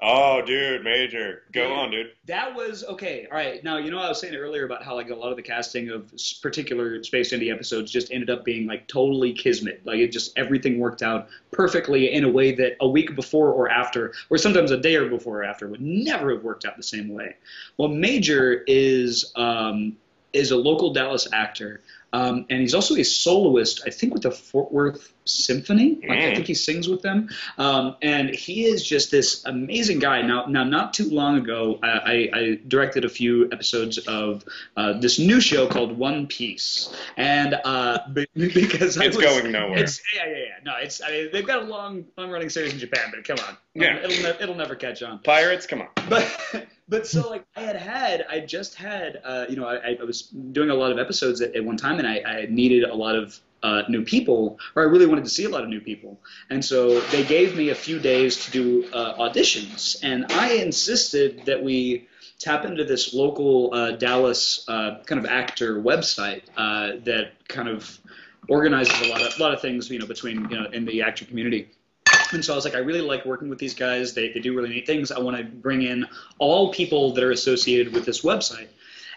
[0.00, 1.72] Oh, dude, Major, go Dude.
[1.72, 2.12] on, dude.
[2.26, 3.26] That was okay.
[3.28, 3.64] All right.
[3.64, 5.88] Now, you know, I was saying earlier about how like a lot of the casting
[5.90, 9.80] of particular Space Dandy episodes just ended up being like totally kismet.
[9.84, 13.68] Like it just everything worked out perfectly in a way that a week before or
[13.68, 16.82] after, or sometimes a day or before or after, would never have worked out the
[16.84, 17.34] same way.
[17.76, 19.96] Well, Major is um,
[20.32, 21.80] is a local Dallas actor.
[22.12, 25.98] Um, and he's also a soloist, I think, with the Fort Worth Symphony.
[26.08, 27.28] Like, I think he sings with them.
[27.58, 30.22] Um, and he is just this amazing guy.
[30.22, 34.42] Now, now, not too long ago, I, I, I directed a few episodes of
[34.76, 37.98] uh, this new show called One Piece, and uh,
[38.34, 39.78] because I It's was- going nowhere.
[39.78, 40.44] It's yeah, yeah, yeah.
[40.64, 41.02] No, it's.
[41.02, 43.98] I mean, they've got a long, long-running series in Japan, but come on, Yeah.
[43.98, 45.88] it'll, ne- it'll never catch on Pirates, come on.
[46.08, 46.26] but
[46.88, 50.22] but so like I had had I just had uh, you know I, I was
[50.22, 53.14] doing a lot of episodes at, at one time and I, I needed a lot
[53.14, 56.20] of uh, new people or I really wanted to see a lot of new people.
[56.50, 59.98] And so they gave me a few days to do uh, auditions.
[60.02, 62.06] And I insisted that we
[62.38, 67.98] tap into this local uh, Dallas uh, kind of actor website uh, that kind of
[68.48, 71.02] organizes a lot of a lot of things you know between you know in the
[71.02, 71.68] actor community
[72.32, 74.14] and so I was like, I really like working with these guys.
[74.14, 75.10] They, they do really neat things.
[75.10, 76.06] I want to bring in
[76.38, 78.68] all people that are associated with this website.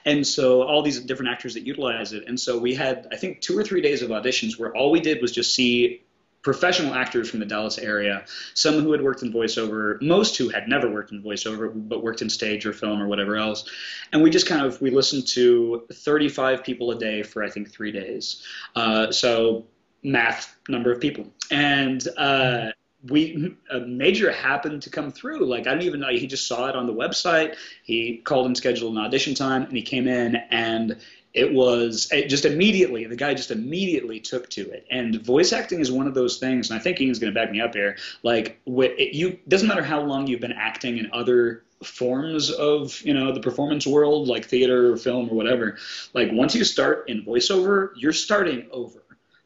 [0.05, 2.27] And so all these different actors that utilize it.
[2.27, 4.99] And so we had, I think, two or three days of auditions where all we
[4.99, 6.01] did was just see
[6.41, 8.25] professional actors from the Dallas area,
[8.55, 12.23] some who had worked in voiceover, most who had never worked in voiceover, but worked
[12.23, 13.69] in stage or film or whatever else.
[14.11, 17.71] And we just kind of, we listened to 35 people a day for, I think,
[17.71, 18.43] three days.
[18.75, 19.65] Uh, so
[20.01, 21.27] math number of people.
[21.51, 22.71] And, uh,
[23.07, 25.45] we a major happened to come through.
[25.45, 26.09] Like I don't even know.
[26.09, 27.55] He just saw it on the website.
[27.83, 30.97] He called and scheduled an audition time, and he came in, and
[31.33, 33.05] it was it just immediately.
[33.05, 34.85] The guy just immediately took to it.
[34.91, 37.51] And voice acting is one of those things, and I think Ian's going to back
[37.51, 37.97] me up here.
[38.23, 43.01] Like wh- it, you doesn't matter how long you've been acting in other forms of
[43.01, 45.77] you know the performance world like theater or film or whatever
[46.13, 49.01] like once you start in voiceover you're starting over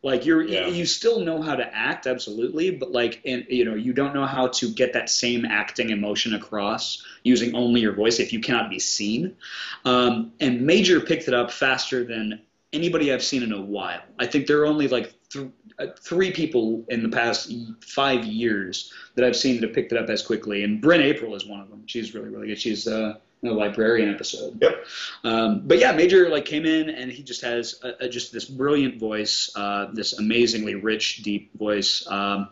[0.05, 0.67] like you're Yeah.
[0.67, 4.27] you still know how to act absolutely but like in, you know you don't know
[4.27, 8.69] how to get that same acting emotion across using only your voice if you cannot
[8.69, 9.35] be seen.
[9.83, 12.41] Um, and major picked it up faster than
[12.71, 14.03] anybody i've seen in a while.
[14.19, 15.49] I think there are only like th-
[15.79, 17.51] uh, three people in the past
[17.81, 21.35] five years that i've seen that have picked it up as quickly and Bryn Apprill
[21.35, 21.81] is one of them.
[21.87, 22.59] She's really really good.
[22.59, 23.15] She's uh,
[23.45, 24.85] the librarian episode Yep.
[25.23, 28.45] um, but yeah, Major like came in and he just has a, a, just this
[28.45, 32.49] brilliant voice, uh, this amazingly rich, deep voice, um,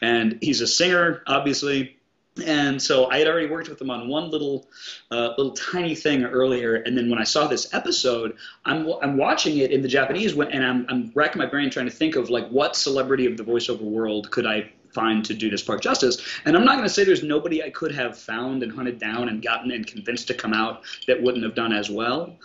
[0.00, 1.96] and he's a singer, obviously.
[2.46, 4.66] And so I had already worked with him on one little,
[5.10, 9.58] uh, little tiny thing earlier, and then when I saw this episode, I'm I'm watching
[9.58, 12.48] it in the Japanese, and I'm I'm racking my brain trying to think of like
[12.48, 16.20] what celebrity of the voiceover world could I find to do this part justice.
[16.44, 19.28] And I'm not going to say there's nobody I could have found and hunted down
[19.28, 22.36] and gotten and convinced to come out that wouldn't have done as well.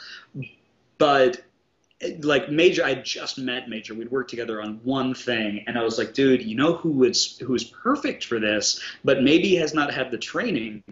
[0.97, 1.43] But
[2.19, 3.95] like Major, I just met Major.
[3.95, 7.39] We'd worked together on one thing, and I was like, dude, you know who is
[7.39, 10.83] who is perfect for this, but maybe has not had the training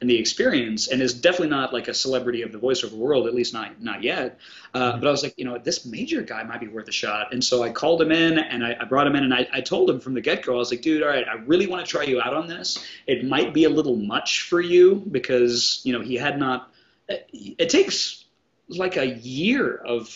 [0.00, 3.34] and the experience, and is definitely not like a celebrity of the voiceover world, at
[3.34, 4.38] least not not yet.
[4.72, 7.34] Uh, but I was like, you know, this Major guy might be worth a shot,
[7.34, 9.60] and so I called him in, and I, I brought him in, and I, I
[9.60, 11.84] told him from the get go, I was like, dude, all right, I really want
[11.84, 12.82] to try you out on this.
[13.06, 16.70] It might be a little much for you because you know he had not.
[17.06, 17.28] It,
[17.58, 18.24] it takes
[18.68, 20.08] like a year of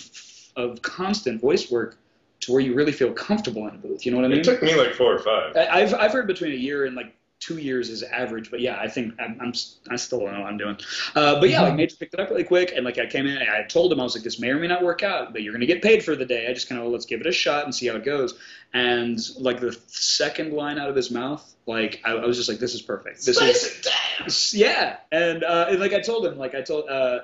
[0.58, 1.96] of constant voice work
[2.40, 4.04] to where you really feel comfortable in a booth.
[4.04, 4.38] You know what I mean?
[4.40, 5.56] It took me like four or five.
[5.56, 8.76] I- I've I've heard between a year and like two years is average, but yeah,
[8.80, 9.52] I think I'm, I'm
[9.88, 10.76] I still don't know what I'm doing.
[11.14, 13.36] Uh, but yeah, like Major picked it up really quick, and like I came in,
[13.36, 15.42] and I told him I was like, this may or may not work out, but
[15.42, 16.48] you're gonna get paid for the day.
[16.48, 18.34] I just kind of let's give it a shot and see how it goes.
[18.74, 22.58] And like the second line out of his mouth, like I, I was just like,
[22.58, 23.24] this is perfect.
[23.24, 27.20] This is yeah, and, uh, and like I told him, like I told, uh,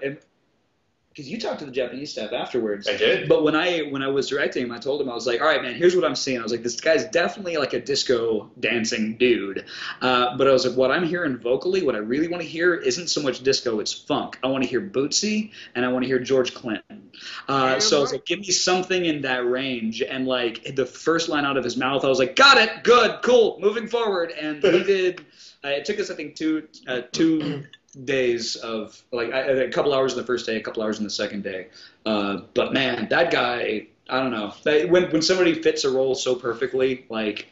[1.14, 2.88] because you talked to the Japanese staff afterwards.
[2.88, 3.28] I did.
[3.28, 5.46] But when I when I was directing him, I told him I was like, all
[5.46, 6.40] right, man, here's what I'm seeing.
[6.40, 9.64] I was like, this guy's definitely like a disco dancing dude.
[10.00, 12.74] Uh, but I was like, what I'm hearing vocally, what I really want to hear
[12.74, 14.38] isn't so much disco, it's funk.
[14.42, 17.12] I want to hear Bootsy and I want to hear George Clinton.
[17.48, 20.02] Uh, so I was like, give me something in that range.
[20.02, 23.22] And like the first line out of his mouth, I was like, got it, good,
[23.22, 24.32] cool, moving forward.
[24.32, 25.24] And he did.
[25.64, 27.64] Uh, it took us, I think, two uh, two
[27.94, 31.04] days of like I, a couple hours in the first day, a couple hours in
[31.04, 31.68] the second day.
[32.04, 34.54] Uh, but man, that guy, I don't know.
[34.64, 37.48] That, when when somebody fits a role so perfectly, like,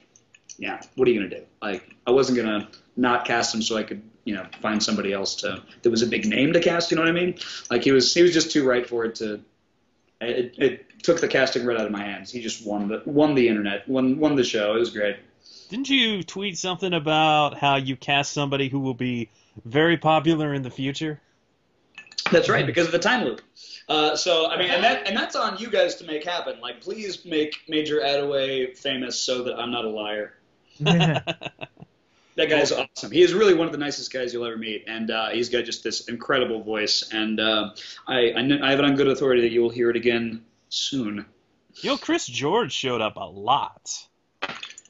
[0.58, 1.44] yeah, what are you gonna do?
[1.60, 5.36] Like, I wasn't gonna not cast him so I could, you know, find somebody else
[5.36, 6.90] to that was a big name to cast.
[6.90, 7.38] You know what I mean?
[7.70, 9.40] Like he was he was just too right for it to.
[10.20, 12.30] It, it took the casting right out of my hands.
[12.30, 14.76] He just won the won the internet, won won the show.
[14.76, 15.16] It was great.
[15.68, 19.30] Didn't you tweet something about how you cast somebody who will be
[19.64, 21.20] very popular in the future.
[22.30, 23.42] That's right, because of the time loop.
[23.88, 26.60] Uh, so I mean, and that and that's on you guys to make happen.
[26.60, 30.34] Like, please make Major Attaway famous so that I'm not a liar.
[32.36, 33.10] That guy's awesome.
[33.10, 35.64] He is really one of the nicest guys you'll ever meet, and uh, he's got
[35.64, 37.10] just this incredible voice.
[37.12, 37.70] And uh,
[38.06, 41.26] I, I, I have it on good authority that you will hear it again soon.
[41.82, 44.06] Yo, Chris George showed up a lot.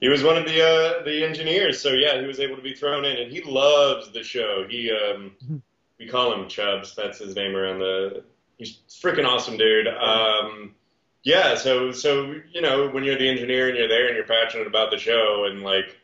[0.03, 2.75] He was one of the uh, the engineers, so yeah, he was able to be
[2.75, 4.67] thrown in, and he loves the show.
[4.69, 5.63] He um,
[5.97, 6.97] we call him Chubbs.
[6.97, 8.25] That's his name around the.
[8.59, 9.87] He's freaking awesome dude.
[9.87, 10.75] Um,
[11.23, 14.67] yeah, so so you know when you're the engineer and you're there and you're passionate
[14.67, 15.97] about the show and like.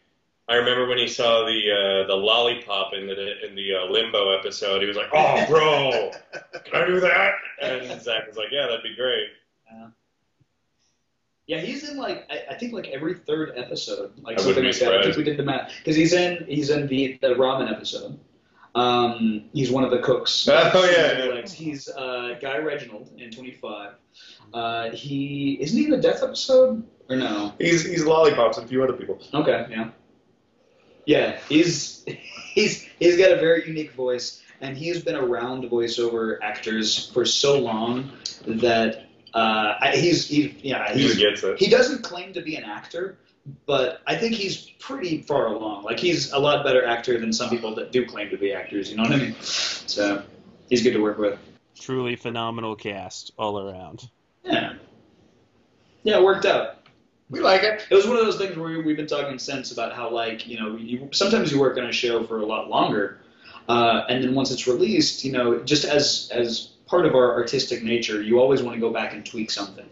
[0.51, 4.31] I remember when he saw the uh, the lollipop in the in the uh, Limbo
[4.39, 4.81] episode.
[4.81, 6.13] He was like, "Oh, bro,
[6.65, 9.27] can I do that?" And Zach was like, "Yeah, that'd be great."
[9.71, 9.89] Yeah,
[11.57, 14.99] he's in like I, I think like every third episode, like I something like that.
[14.99, 18.19] I think we did the math because he's in he's in the the ramen episode.
[18.75, 20.47] Um, he's one of the cooks.
[20.51, 21.49] Oh, yeah, yeah.
[21.49, 23.93] He's uh, Guy Reginald in 25.
[24.53, 27.55] Uh, he isn't he in the death episode or no?
[27.59, 29.21] He's he's lollipops and a few other people.
[29.33, 29.91] Okay, yeah.
[31.07, 32.05] Yeah, he's
[32.55, 37.59] he's he's got a very unique voice, and he's been around voiceover actors for so
[37.59, 38.13] long
[38.47, 41.59] that uh, I, he's he yeah He he's, just gets it.
[41.59, 43.19] he doesn't claim to be an actor,
[43.67, 45.85] but I think he's pretty far along.
[45.85, 48.91] Like he's a lot better actor than some people that do claim to be actors.
[48.91, 49.35] You know what I mean?
[49.41, 50.23] So
[50.69, 51.39] he's good to work with.
[51.79, 54.09] Truly phenomenal cast all around.
[54.45, 54.75] Yeah,
[56.03, 56.77] yeah, it worked out.
[57.31, 57.87] We like it.
[57.91, 60.59] It was one of those things where we've been talking since about how like you
[60.59, 63.21] know you, sometimes you work on a show for a lot longer,
[63.69, 67.83] uh, and then once it's released, you know, just as as part of our artistic
[67.83, 69.89] nature, you always want to go back and tweak something.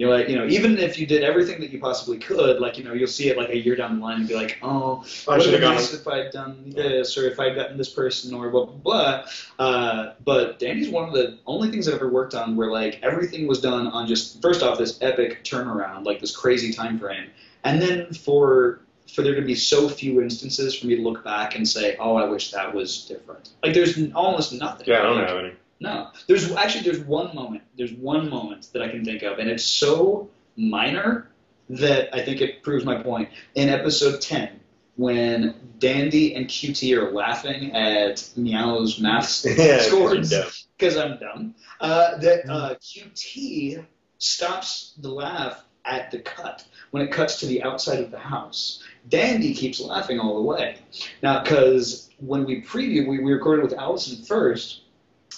[0.00, 2.78] You know, like you know, even if you did everything that you possibly could, like
[2.78, 5.04] you know, you'll see it like a year down the line and be like, oh,
[5.28, 5.74] I should have have gone.
[5.74, 9.26] nice if I'd done this or if I'd gotten this person or blah blah blah.
[9.58, 13.46] Uh, but Dandy's one of the only things I've ever worked on where like everything
[13.46, 17.28] was done on just first off this epic turnaround, like this crazy time frame,
[17.64, 18.80] and then for
[19.12, 22.16] for there to be so few instances for me to look back and say, oh,
[22.16, 23.50] I wish that was different.
[23.62, 24.86] Like there's almost nothing.
[24.86, 25.52] Yeah, I don't have any.
[25.80, 27.62] No, there's actually there's one moment.
[27.76, 31.30] There's one moment that I can think of, and it's so minor
[31.70, 33.30] that I think it proves my point.
[33.54, 34.60] In episode ten,
[34.96, 40.34] when Dandy and QT are laughing at Meow's math Yeah, scores
[40.78, 43.84] because I'm dumb, uh, that uh, QT
[44.18, 48.82] stops the laugh at the cut when it cuts to the outside of the house.
[49.08, 50.76] Dandy keeps laughing all the way.
[51.22, 54.82] Now, because when we previewed, we, we recorded with Allison first,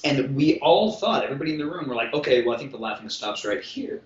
[0.04, 2.78] and we all thought, everybody in the room were like, okay, well, I think the
[2.78, 4.02] laughing stops right here.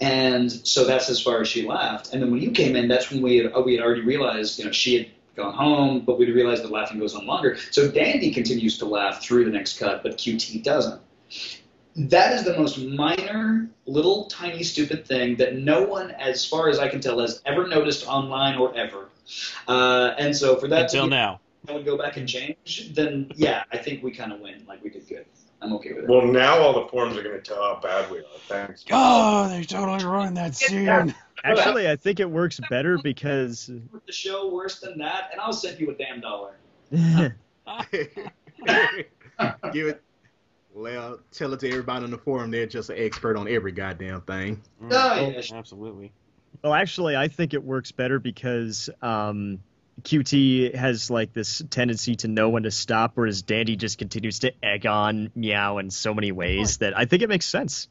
[0.00, 2.12] And so that's as far as she laughed.
[2.12, 4.64] And then when you came in, that's when we had, we had already realized, you
[4.64, 5.06] know, she had
[5.36, 7.56] gone home, but we'd realized the laughing goes on longer.
[7.70, 11.00] So Dandy continues to laugh through the next cut, but QT doesn't.
[11.96, 16.78] That is the most minor, little, tiny, stupid thing that no one, as far as
[16.78, 19.08] I can tell, has ever noticed online or ever.
[19.66, 21.40] Uh, and so for that Until to be, now.
[21.66, 24.64] I would go back and change, then yeah, I think we kind of win.
[24.66, 25.26] Like we did good.
[25.60, 26.10] I'm okay with it.
[26.10, 28.24] Well, now all the forums are going to tell how bad we are.
[28.46, 28.84] Thanks.
[28.92, 31.14] Oh, they're totally ruined that scene.
[31.44, 33.66] Actually, I think it works better because
[34.06, 36.54] the show worse than that, and I'll send you a damn dollar.
[39.72, 40.02] Give it.
[40.74, 42.52] Well, tell it to everybody on the forum.
[42.52, 44.62] They're just an expert on every goddamn thing.
[44.90, 45.42] Oh, yeah.
[45.52, 46.12] Absolutely.
[46.62, 49.58] Well, actually, I think it works better because um,
[50.02, 54.52] QT has like this tendency to know when to stop, whereas Dandy just continues to
[54.62, 57.88] egg on Meow in so many ways that I think it makes sense.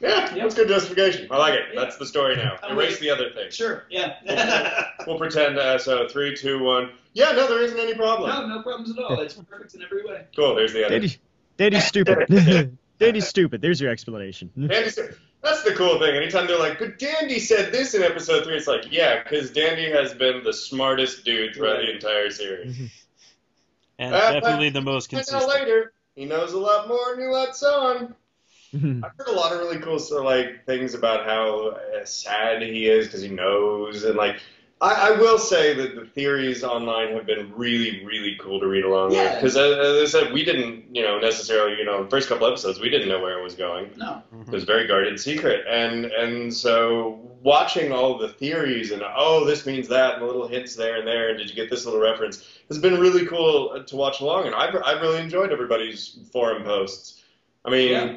[0.00, 1.28] Yeah, that's good justification.
[1.30, 1.64] I like it.
[1.74, 1.80] Yeah.
[1.80, 2.56] That's the story now.
[2.62, 3.50] I'm Erase the other thing.
[3.50, 4.86] Sure, yeah.
[5.06, 5.58] We'll pretend.
[5.58, 6.90] Uh, so three, two, one.
[7.14, 8.28] Yeah, no, there isn't any problem.
[8.28, 9.18] no, no problems at all.
[9.20, 10.24] It's perfect in every way.
[10.36, 10.54] Cool.
[10.54, 10.98] There's the other.
[10.98, 11.16] Dandy,
[11.56, 12.28] Dandy's stupid.
[13.00, 13.60] Dandy's stupid.
[13.60, 14.50] There's your explanation.
[14.68, 16.14] Dandy said, that's the cool thing.
[16.14, 19.90] Anytime they're like, but Dandy said this in episode three, it's like, yeah, because Dandy
[19.90, 22.78] has been the smartest dude throughout the entire series.
[23.98, 25.46] And Uh, definitely the most consistent.
[25.46, 28.14] later, he knows a lot more than he lets on.
[28.74, 32.86] I've heard a lot of really cool so, like things about how uh, sad he
[32.88, 34.40] is because he knows, and like
[34.82, 38.84] I, I will say that the theories online have been really, really cool to read
[38.84, 39.24] along Yeah.
[39.42, 42.46] with because as I said, we didn't, you know, necessarily, you know, the first couple
[42.46, 43.90] episodes we didn't know where it was going.
[43.98, 44.22] No.
[44.40, 49.66] It was very guarded secret, and and so watching all the theories and oh this
[49.66, 52.00] means that and the little hints there and there and did you get this little
[52.00, 56.64] reference has been really cool to watch along, and I've I've really enjoyed everybody's forum
[56.64, 57.22] posts.
[57.66, 57.90] I mean.
[57.90, 58.16] Yeah.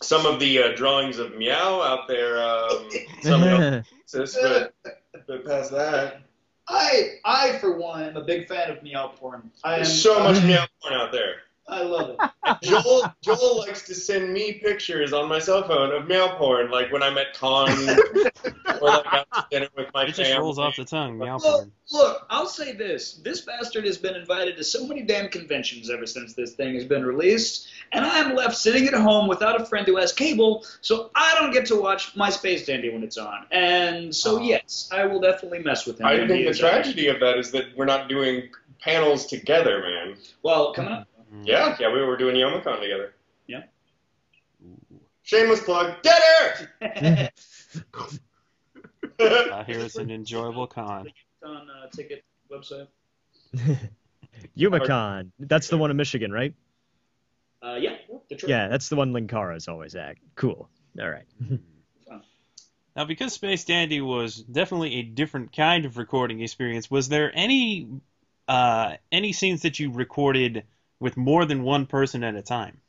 [0.00, 2.88] Some of the uh, drawings of Meow out there, um,
[3.20, 4.97] some of them exist, but,
[5.28, 6.22] but past that,
[6.68, 9.50] I, I for one, am a big fan of meow porn.
[9.62, 11.36] I am, There's so much meow porn out there.
[11.68, 12.62] I love it.
[12.62, 16.90] Joel Joel likes to send me pictures on my cell phone of meow porn, like
[16.90, 20.30] when I'm at con or like out to dinner with my It family.
[20.30, 21.18] just rolls off the tongue.
[21.18, 21.72] Meow Look, porn.
[21.92, 23.14] look, I'll say this.
[23.22, 26.84] This bastard has been invited to so many damn conventions ever since this thing has
[26.84, 30.64] been released, and I am left sitting at home without a friend who has cable,
[30.80, 33.44] so I don't get to watch my Space Dandy when it's on.
[33.50, 34.42] And so, Aw.
[34.42, 36.06] yes, I will definitely mess with him.
[36.06, 38.48] I think the tragedy of that is that we're not doing
[38.80, 40.16] panels together, man.
[40.42, 41.07] Well, coming up.
[41.42, 43.14] Yeah, yeah, we were doing Youmacon together.
[43.46, 43.62] Yeah.
[45.22, 46.02] Shameless plug.
[46.02, 46.22] Dead
[46.80, 47.30] air.
[49.20, 51.08] I hear it's an enjoyable con.
[51.44, 52.88] on uh, ticket website.
[54.56, 55.30] Youmacon.
[55.38, 56.54] That's the one in Michigan, right?
[57.62, 57.96] Uh, yeah,
[58.28, 58.48] Detroit.
[58.48, 60.16] Yeah, that's the one Linkara's always at.
[60.36, 60.68] Cool.
[61.00, 61.26] All right.
[62.98, 67.86] Now, because Space Dandy was definitely a different kind of recording experience, was there any
[68.48, 70.64] uh, any scenes that you recorded
[71.00, 72.80] with more than one person at a time?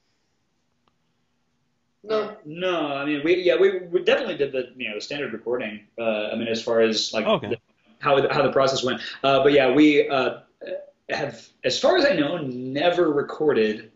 [2.03, 2.37] no.
[2.45, 5.81] No, I mean we yeah we, we definitely did the you know the standard recording.
[5.97, 7.47] Uh, I mean as far as like Okay.
[7.49, 7.57] the,
[7.99, 9.01] how the, how the process went.
[9.23, 10.39] Uh, but yeah, we uh,
[11.09, 13.88] have as far as I know never recorded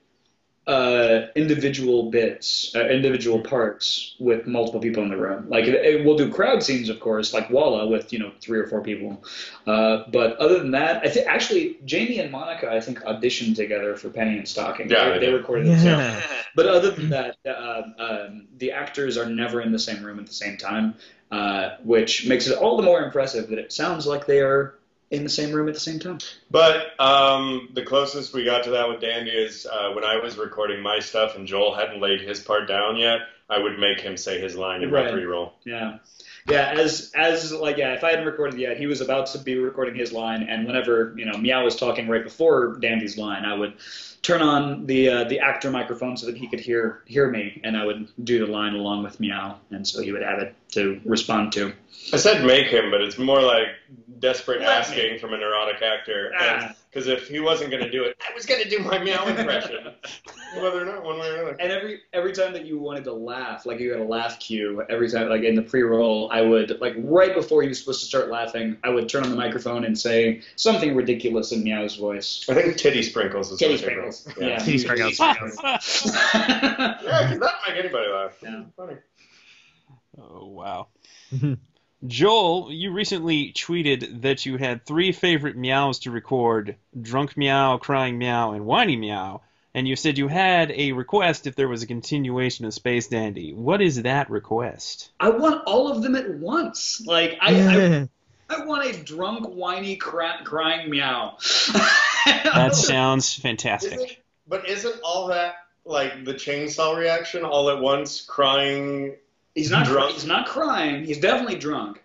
[0.66, 5.50] uh, individual bits, uh, individual parts with multiple people in the room.
[5.50, 8.60] Like it, it- we'll do crowd scenes, of course, like Walla with you know three
[8.60, 9.24] or four people.
[9.68, 13.96] Uh, but other than that, I think actually Jamie and Monica I think auditioned together
[13.98, 14.90] for Penny and Stocking.
[14.90, 15.34] Yeah, they, they they did.
[15.36, 15.80] recorded it.
[15.84, 16.22] Yeah.
[16.56, 20.28] But other than that, uh, um, the actors are never in the same room at
[20.28, 20.96] the same time,
[21.32, 24.76] uh, which makes it all the more impressive that it sounds like they are
[25.14, 26.18] in the same room at the same time.
[26.50, 30.38] But um, the closest we got to that with Dandy is uh, when I was
[30.38, 33.20] recording my stuff and Joel hadn't laid his part down yet.
[33.50, 35.06] I would make him say his line in Right.
[35.06, 35.54] my pre-roll.
[35.66, 36.00] Yeah.
[36.50, 39.58] Yeah, as as like yeah, if I hadn't recorded yet, he was about to be
[39.58, 43.54] recording his line, and whenever you know Meow was talking right before Dandy's line, I
[43.54, 43.76] would
[44.24, 47.78] turn on the uh, the actor microphone so that he could hear hear me, and
[47.78, 51.00] I would do the line along with Meow, and so he would have it to
[51.06, 51.74] respond to.
[52.12, 53.68] I said make him, but it's more like
[54.20, 54.74] desperate Let me.
[54.74, 56.32] asking from a neurotic actor.
[56.38, 56.74] Ah.
[56.90, 59.26] Because if he wasn't going to do it, I was going to do my meow
[59.26, 59.94] impression.
[60.56, 61.58] Whether or not, one way or another.
[61.60, 64.84] And every every time that you wanted to laugh, like you had a laugh cue,
[64.90, 68.06] every time like in the pre-roll, I would like right before he was supposed to
[68.06, 72.46] start laughing, I would turn on the microphone and say something ridiculous in Meow's voice.
[72.48, 74.13] I think titty sprinkles is Titty my favorite.
[74.14, 74.38] Sprinkles.
[74.42, 74.48] Yeah.
[74.48, 74.60] Yeah.
[74.60, 75.20] Titty sprinkles.
[75.20, 75.30] Yeah,
[77.02, 78.38] because that make anybody laugh.
[78.42, 78.64] Yeah.
[78.76, 78.96] Funny.
[80.18, 80.88] Oh wow.
[81.34, 81.54] Mm-hmm.
[82.06, 88.18] Joel, you recently tweeted that you had three favorite meows to record: drunk meow, crying
[88.18, 89.42] meow, and whiny meow.
[89.76, 93.54] And you said you had a request if there was a continuation of Space Dandy.
[93.54, 95.12] What is that request?
[95.20, 97.02] I want all of them at once.
[97.04, 98.10] Like I, I,
[98.50, 101.38] I want a drunk, whiny, cra- crying meow.
[102.26, 103.94] That sounds fantastic.
[103.94, 104.18] Isn't,
[104.48, 105.56] but isn't all that
[105.86, 109.16] like the chainsaw reaction all at once, crying?
[109.56, 110.14] He's not Drunk?
[110.14, 111.06] He's not crying.
[111.06, 112.04] He's definitely drunk.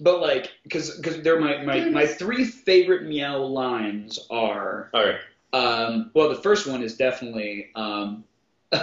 [0.00, 5.20] But like, because because they're my, my my three favorite meow lines are All right.
[5.52, 8.24] um well the first one is definitely um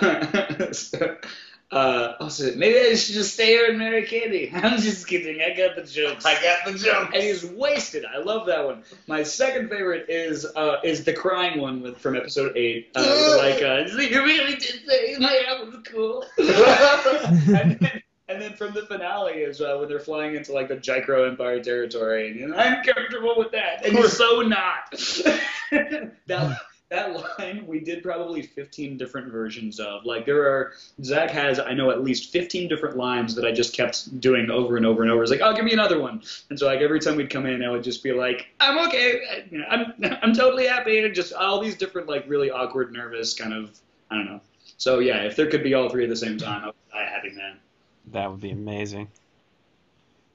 [1.72, 2.57] uh it?
[2.57, 4.52] maybe I should just stay here and marry Katie.
[4.53, 5.41] I'm just kidding.
[5.41, 6.26] I got the jokes.
[6.26, 7.14] I got the jump.
[7.14, 8.06] and he's wasted.
[8.06, 8.84] I love that one.
[9.07, 12.91] My second favorite is uh, is the crying one with, from episode eight.
[12.95, 16.26] Uh, like, uh, you really did say my album was cool.
[16.38, 20.77] and, then, and then from the finale is uh, when they're flying into like the
[20.77, 24.91] Jaicro Empire territory, and you know, I'm comfortable with that, and you're so not.
[25.72, 26.60] that
[26.91, 30.05] that line we did probably 15 different versions of.
[30.05, 30.73] Like there are
[31.03, 34.77] Zach has I know at least 15 different lines that I just kept doing over
[34.77, 35.23] and over and over.
[35.23, 36.22] It's like, oh, give me another one.
[36.49, 39.47] And so like every time we'd come in, I would just be like, I'm okay,
[39.69, 43.72] I'm I'm totally happy, and just all these different like really awkward, nervous kind of
[44.11, 44.41] I don't know.
[44.77, 47.09] So yeah, if there could be all three at the same time, I'd be a
[47.09, 47.57] happy man.
[48.11, 49.07] That would be amazing.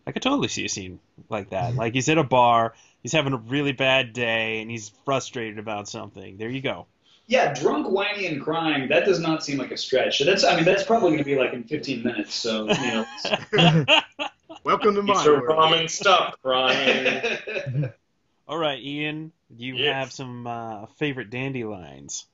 [0.07, 1.75] I could totally see a scene like that.
[1.75, 2.75] Like he's at a bar,
[3.07, 6.37] he's having a really bad day, and he's frustrated about something.
[6.39, 6.87] There you go.
[7.29, 8.89] Yeah, drunk, whiny, and crying.
[8.89, 10.19] That does not seem like a stretch.
[10.19, 12.35] So that's I mean that's probably going to be like in 15 minutes.
[12.35, 13.07] So you know.
[14.65, 15.57] Welcome to my some world.
[15.57, 17.89] ramen stuff, crying.
[18.49, 19.95] All right, Ian, you Yes.
[19.95, 22.27] have some uh, favorite dandelions.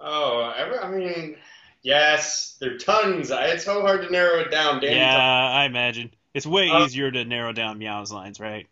[0.00, 1.36] oh, every, I mean,
[1.82, 3.30] yes, there are tons.
[3.30, 4.82] I, it's so hard to narrow it down.
[4.82, 8.66] Danny, yeah, I imagine it's way Uh, easier to narrow down Meow's lines, right?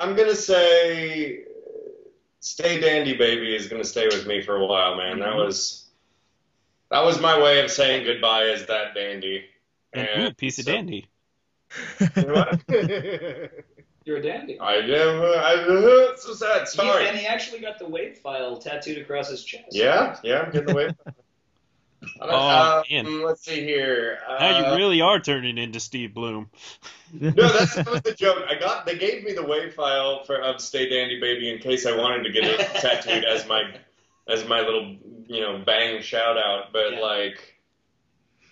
[0.00, 1.44] I'm gonna say,
[2.40, 5.18] "Stay Dandy, Baby" is gonna stay with me for a while, man.
[5.20, 5.38] That mm-hmm.
[5.38, 5.90] was
[6.90, 9.44] that was my way of saying goodbye as that dandy.
[9.92, 11.08] And, And ooh, piece of dandy.
[14.04, 14.58] You're a dandy.
[14.58, 15.22] I am.
[15.22, 16.62] I, so sad.
[16.62, 17.06] He- Sorry.
[17.06, 19.66] and he actually got the wave file tattooed across his chest.
[19.70, 20.90] Yeah, yeah, I'm getting away.
[22.20, 23.06] Oh, man.
[23.06, 24.18] um, let's see here.
[24.28, 26.48] Uh, Now you really are turning into Steve Blum.
[27.12, 28.44] no, that's, that was the joke.
[28.48, 28.86] I got.
[28.86, 32.22] They gave me the wave file for of Stay Dandy Baby in case I wanted
[32.24, 33.62] to get it tattooed as my
[34.28, 34.96] as my little
[35.26, 36.72] you know bang shout out.
[36.72, 37.00] But Yeah.
[37.00, 37.56] like,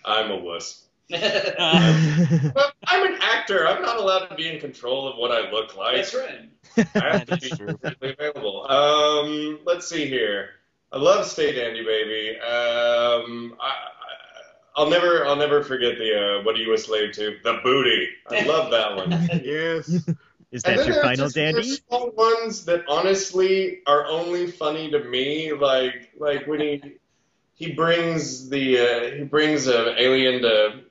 [0.05, 0.85] I'm a wuss.
[1.11, 3.67] Uh, But I'm an actor.
[3.67, 5.95] I'm not allowed to be in control of what I look like.
[5.95, 6.49] That's right.
[6.77, 7.77] I have to That's be true.
[7.81, 8.69] freely available.
[8.69, 10.49] Um, let's see here.
[10.91, 12.39] I love Stay Dandy Baby.
[12.39, 13.71] Um, I, I,
[14.75, 17.37] I'll never, I'll never forget the uh, what are you a slave to?
[17.43, 18.07] The booty.
[18.29, 19.11] I love that one.
[19.43, 19.87] yes.
[20.51, 21.75] Is that then your final just- there's dandy?
[21.87, 26.81] small ones that honestly are only funny to me, like like when he
[27.53, 30.81] he brings the uh, he brings an alien to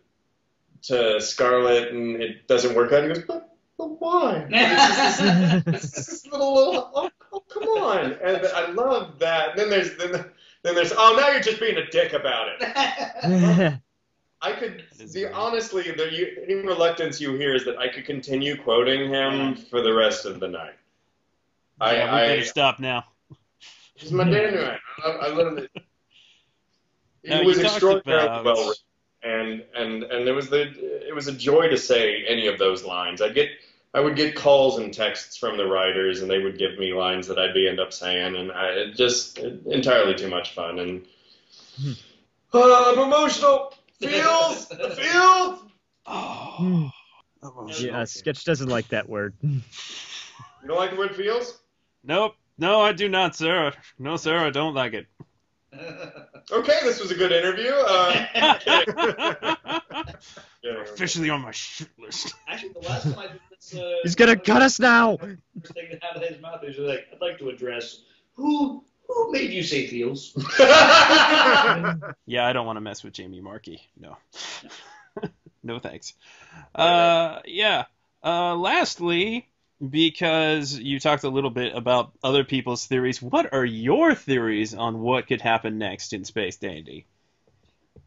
[0.82, 3.02] to Scarlet and it doesn't work out.
[3.02, 4.46] He goes, but, but why?
[4.52, 7.10] It's just this little, little
[7.52, 9.50] come on, and I love that.
[9.50, 10.24] And then there's then
[10.62, 13.74] then there's oh now you're just being a dick about it.
[14.40, 17.88] I could That is the honestly the you, any reluctance you hear is that I
[17.88, 20.74] could continue quoting him for the rest of the night.
[21.80, 23.04] I, yeah, we I better stop now.
[23.94, 24.78] he's my dad.
[25.04, 25.68] I, I literally.
[27.24, 28.74] He Now, was you extraordinarily about- well written,
[29.24, 30.70] and and and it was the
[31.08, 33.20] it was a joy to say any of those lines.
[33.20, 33.48] I'd get
[33.98, 37.26] I would get calls and texts from the writers, and they would give me lines
[37.26, 40.78] that I'd be end up saying, and I it just entirely too much fun.
[40.78, 41.04] And
[42.54, 43.74] uh, I'm emotional.
[44.00, 45.64] Feels the feels.
[47.40, 49.34] Oh, yeah, Sketch doesn't like that word.
[49.42, 51.56] You don't like the word feels?
[52.02, 52.34] Nope.
[52.58, 53.72] No, I do not, sir.
[53.96, 55.06] No, sir, I don't like it.
[56.50, 57.70] Okay, this was a good interview.
[57.70, 58.26] Uh,
[60.62, 60.82] yeah.
[60.82, 62.34] Officially on my shit list.
[62.46, 65.16] Actually, the last time I did this, uh, He's gonna cut us now.
[65.16, 68.02] First thing that out of his mouth is like, I'd like to address
[68.34, 70.32] who who made you say feels.
[72.26, 73.80] Yeah, I don't want to mess with Jamie Marchi.
[73.98, 74.16] No.
[75.62, 76.12] no thanks.
[76.74, 77.84] Uh, yeah.
[78.22, 79.48] Uh, lastly,
[79.86, 85.00] because you talked a little bit about other people's theories, what are your theories on
[85.00, 87.06] what could happen next in Space Dandy?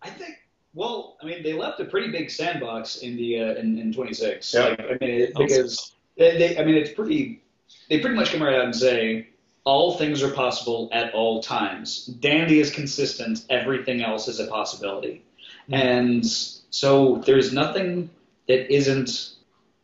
[0.02, 0.36] I think.
[0.74, 4.54] Well, I mean, they left a pretty big sandbox in the uh, in, in 26.
[4.54, 4.62] Yeah.
[4.62, 7.44] Like, I mean, it, because they, they, I mean, it's pretty.
[7.90, 9.28] They pretty much come right out and say
[9.64, 12.06] all things are possible at all times.
[12.06, 13.46] Dandy is consistent.
[13.50, 15.24] Everything else is a possibility,
[15.70, 18.10] and so there's nothing
[18.48, 19.32] that isn't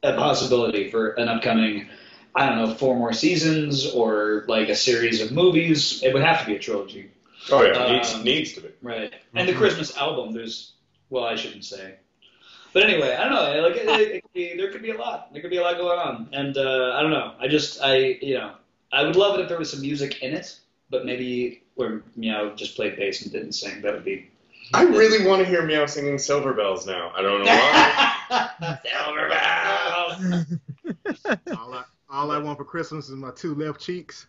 [0.03, 1.89] a possibility for an upcoming.
[2.34, 6.03] I don't know, four more seasons or like a series of movies.
[6.03, 7.09] It would have to be a trilogy.
[7.51, 8.69] Oh yeah, needs Um, needs to be.
[8.81, 9.14] Right.
[9.34, 10.73] And the Christmas album, there's,
[11.09, 11.95] well, I shouldn't say.
[12.73, 13.67] But anyway, I don't know.
[13.67, 15.34] Like, it, it could be, there could be a lot.
[15.34, 16.29] There could be a lot going on.
[16.34, 17.34] And uh, I don't know.
[17.39, 18.53] I just, I, you know,
[18.91, 20.59] I would love it if there was some music in it,
[20.89, 23.81] but maybe where Meow just played bass and didn't sing.
[23.81, 24.29] That would be.
[24.73, 27.11] I really want to hear Meow singing Silver Bells now.
[27.15, 28.79] I don't know why.
[28.85, 30.45] Silver Bells.
[31.57, 34.27] all, I, all I want for Christmas is my two left cheeks.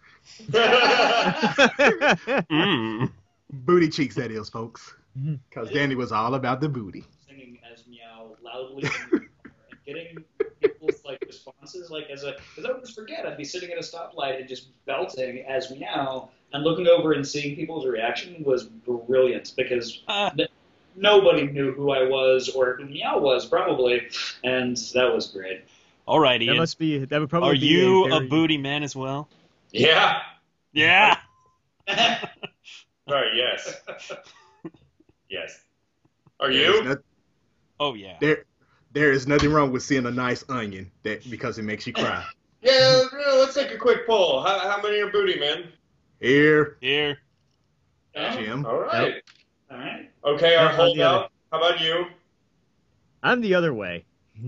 [2.51, 3.11] Mm.
[3.51, 4.95] Booty cheeks, that is, folks.
[5.19, 5.39] Mhm.
[5.49, 7.05] Because Danny was all about the booty.
[7.27, 9.29] singing as Meow loudly and
[9.87, 10.25] getting
[10.61, 11.91] people's like responses.
[11.91, 13.27] Like as a, because I would just forget.
[13.27, 17.27] I'd be sitting at a stoplight and just belting as Meow, and looking over and
[17.27, 20.31] seeing people's reaction was brilliant because Uh,
[20.97, 24.09] nobody knew who I was or who Meow was probably,
[24.45, 25.65] and that was great.
[26.07, 27.05] all right, That must be.
[27.05, 29.29] That would probably Are be you a, a booty man as well?
[29.73, 30.23] yeah.
[30.73, 31.17] Yeah.
[33.09, 33.31] Sorry.
[33.37, 33.75] Yes.
[35.29, 35.61] Yes.
[36.41, 36.85] Are There is you?
[36.85, 36.99] not-
[37.81, 38.17] Oh yeah.
[38.21, 38.45] there,
[38.93, 42.25] there is nothing wrong with seeing a nice onion that because it makes you cry.
[42.61, 43.05] Yeah.
[43.13, 44.43] yeah, Let's take a quick poll.
[44.43, 45.69] How, how many are booty men?
[46.21, 47.19] Here, Here.
[48.17, 48.67] Jim.
[48.67, 49.23] All right.
[49.71, 50.11] All right.
[50.25, 50.57] Okay.
[50.57, 51.33] Our Yeah, on the holdout.
[51.53, 52.07] How about you?
[53.23, 54.05] I'm the other way.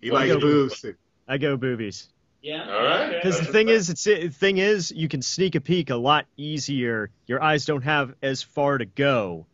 [0.00, 0.84] He likes go- boobs.
[1.28, 2.08] I go boobies.
[2.42, 2.68] Yeah.
[2.68, 3.02] All right.
[3.10, 3.16] Okay.
[3.22, 6.26] Because the thing is, it's the thing is, you can sneak a peek a lot
[6.36, 7.10] easier.
[7.28, 9.46] Your eyes don't have as far to go.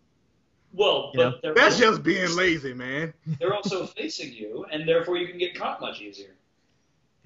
[0.72, 3.12] Well, but they're, That's also, just being lazy, man.
[3.38, 6.34] they're also facing you, and therefore you can get caught much easier.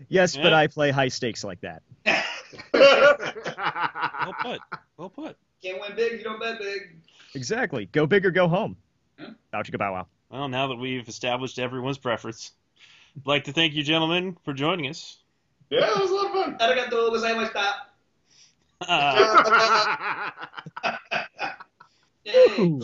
[0.09, 1.82] Yes, but I play high stakes like that.
[2.73, 4.60] Well put.
[4.97, 5.36] Well put.
[5.62, 6.97] Can't win big if you don't bet big.
[7.35, 7.86] Exactly.
[7.86, 8.77] Go big or go home.
[9.18, 9.31] Yeah.
[9.52, 10.06] Bow chicka bow wow.
[10.31, 12.52] Well, now that we've established everyone's preference,
[13.16, 15.18] I'd like to thank you, gentlemen, for joining us.
[15.70, 16.59] yeah, it was a lot of fun.
[16.59, 17.73] Arigato gozaimashita.
[18.89, 20.31] Uh,
[22.24, 22.60] Yay.
[22.60, 22.82] Ooh.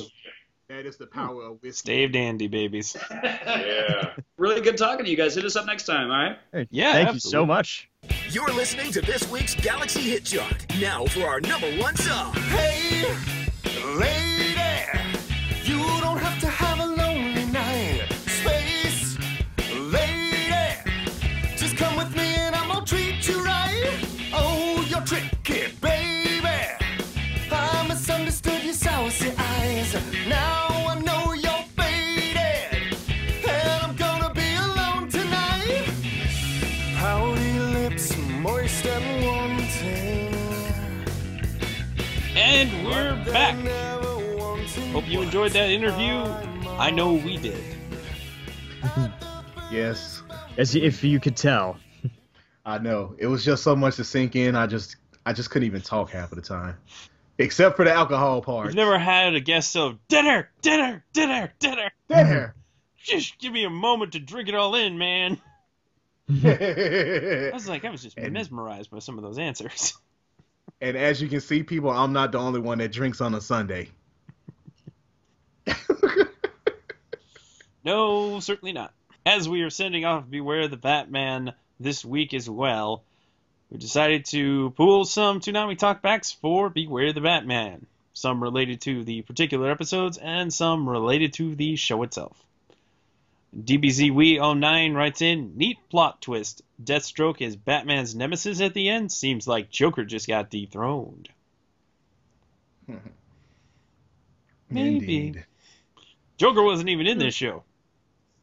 [0.75, 1.93] That is the power of whiskey.
[1.93, 2.97] Dave dandy, babies.
[3.13, 4.15] Yeah.
[4.39, 5.35] Really good talking to you guys.
[5.35, 6.39] Hit us up next time, all right?
[6.53, 7.91] Hey, Yeah, Thank you so much.
[8.31, 10.65] You're listening to this week's Galaxy Hit Chart.
[10.81, 12.33] Now for our number one song.
[12.35, 13.15] Hey,
[43.33, 43.57] back.
[44.93, 46.15] Hope you enjoyed that interview.
[46.79, 47.63] I know we did.
[49.71, 50.23] Yes,
[50.59, 51.79] As if you could tell.
[52.67, 53.15] I know.
[53.17, 54.55] It was just so much to sink in.
[54.55, 56.77] I just, I just couldn't even talk half of the time,
[57.39, 58.67] except for the alcohol part.
[58.67, 61.91] We've never had a guest so dinner, dinner, dinner, dinner.
[62.09, 62.55] dinner.
[63.03, 65.41] Just give me a moment to drink it all in, man.
[66.29, 69.95] I was like, I was just And- mesmerized by some of those answers.
[70.83, 73.41] And as you can see, people, I'm not the only one that drinks on a
[73.41, 73.89] Sunday.
[77.85, 78.95] No, certainly not.
[79.27, 83.03] As we are sending off Beware the Batman this week as well,
[83.71, 87.87] we decided to pool some Toonami talkbacks for Beware the Batman.
[88.13, 92.37] Some related to the particular episodes and some related to the show itself.
[93.57, 96.63] DBZWe09 writes in, neat plot twist.
[96.83, 99.13] Deathstroke is Batman's nemesis at the end?
[99.13, 101.29] Seems like Joker just got dethroned.
[104.71, 105.27] Maybe.
[105.27, 105.45] Indeed.
[106.39, 107.63] Joker wasn't even in this show.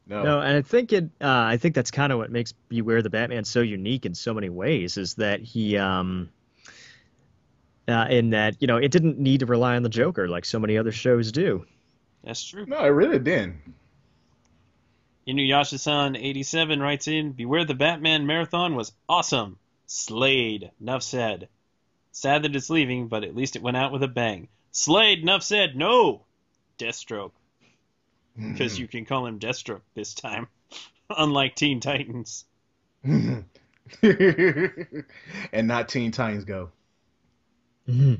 [0.06, 0.22] No.
[0.22, 1.04] No, and I think it.
[1.20, 4.32] Uh, I think that's kind of what makes Beware the Batman so unique in so
[4.32, 6.30] many ways is that he, um,
[7.86, 10.58] uh, in that you know, it didn't need to rely on the Joker like so
[10.58, 11.64] many other shows do.
[12.24, 12.66] That's true.
[12.66, 13.74] No, it really didn't.
[15.26, 19.58] Inuyasha-san 87 writes in, Beware the Batman marathon was awesome.
[19.86, 21.48] Slade, nuff said.
[22.12, 24.48] Sad that it's leaving, but at least it went out with a bang.
[24.72, 26.24] Slade, nuff said, no!
[26.78, 27.32] Deathstroke.
[28.38, 28.52] Mm-hmm.
[28.52, 30.48] Because you can call him Deathstroke this time.
[31.10, 32.44] Unlike Teen Titans.
[33.04, 33.44] and
[35.52, 36.70] not Teen Titans Go.
[37.88, 38.14] Mm-hmm.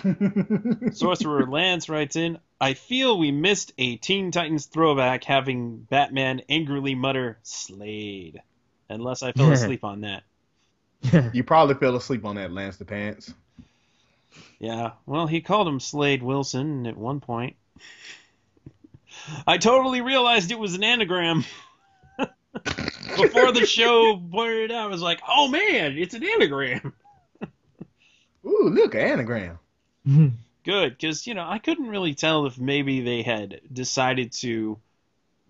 [0.92, 6.94] Sorcerer Lance writes in, I feel we missed a Teen Titans throwback having Batman angrily
[6.94, 8.40] mutter, Slade.
[8.88, 10.22] Unless I fell asleep on that.
[11.34, 13.34] You probably fell asleep on that Lance the Pants.
[14.60, 17.56] Yeah, well, he called him Slade Wilson at one point.
[19.44, 21.44] I totally realized it was an anagram.
[23.16, 26.92] Before the show pointed it out, I was like, oh man, it's an anagram.
[28.46, 29.58] Ooh, look, an anagram.
[30.64, 34.78] Good, because, you know, I couldn't really tell if maybe they had decided to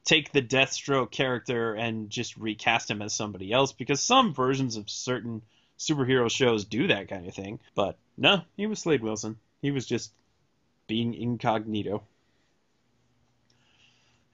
[0.05, 4.89] take the Deathstroke character and just recast him as somebody else, because some versions of
[4.89, 5.43] certain
[5.79, 7.61] superhero shows do that kind of thing.
[7.75, 9.37] But no, he was Slade Wilson.
[9.61, 10.13] He was just
[10.87, 12.03] being incognito.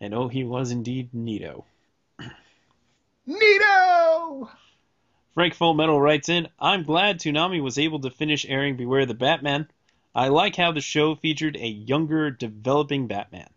[0.00, 1.64] And oh, he was indeed Nito.
[3.26, 4.48] Nito!
[5.34, 9.14] Frank Full Metal writes in, I'm glad Toonami was able to finish airing Beware the
[9.14, 9.68] Batman.
[10.18, 13.48] I like how the show featured a younger, developing Batman.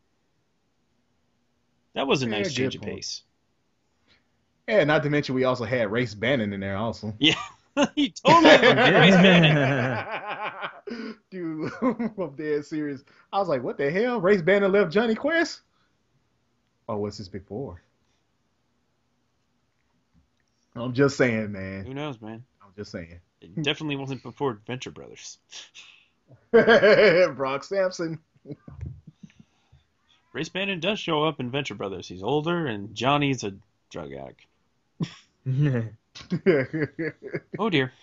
[1.95, 3.23] That was a nice good change of pace.
[4.67, 7.15] Yeah, not to mention we also had Race Bannon in there also.
[7.17, 7.33] Yeah,
[7.95, 11.15] he totally looked like Race Bannon.
[11.31, 13.03] Dude, I'm dead serious.
[13.33, 14.21] I was like, what the hell?
[14.21, 15.61] Race Bannon left Jonny Quest?
[16.87, 17.81] Oh, what's this before?
[20.75, 21.87] I'm just saying, man.
[21.87, 22.43] Who knows, man?
[22.61, 23.19] I'm just saying.
[23.41, 25.39] It definitely wasn't before Adventure Brothers.
[27.35, 28.19] Brock Sampson.
[30.33, 32.07] Race Bannon does show up in Venture Brothers.
[32.07, 33.53] He's older, and Johnny's a
[33.89, 34.45] drug addict.
[37.57, 37.93] Oh dear.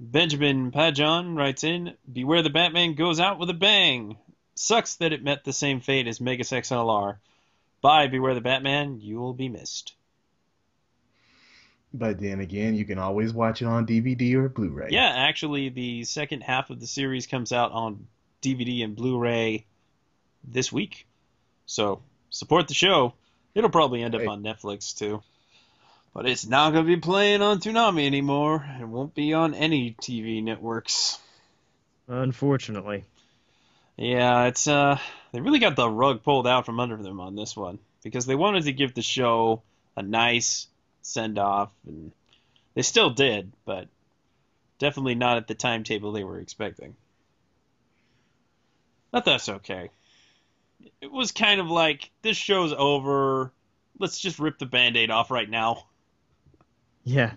[0.00, 4.16] Benjamin Pajon writes in, Beware the Batman goes out with a bang.
[4.54, 7.16] Sucks that it met the same fate as Megas XLR.
[7.80, 9.94] Bye, Beware the Batman, you will be missed.
[11.94, 14.88] But then again, you can always watch it on DVD or Blu-ray.
[14.90, 18.06] Yeah, actually, the second half of the series comes out on
[18.42, 19.64] DVD and Blu ray
[20.44, 21.06] this week.
[21.66, 23.14] So, support the show.
[23.54, 24.26] It'll probably end up Hey.
[24.26, 25.22] on Netflix, too.
[26.14, 28.66] But it's not going to be playing on Toonami anymore.
[28.80, 31.18] It won't be on any TV networks.
[32.06, 33.04] Unfortunately.
[33.96, 34.98] Yeah, it's uh
[35.32, 38.34] they really got the rug pulled out from under them on this one because they
[38.36, 39.62] wanted to give the show
[39.96, 40.68] a nice
[41.08, 42.12] send off and
[42.74, 43.88] they still did, but
[44.78, 46.94] definitely not at the timetable they were expecting.
[49.10, 49.90] But that's okay.
[51.00, 53.52] It was kind of like this show's over.
[53.98, 55.84] Let's just rip the band-aid off right now.
[57.04, 57.32] Yeah.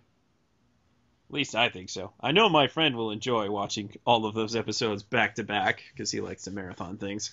[1.30, 2.11] At least I think so.
[2.19, 6.11] I know my friend will enjoy watching all of those episodes back to back because
[6.11, 7.31] he likes to marathon things.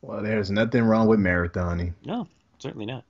[0.00, 1.94] Well, there's nothing wrong with marathoning.
[2.04, 2.28] No,
[2.60, 3.04] certainly not.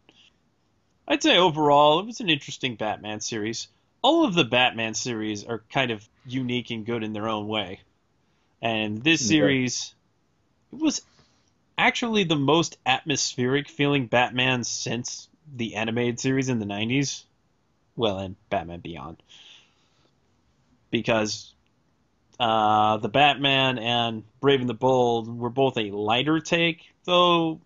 [1.09, 3.69] I'd say overall, it was an interesting Batman series.
[4.03, 7.81] All of the Batman series are kind of unique and good in their own way.
[8.61, 9.29] And this Yeah.
[9.29, 9.95] series
[10.73, 11.01] it was
[11.79, 17.25] actually the most atmospheric feeling Batman since the animated series in the 90s.
[17.97, 19.23] Well, and Batman Beyond.
[20.91, 21.55] Because
[22.39, 27.61] uh, the Batman and Brave and the Bold were both a lighter take, though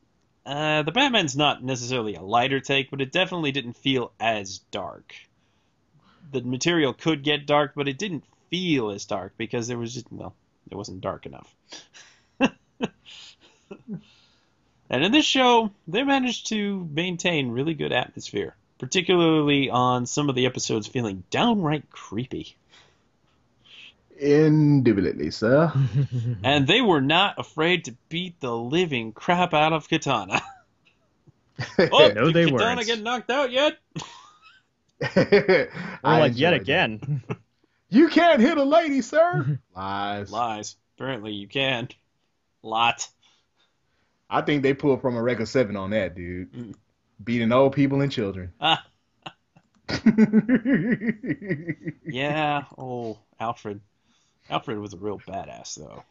[0.44, 5.14] uh, the Batman's not necessarily a lighter take, but it definitely didn't feel as dark.
[6.32, 10.06] The material could get dark, but it didn't feel as dark because there was just
[10.10, 10.35] well,
[10.70, 11.55] it wasn't dark enough.
[12.40, 12.51] and
[15.05, 20.47] in this show, they managed to maintain really good atmosphere, particularly on some of the
[20.47, 22.56] episodes feeling downright creepy.
[24.23, 25.73] Indubitably, sir.
[26.44, 30.40] And they were not afraid to beat the living crap out of Katana.
[31.78, 32.86] Oh, No, did they Katana weren't.
[32.86, 33.77] get knocked out yet?
[35.01, 35.69] Or
[36.05, 36.61] I like yet enjoyed that.
[36.62, 37.23] again.
[37.90, 39.59] You can't hit a lady, sir.
[39.77, 40.31] Lies.
[40.32, 40.77] Lies.
[40.97, 41.89] Apparently you can.
[42.62, 43.07] Lot.
[44.31, 46.53] I think they pulled from a record seven on that, dude.
[46.53, 46.74] Mm.
[47.23, 48.53] Beating old people and children.
[48.61, 48.85] Ah,
[52.07, 52.65] yeah.
[52.78, 53.81] Oh, Alfred.
[54.51, 56.02] Alfred was a real badass, though.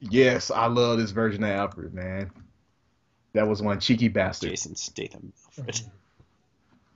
[0.00, 2.30] yes, I love this version of Alfred, man.
[3.32, 4.50] That was one cheeky bastard.
[4.50, 5.80] Jason Statham, Alfred.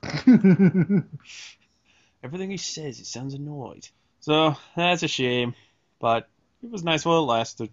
[0.03, 0.99] Mm-hmm.
[2.23, 3.89] Everything he says, he sounds annoyed.
[4.21, 5.55] So that's a shame,
[6.01, 6.29] but
[6.63, 7.71] it was nice while it lasted.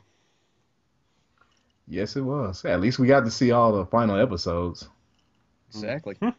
[1.87, 2.63] yes, it was.
[2.65, 4.87] At least we got to see all the final episodes.
[5.69, 6.15] Exactly.
[6.21, 6.29] Hmm.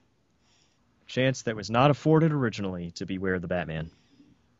[1.06, 3.90] Chance that was not afforded originally to Beware of the Batman.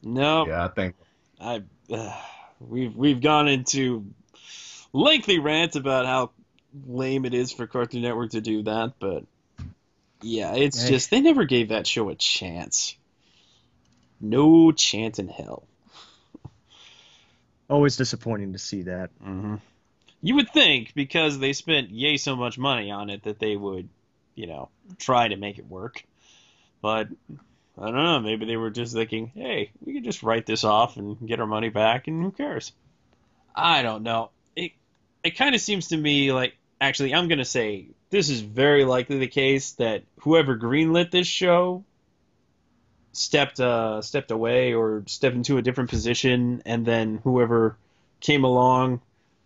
[0.03, 0.97] No, Yeah, I think.
[1.41, 2.21] I uh,
[2.61, 4.07] we've we've gone into
[4.93, 6.31] lengthy rants about how
[6.87, 9.25] lame it is for Cartoon Network to do that, but
[10.23, 10.89] yeah, it's Hey.
[10.89, 12.97] just they never gave that show a chance.
[14.21, 15.65] No chance in hell.
[17.71, 19.11] Always disappointing to see that.
[19.23, 19.57] hmm
[20.23, 23.89] You would think because they spent yay so much money on it that they would,
[24.35, 26.05] you know, try to make it work.
[26.81, 27.09] But
[27.79, 28.21] I don't know.
[28.21, 31.47] Maybe they were just thinking, hey, we could just write this off and get our
[31.47, 32.73] money back, and who cares?
[33.55, 34.31] I don't know.
[34.55, 34.73] It
[35.25, 39.19] it kind of seems to me like actually I'm gonna say this is very likely
[39.19, 41.85] the case that whoever greenlit this show
[43.13, 47.77] stepped uh stepped away or stepped into a different position, and then whoever
[48.21, 49.01] came along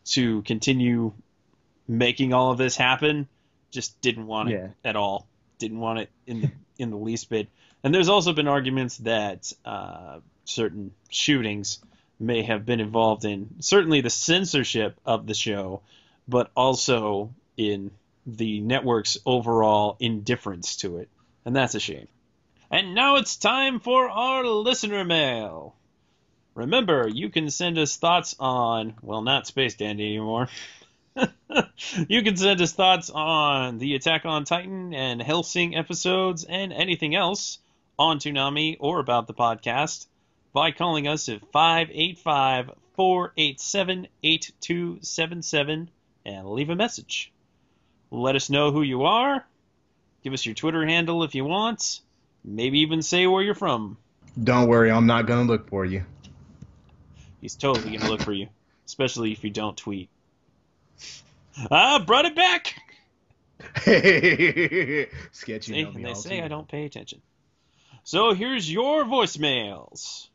[0.07, 1.13] to continue
[1.87, 3.29] making all of this happen
[3.71, 4.69] just didn't want it Yeah.
[4.85, 5.27] at all.
[5.59, 7.49] Didn't want it in the in the least bit.
[7.83, 11.79] And there's also been arguments that uh, certain shootings
[12.19, 15.83] may have been involved in certainly the censorship of the show,
[16.27, 17.93] but also in
[18.27, 21.09] the network's overall indifference to it.
[21.45, 22.09] And that's a shame.
[22.71, 25.75] And now it's time for our listener mail.
[26.55, 30.49] Remember, you can send us thoughts on, well, not Space Dandy anymore.
[32.09, 37.15] you can send us thoughts on the Attack on Titan and Hellsing episodes and anything
[37.15, 37.59] else
[37.99, 40.07] on Toonami or about the podcast
[40.53, 45.91] by calling us at 585 487 8277
[46.25, 47.33] and leave a message.
[48.11, 49.45] Let us know who you are.
[50.23, 52.01] Give us your Twitter handle if you want.
[52.45, 53.99] Maybe even say where you're from.
[54.43, 56.05] Don't worry, I'm not gonna look for you.
[57.41, 58.49] He's totally gonna look for you,
[58.87, 60.09] especially if you don't tweet.
[61.71, 62.75] I brought it back.
[65.33, 65.73] Sketchy.
[65.73, 67.21] See, know me and they say I don't pay attention.
[68.09, 70.29] So here's your voicemails.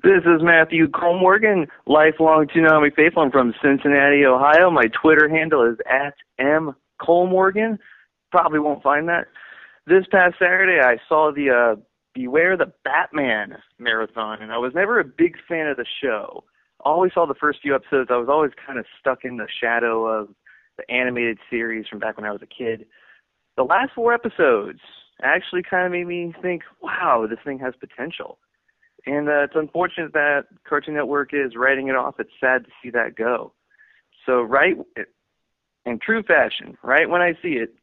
[0.00, 3.24] This is Matthew Colmorgan, lifelong Toonami faithful.
[3.24, 4.70] I'm from Cincinnati, Ohio.
[4.70, 6.76] My Twitter handle is at m.
[7.04, 9.26] Probably won't find that.
[9.88, 11.80] This past Saturday, I saw the uh,
[12.14, 16.44] Beware the Batman marathon, and I was never a big fan of the show.
[16.84, 18.10] Always saw the first few episodes.
[18.12, 20.28] I was always kind of stuck in the shadow of
[20.78, 22.86] the animated series from back when I was a kid.
[23.56, 24.80] The last four episodes
[25.22, 28.38] actually kind of made me think, wow, this thing has potential.
[29.04, 32.16] And uh, it's unfortunate that Cartoon Network is writing it off.
[32.18, 33.52] It's sad to see that go.
[34.26, 34.76] So, right
[35.86, 37.74] in true fashion, right when I see it,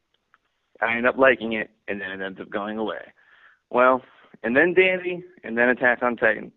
[0.82, 3.14] I end up liking it, and then it ends up going away.
[3.70, 4.02] Well,
[4.44, 6.52] and then Dandy, and then Attack on Titan.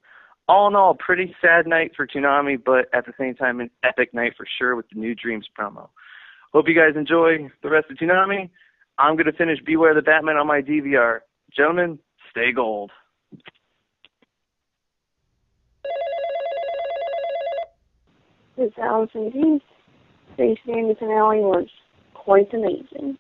[0.48, 4.12] all in all, pretty sad night for Toonami, but at the same time, an epic
[4.12, 5.88] night for sure with the new Dreams promo.
[6.52, 8.48] Hope you guys enjoy the rest of Toonami.
[8.98, 11.20] I'm going to finish Beware the Batman on my DVR.
[11.54, 11.98] Gentlemen,
[12.30, 12.90] stay gold.
[18.56, 19.62] This Allison Peace.
[20.34, 21.68] Space Dandy finale was
[22.14, 23.18] quite amazing.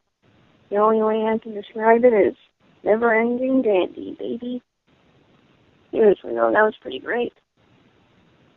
[0.70, 2.36] The only way I can describe it is
[2.84, 4.62] never ending dandy, baby.
[5.90, 7.32] Seriously though, that was pretty great.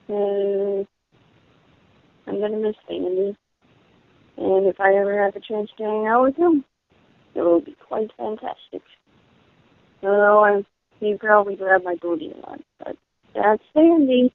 [0.10, 0.84] Uh,
[2.28, 3.38] I'm gonna miss Dandy.
[4.38, 6.64] And if I ever have a chance to hang out with him,
[7.36, 8.82] it will be quite fantastic.
[10.04, 10.66] Although I'm
[11.00, 12.96] he probably grab my booty a lot, but
[13.34, 14.32] that's Sandy.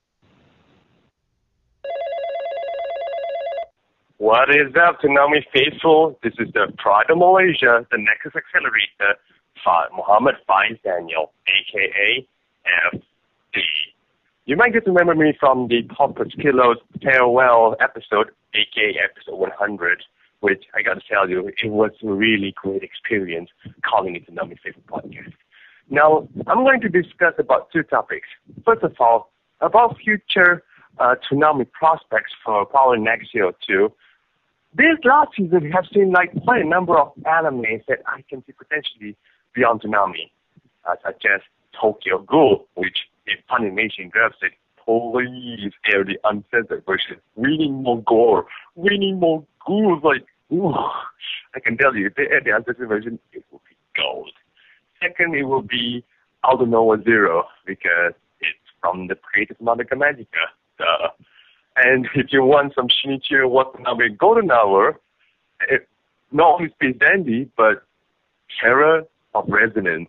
[4.18, 6.18] What is up, Toonami Faithful?
[6.22, 9.20] This is the Pride of Malaysia, the Nexus Accelerator,
[9.94, 12.26] Muhammad Faiz Daniel, aka
[12.94, 13.60] FD.
[14.46, 20.04] You might get to remember me from the Pompous Kilos farewell episode, aka episode 100,
[20.38, 23.50] which I gotta tell you, it was a really great experience
[23.84, 25.32] calling it the Toonami Faithful podcast.
[25.90, 28.28] Now, I'm going to discuss about two topics.
[28.64, 30.62] First of all, about future
[31.00, 33.92] uh, Toonami prospects for probably next year or two.
[34.76, 38.44] This last season, we have seen like quite a number of animes that I can
[38.46, 39.16] see potentially
[39.56, 40.30] beyond Toonami,
[40.84, 41.40] uh, such as
[41.80, 44.52] Tokyo Ghoul, which if Funimation grabs it,
[44.84, 47.16] please air the uncensored version.
[47.34, 48.46] We need more gore.
[48.74, 50.02] We need more ghouls.
[50.04, 50.72] Like, ooh,
[51.54, 54.30] I can tell you, if they air the uncensored version, it will be gold.
[55.02, 56.04] Second, it will be
[56.44, 60.26] Aldnoah.Zero because it's from the creative Madoka Magica.
[60.78, 61.08] Duh.
[61.76, 64.98] And if you want some Shinichiro Watanabe Golden Hour,
[65.68, 65.88] it,
[66.32, 67.82] not only Space Dandy, but
[68.60, 69.02] Terror
[69.34, 70.08] of Resonance,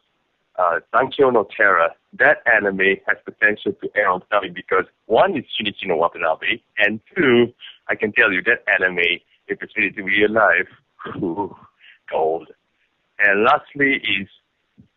[0.57, 1.89] uh, Zankyou no Terror,
[2.19, 7.53] that anime has potential to air on Toonami because one is Shinichiro Watanabe, and two,
[7.87, 10.67] I can tell you that anime, if it's made in real life,
[12.11, 12.47] gold.
[13.19, 14.27] And lastly is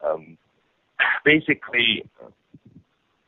[0.05, 0.37] um,
[1.25, 2.29] basically uh,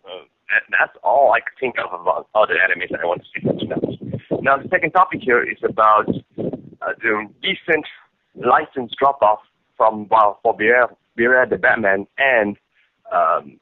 [0.04, 3.46] that, that's all I could think of about other animes that I want to see
[3.46, 4.42] from Toonami.
[4.42, 7.86] Now, the second topic here is about uh, the recent
[8.34, 9.40] license drop-off
[9.76, 12.56] from well, for Beware, Beware the Batman and
[13.12, 13.60] um,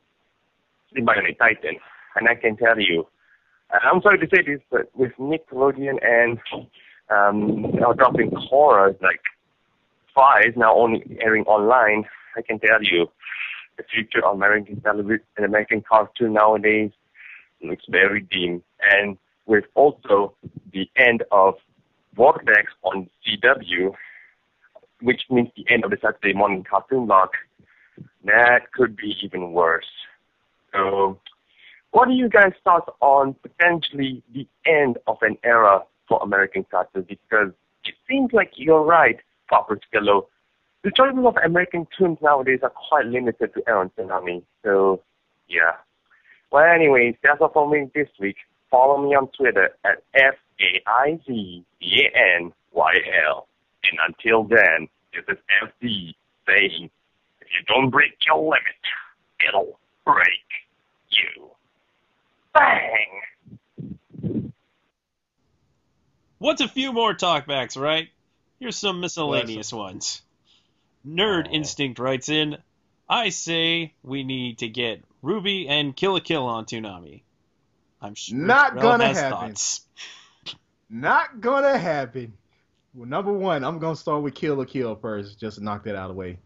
[0.92, 1.76] the Bionic Titan.
[2.16, 3.06] And I can tell you,
[3.70, 6.38] I'm sorry to say this, but with Nickelodeon and
[7.10, 9.20] um, dropping horror like
[10.14, 12.04] Five now only airing online,
[12.36, 13.08] I can tell you
[13.76, 16.90] the future of American television and American cartoon nowadays
[17.62, 18.62] looks very dim.
[18.90, 20.34] And with also
[20.72, 21.54] the end of
[22.16, 23.94] Vortexx on CW,
[25.00, 27.32] which means the end of the Saturday morning cartoon block,
[28.24, 29.86] that could be even worse.
[30.72, 31.18] So,
[31.92, 37.06] what are you guys' thoughts on potentially the end of an era for American cartoons?
[37.08, 37.52] Because
[37.84, 39.18] it seems like you're right,
[39.48, 40.26] Papa Skello.
[40.82, 44.42] The choices of American tunes nowadays are quite limited to Aaron Toonami.
[44.64, 45.02] So,
[45.48, 45.72] yeah.
[46.52, 48.36] Well, anyways, that's all for me this week.
[48.70, 52.94] Follow me on Twitter at F A I Z D A N Y
[53.28, 53.46] L.
[53.84, 56.14] And until then, this is FD
[56.46, 56.90] saying,
[57.40, 58.80] if you don't break your limit,
[59.46, 60.26] it'll break
[61.10, 61.50] you.
[62.54, 64.52] Bang!
[66.38, 68.08] What's a few more talkbacks, right?
[68.58, 70.22] Here's some miscellaneous ones.
[71.06, 71.52] Nerd oh.
[71.52, 72.56] Instinct writes in,
[73.08, 77.22] I say we need to get RWBY and Kill la Kill on Toonami.
[78.00, 79.38] I'm sure Not Rel gonna has happen.
[79.48, 79.80] thoughts.
[80.88, 82.32] Not gonna happen.
[82.94, 85.96] Well, number one, I'm gonna start with Kill la Kill first, just to knock that
[85.96, 86.38] out of the way.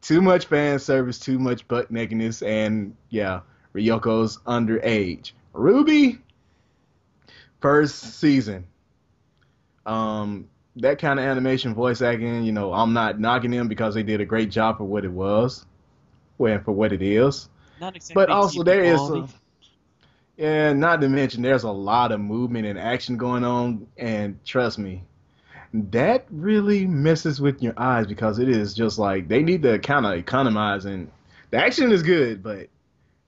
[0.00, 3.40] Too much fan service, too much butt nakedness, and yeah,
[3.74, 5.32] Ryuko's underage.
[5.54, 6.20] RWBY,
[7.60, 8.66] first season.
[9.86, 14.02] Um, that kind of animation, voice acting, you know, I'm not knocking them because they
[14.02, 15.66] did a great job for what it was,
[16.36, 17.48] well, for what it is.
[17.80, 19.28] Not exactly But also there is a,
[20.36, 24.78] yeah, not to mention there's a lot of movement and action going on, and trust
[24.78, 25.02] me,
[25.72, 30.06] that really messes with your eyes because it is just like they need to kind
[30.06, 31.10] of economize and
[31.50, 32.68] the action is good, but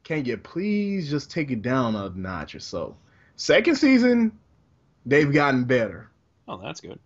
[0.04, 2.96] can you please just take it down a notch or so?
[3.36, 4.32] Second season,
[5.06, 6.10] they've gotten better.
[6.48, 6.98] Oh, that's good.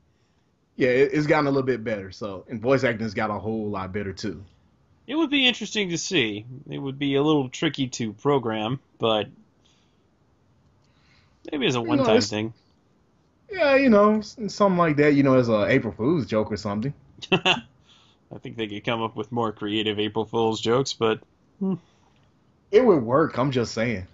[0.76, 2.10] Yeah, it, it's gotten a little bit better.
[2.10, 4.44] So, and voice acting has got a whole lot better too.
[5.06, 6.46] It would be interesting to see.
[6.68, 9.28] It would be a little tricky to program, but
[11.52, 12.54] maybe it's a one-time it's- thing.
[13.54, 15.14] Yeah, you know, something like that.
[15.14, 16.92] You know, as a April Fool's joke or something.
[17.32, 21.20] I think they could come up with more creative April Fool's jokes, but
[21.60, 21.74] hmm.
[22.72, 23.38] It would work.
[23.38, 24.08] I'm just saying.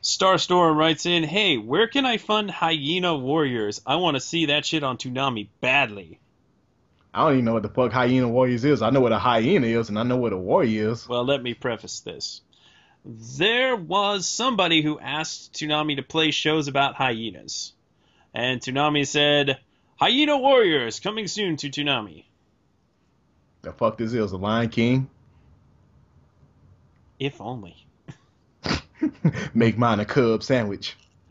[0.00, 3.82] Starstorm writes in, "Hey, where can I fund Hyena Warriors?
[3.84, 6.20] I want to see that shit on Toonami badly."
[7.12, 8.82] I don't even know what the fuck Hyena Warriors is.
[8.82, 11.08] I know what a hyena is, and I know what a warrior is.
[11.08, 12.42] Well, let me preface this.
[13.04, 17.72] There was somebody who asked Toonami to play shows about hyenas.
[18.36, 19.60] And Toonami said,
[19.98, 22.26] Hyena Warriors coming soon to Toonami.
[23.62, 25.08] The fuck this is, a Lion King?
[27.18, 27.74] If only.
[29.54, 30.98] Make mine a cub sandwich.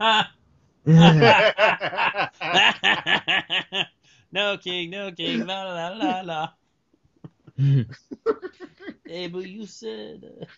[4.32, 6.48] No king, no king, la la la la.
[9.06, 10.48] hey, but you said.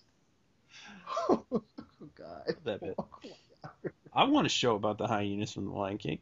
[1.29, 1.37] Uh...
[1.51, 1.63] oh
[2.17, 2.57] God.
[2.65, 2.97] That bit.
[4.13, 6.19] I want a show about the hyenas from The Lion King.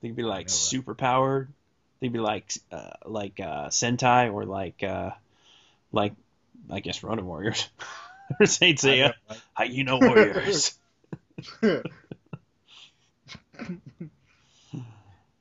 [0.00, 1.52] They'd be like super powered.
[2.00, 5.10] They'd be like uh, like uh, Sentai or like uh,
[5.92, 6.14] like
[6.70, 7.68] I guess Ronin Warriors
[8.40, 9.12] or Saint Seiya.
[9.54, 10.78] Hyena Warriors.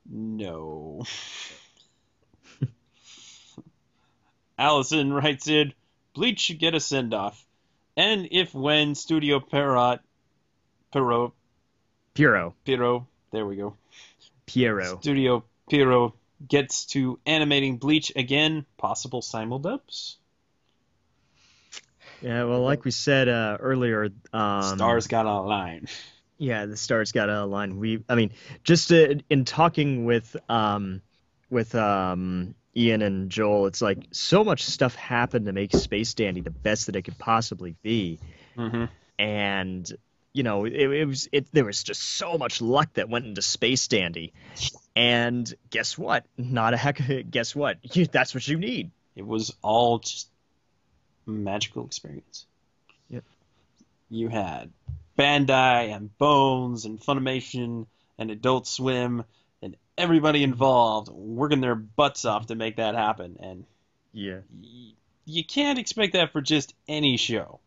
[0.10, 1.04] no.
[4.58, 5.74] Allison writes in,
[6.14, 7.46] Bleach should get a send off.
[7.96, 10.00] And if when Studio Perrot
[10.94, 11.32] Perot
[12.14, 12.54] Pierrot.
[12.66, 13.76] Pierrot, there we go.
[14.53, 15.02] Pierrot.
[15.02, 16.14] Studio Pierrot
[16.48, 20.16] gets to animating Bleach again, possible simuldubs.
[22.22, 25.88] Yeah, well, like we said uh, earlier, um, Stars got a line.
[26.38, 27.78] Yeah, the stars got a line.
[27.80, 28.32] We, I mean,
[28.64, 31.02] just uh, in talking with um,
[31.50, 36.40] with um, Ian and Joel, it's like so much stuff happened to make Space Dandy
[36.40, 38.19] the best that it could possibly be,
[38.58, 38.86] Mm-hmm.
[39.18, 39.92] and
[40.33, 41.48] you know, it, it was it.
[41.51, 44.33] There was just so much luck that went into Space Dandy,
[44.95, 46.25] and guess what?
[46.38, 47.01] Not a heck.
[47.32, 47.77] Guess what?
[47.93, 48.91] You, that's what you need.
[49.16, 50.30] It was all just
[51.25, 52.45] magical experience.
[53.09, 53.24] Yep.
[54.09, 54.72] You had
[55.17, 57.85] Bandai and Bones and Funimation
[58.17, 59.24] and Adult Swim
[59.61, 63.38] and everybody involved working their butts off to make that happen.
[63.41, 63.66] And
[64.14, 64.40] Yeah.
[64.61, 64.93] y-
[65.25, 67.59] you can't expect that for just any show.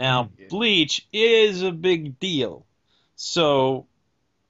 [0.00, 2.64] Now, mm, Bleach is a big deal.
[3.16, 3.86] So,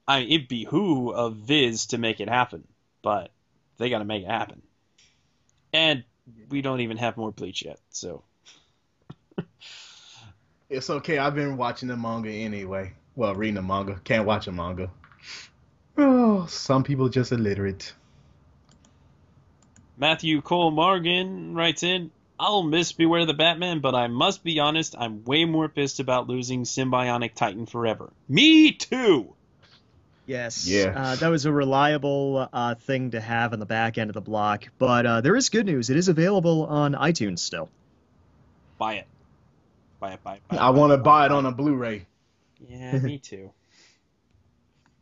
[0.07, 2.65] I it behoove of Viz to make it happen,
[3.01, 3.31] but
[3.77, 4.61] they got to make it happen.
[5.73, 6.05] And
[6.49, 8.23] we don't even have more Bleach yet, so
[10.69, 11.17] It's okay.
[11.17, 12.93] I've been watching the manga anyway.
[13.17, 13.99] Well, reading the manga.
[14.05, 14.89] Can't watch a manga.
[15.97, 17.93] Oh, some people just illiterate.
[19.97, 22.09] Matthew Cole Morgan writes in,
[22.41, 26.27] I'll miss Beware the Batman, but I must be honest, I'm way more pissed about
[26.27, 28.11] losing Sym-Bionic Titan forever.
[28.27, 29.35] Me too!
[30.25, 30.67] Yes.
[30.67, 30.93] Yeah.
[30.95, 34.21] Uh, that was a reliable uh, thing to have on the back end of the
[34.21, 34.69] block.
[34.79, 35.91] But uh, there is good news.
[35.91, 37.69] It is available on iTunes still.
[38.79, 39.07] Buy it.
[39.99, 40.59] Buy it, buy it, buy it.
[40.59, 42.07] I want to buy it on a Blu-ray.
[42.67, 43.51] Yeah, me too.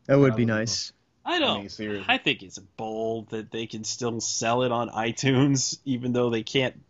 [0.07, 0.91] That would be nice.
[1.23, 1.79] I I don't.
[1.79, 2.03] mean.
[2.07, 6.43] I think it's bold that they can still sell it on iTunes, even though they
[6.43, 6.81] can't.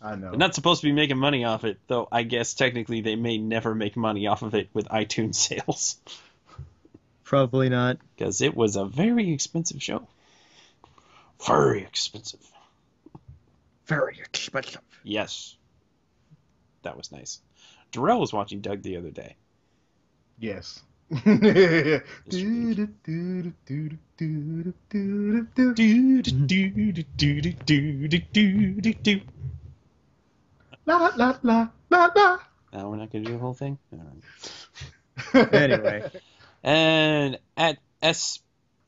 [0.00, 0.30] I know.
[0.30, 2.06] They're not supposed to be making money off it, though.
[2.12, 5.98] I guess technically they may never make money off of it with iTunes sales,
[7.24, 7.98] Probably not.
[8.16, 10.06] because it was a very expensive show.
[11.46, 12.40] Very expensive.
[13.86, 14.80] Very expensive.
[15.02, 15.56] Yes,
[16.82, 17.40] that was nice.
[17.92, 19.36] Darrell was watching Doug the other day.
[20.38, 20.80] Yes.
[30.84, 32.38] La la la la la.
[32.72, 33.78] Now we're not gonna do the whole thing.
[33.92, 34.00] All
[35.34, 35.52] right.
[35.52, 36.10] Anyway.
[36.62, 38.40] And at S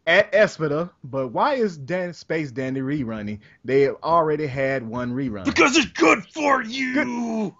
[0.06, 3.40] At Espida, but why is Dan Space Dandy rerunning?
[3.64, 5.44] They have already had one rerun.
[5.46, 7.54] because it's good for you.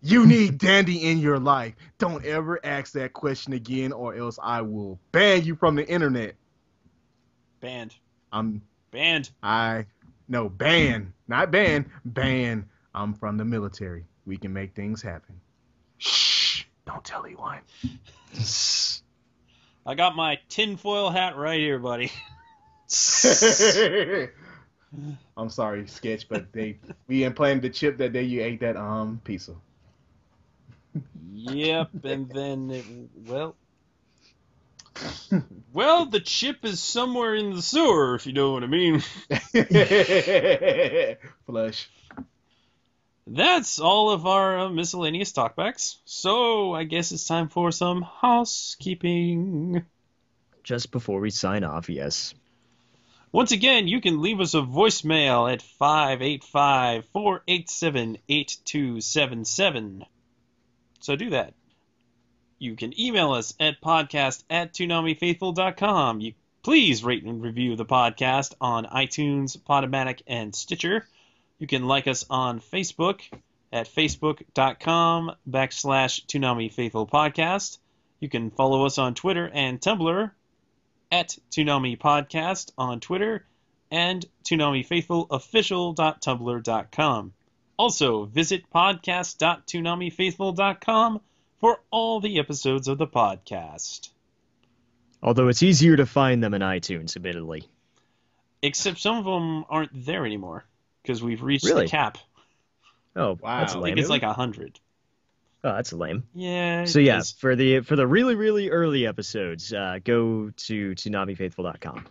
[0.00, 1.74] You need Dandy in your life.
[1.98, 6.34] Don't ever ask that question again, or else I will ban you from the internet.
[7.60, 7.96] Banned.
[8.32, 9.30] I'm Banned.
[9.42, 9.86] I
[10.28, 12.68] no ban, not ban, ban.
[12.94, 14.04] I'm from the military.
[14.26, 15.40] We can make things happen.
[15.98, 16.64] Shh!
[16.86, 17.60] Don't tell anyone.
[19.86, 22.10] I got my tinfoil hat right here, buddy.
[25.36, 29.20] I'm sorry, sketch, but they we implanted the chip that day you ate that um
[29.24, 29.54] pizza.
[31.40, 32.84] Yep, and then it,
[33.28, 33.54] well,
[35.72, 39.00] well, the chip is somewhere in the sewer, if you know what I mean.
[41.46, 41.88] Flush.
[43.28, 45.98] That's all of our uh, miscellaneous talkbacks.
[46.04, 49.84] So I guess it's time for some housekeeping.
[50.64, 52.34] Just before we sign off, yes.
[53.30, 60.04] Once again, you can leave us a voicemail at 585 487 8277.
[61.08, 61.54] So do that.
[62.58, 66.20] You can email us at podcast at ToonamiFaithful.com.
[66.20, 71.08] You please rate and review the podcast on iTunes, Podomatic, and Stitcher.
[71.58, 73.22] You can like us on Facebook
[73.72, 77.78] at facebook.com backslash Faithful Podcast.
[78.20, 80.30] You can follow us on Twitter and Tumblr
[81.10, 83.46] at Toonami Podcast on Twitter
[83.90, 87.32] and ToonamiFaithfulOfficial.tumblr.com.
[87.78, 91.20] Also, visit podcast.toonamifaithful.com
[91.60, 94.10] for all the episodes of the podcast.
[95.22, 97.64] Although it's easier to find them in iTunes, admittedly.
[98.62, 100.64] Except some of them aren't there anymore
[101.02, 101.84] because we've reached Really?
[101.86, 102.18] the cap.
[103.16, 103.60] Oh, wow.
[103.60, 103.82] that's lame.
[103.82, 103.94] I lame.
[103.94, 104.78] think it's like a hundred.
[105.64, 106.22] Oh, that's lame.
[106.34, 106.84] Yeah.
[106.84, 107.32] So yeah, is.
[107.32, 112.06] for the for the really really early episodes, uh, go to ToonamiFaithful.com.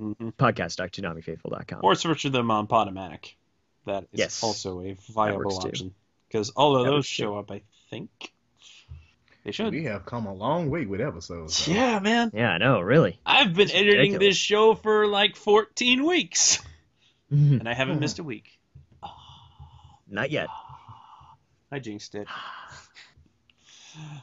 [0.00, 0.32] Mhm.
[0.34, 1.80] Podcast.toonamifaithful.com.
[1.82, 3.34] Or search for them on Podomatic.
[3.86, 4.42] That is Yes.
[4.42, 5.94] also a viable option
[6.28, 7.22] because all of That those works too.
[7.22, 7.50] show up.
[7.50, 8.10] I think
[9.44, 9.72] they should.
[9.72, 11.66] We have come a long way with episodes.
[11.66, 11.72] though.
[11.72, 12.30] Yeah, man.
[12.32, 13.20] Yeah, I know, really.
[13.26, 14.20] I've been It's editing ridiculous.
[14.20, 16.60] this show for like 14 weeks,
[17.30, 17.60] Mhm.
[17.60, 18.58] and I haven't missed a week.
[20.08, 20.48] Not yet.
[21.70, 22.26] I jinxed it.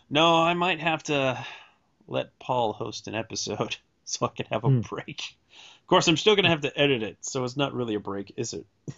[0.10, 1.46] No, I might have to
[2.08, 4.82] let Paul host an episode so I can have a Hmm.
[4.82, 5.22] break.
[5.82, 8.00] Of course, I'm still going to have to edit it, so it's not really a
[8.00, 8.66] break, is it?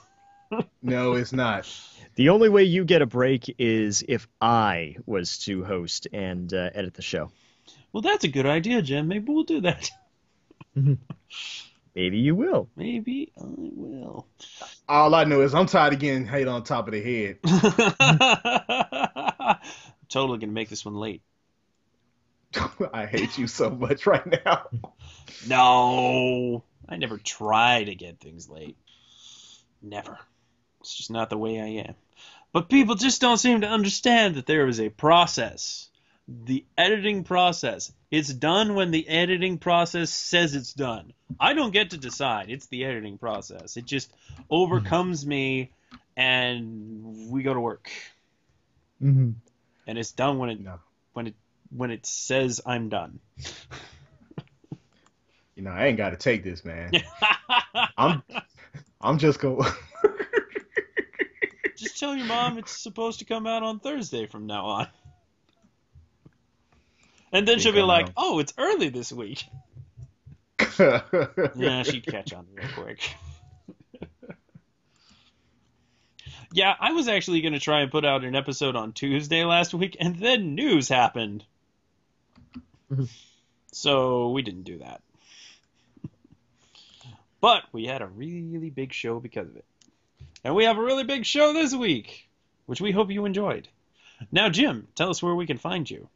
[0.82, 1.67] No, it's not.
[2.15, 6.69] The only way you get a break is if I was to host and uh,
[6.75, 7.32] edit the show.
[7.91, 9.07] Well, that's a good idea, Jim.
[9.07, 9.90] Maybe we'll do that.
[11.95, 12.69] Maybe you will.
[12.75, 14.27] Maybe I will.
[14.88, 17.40] All I know is I'm tired of getting hate on top of the head.
[20.09, 21.23] totally going to make this one late.
[22.93, 24.67] I hate you so much right now.
[25.48, 28.77] No, I never try to get things late.
[29.82, 30.19] Never.
[30.84, 31.95] It's just not the way I am.
[32.52, 35.90] But people just don't seem to understand that there is a process.
[36.28, 37.92] The editing process.
[38.12, 41.14] It's done when the editing process says it's done.
[41.40, 42.50] I don't get to decide.
[42.50, 43.76] It's the editing process.
[43.76, 44.12] It just
[44.50, 45.72] overcomes me
[46.16, 47.90] and we go to work.
[49.02, 49.32] Mm-hmm.
[49.88, 50.80] And it's done when it No.
[51.14, 51.36] when it
[51.76, 53.20] when it says I'm done.
[55.56, 56.92] You know, I ain't got to take this, man.
[57.98, 58.24] I'm,
[59.02, 59.70] I'm just going.
[61.84, 64.88] Just tell your mom it's supposed to come out on Thursday from now on.
[67.34, 68.14] And then she'll be like, know.
[68.16, 69.45] "Oh, it's early this week."
[71.56, 73.16] Yeah, she'd catch on real quick.
[76.52, 79.74] yeah, I was actually going to try and put out an episode on Tuesday last
[79.74, 81.44] week, and then news happened.
[83.72, 85.02] so we didn't do that.
[87.42, 89.66] but we had a really big show because of it.
[90.44, 92.30] And we have a really big show this week,
[92.66, 93.68] which we hope you enjoyed.
[94.32, 96.10] Now, Jim, tell us where we can find you.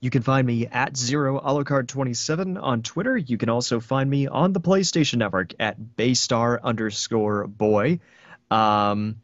[0.00, 3.16] You can find me at Zero Alucard 27 on Twitter.
[3.16, 8.00] You can also find me on the PlayStation Network at Baystar underscore boy.
[8.50, 9.20] Um,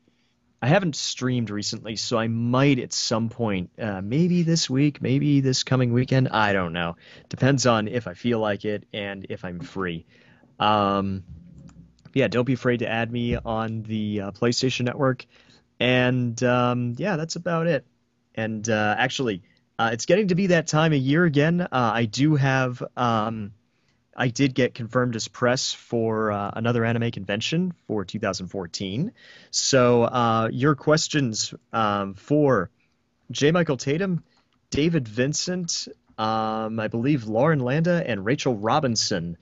[0.61, 5.41] I haven't streamed recently, so I might at some point, uh, maybe this week, maybe
[5.41, 6.28] this coming weekend.
[6.28, 6.97] I don't know.
[7.28, 10.05] Depends on if I feel like it and if I'm free.
[10.59, 11.25] Um,
[12.17, 15.27] yeah, don't be afraid to add me on the uh, PlayStation Network.
[15.78, 17.85] And um, yeah, that's about it.
[18.35, 19.43] And uh, actually,
[19.78, 21.61] uh, it's getting to be that time of year again.
[21.61, 23.53] Uh, I do have, um,
[24.17, 29.12] I did get confirmed as press for uh, another anime convention for 2014.
[29.51, 32.70] So uh, your questions um, for
[33.31, 33.51] J.
[33.51, 34.25] Michael Tatum,
[34.70, 35.86] David Vincent,
[36.17, 39.36] um, I believe Lauren Landa, and Rachel Robinson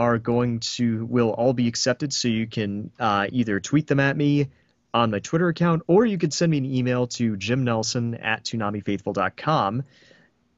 [0.00, 2.12] are going to will all be accepted.
[2.12, 4.48] So you can uh, either tweet them at me
[4.94, 8.44] on my Twitter account, or you could send me an email to Jim Nelson at
[8.44, 9.84] toonamifaithful.com.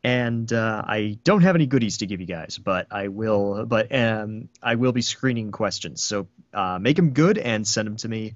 [0.05, 3.67] And uh, I don't have any goodies to give you guys, but I will.
[3.67, 7.97] But um, I will be screening questions, so uh, make them good and send them
[7.97, 8.35] to me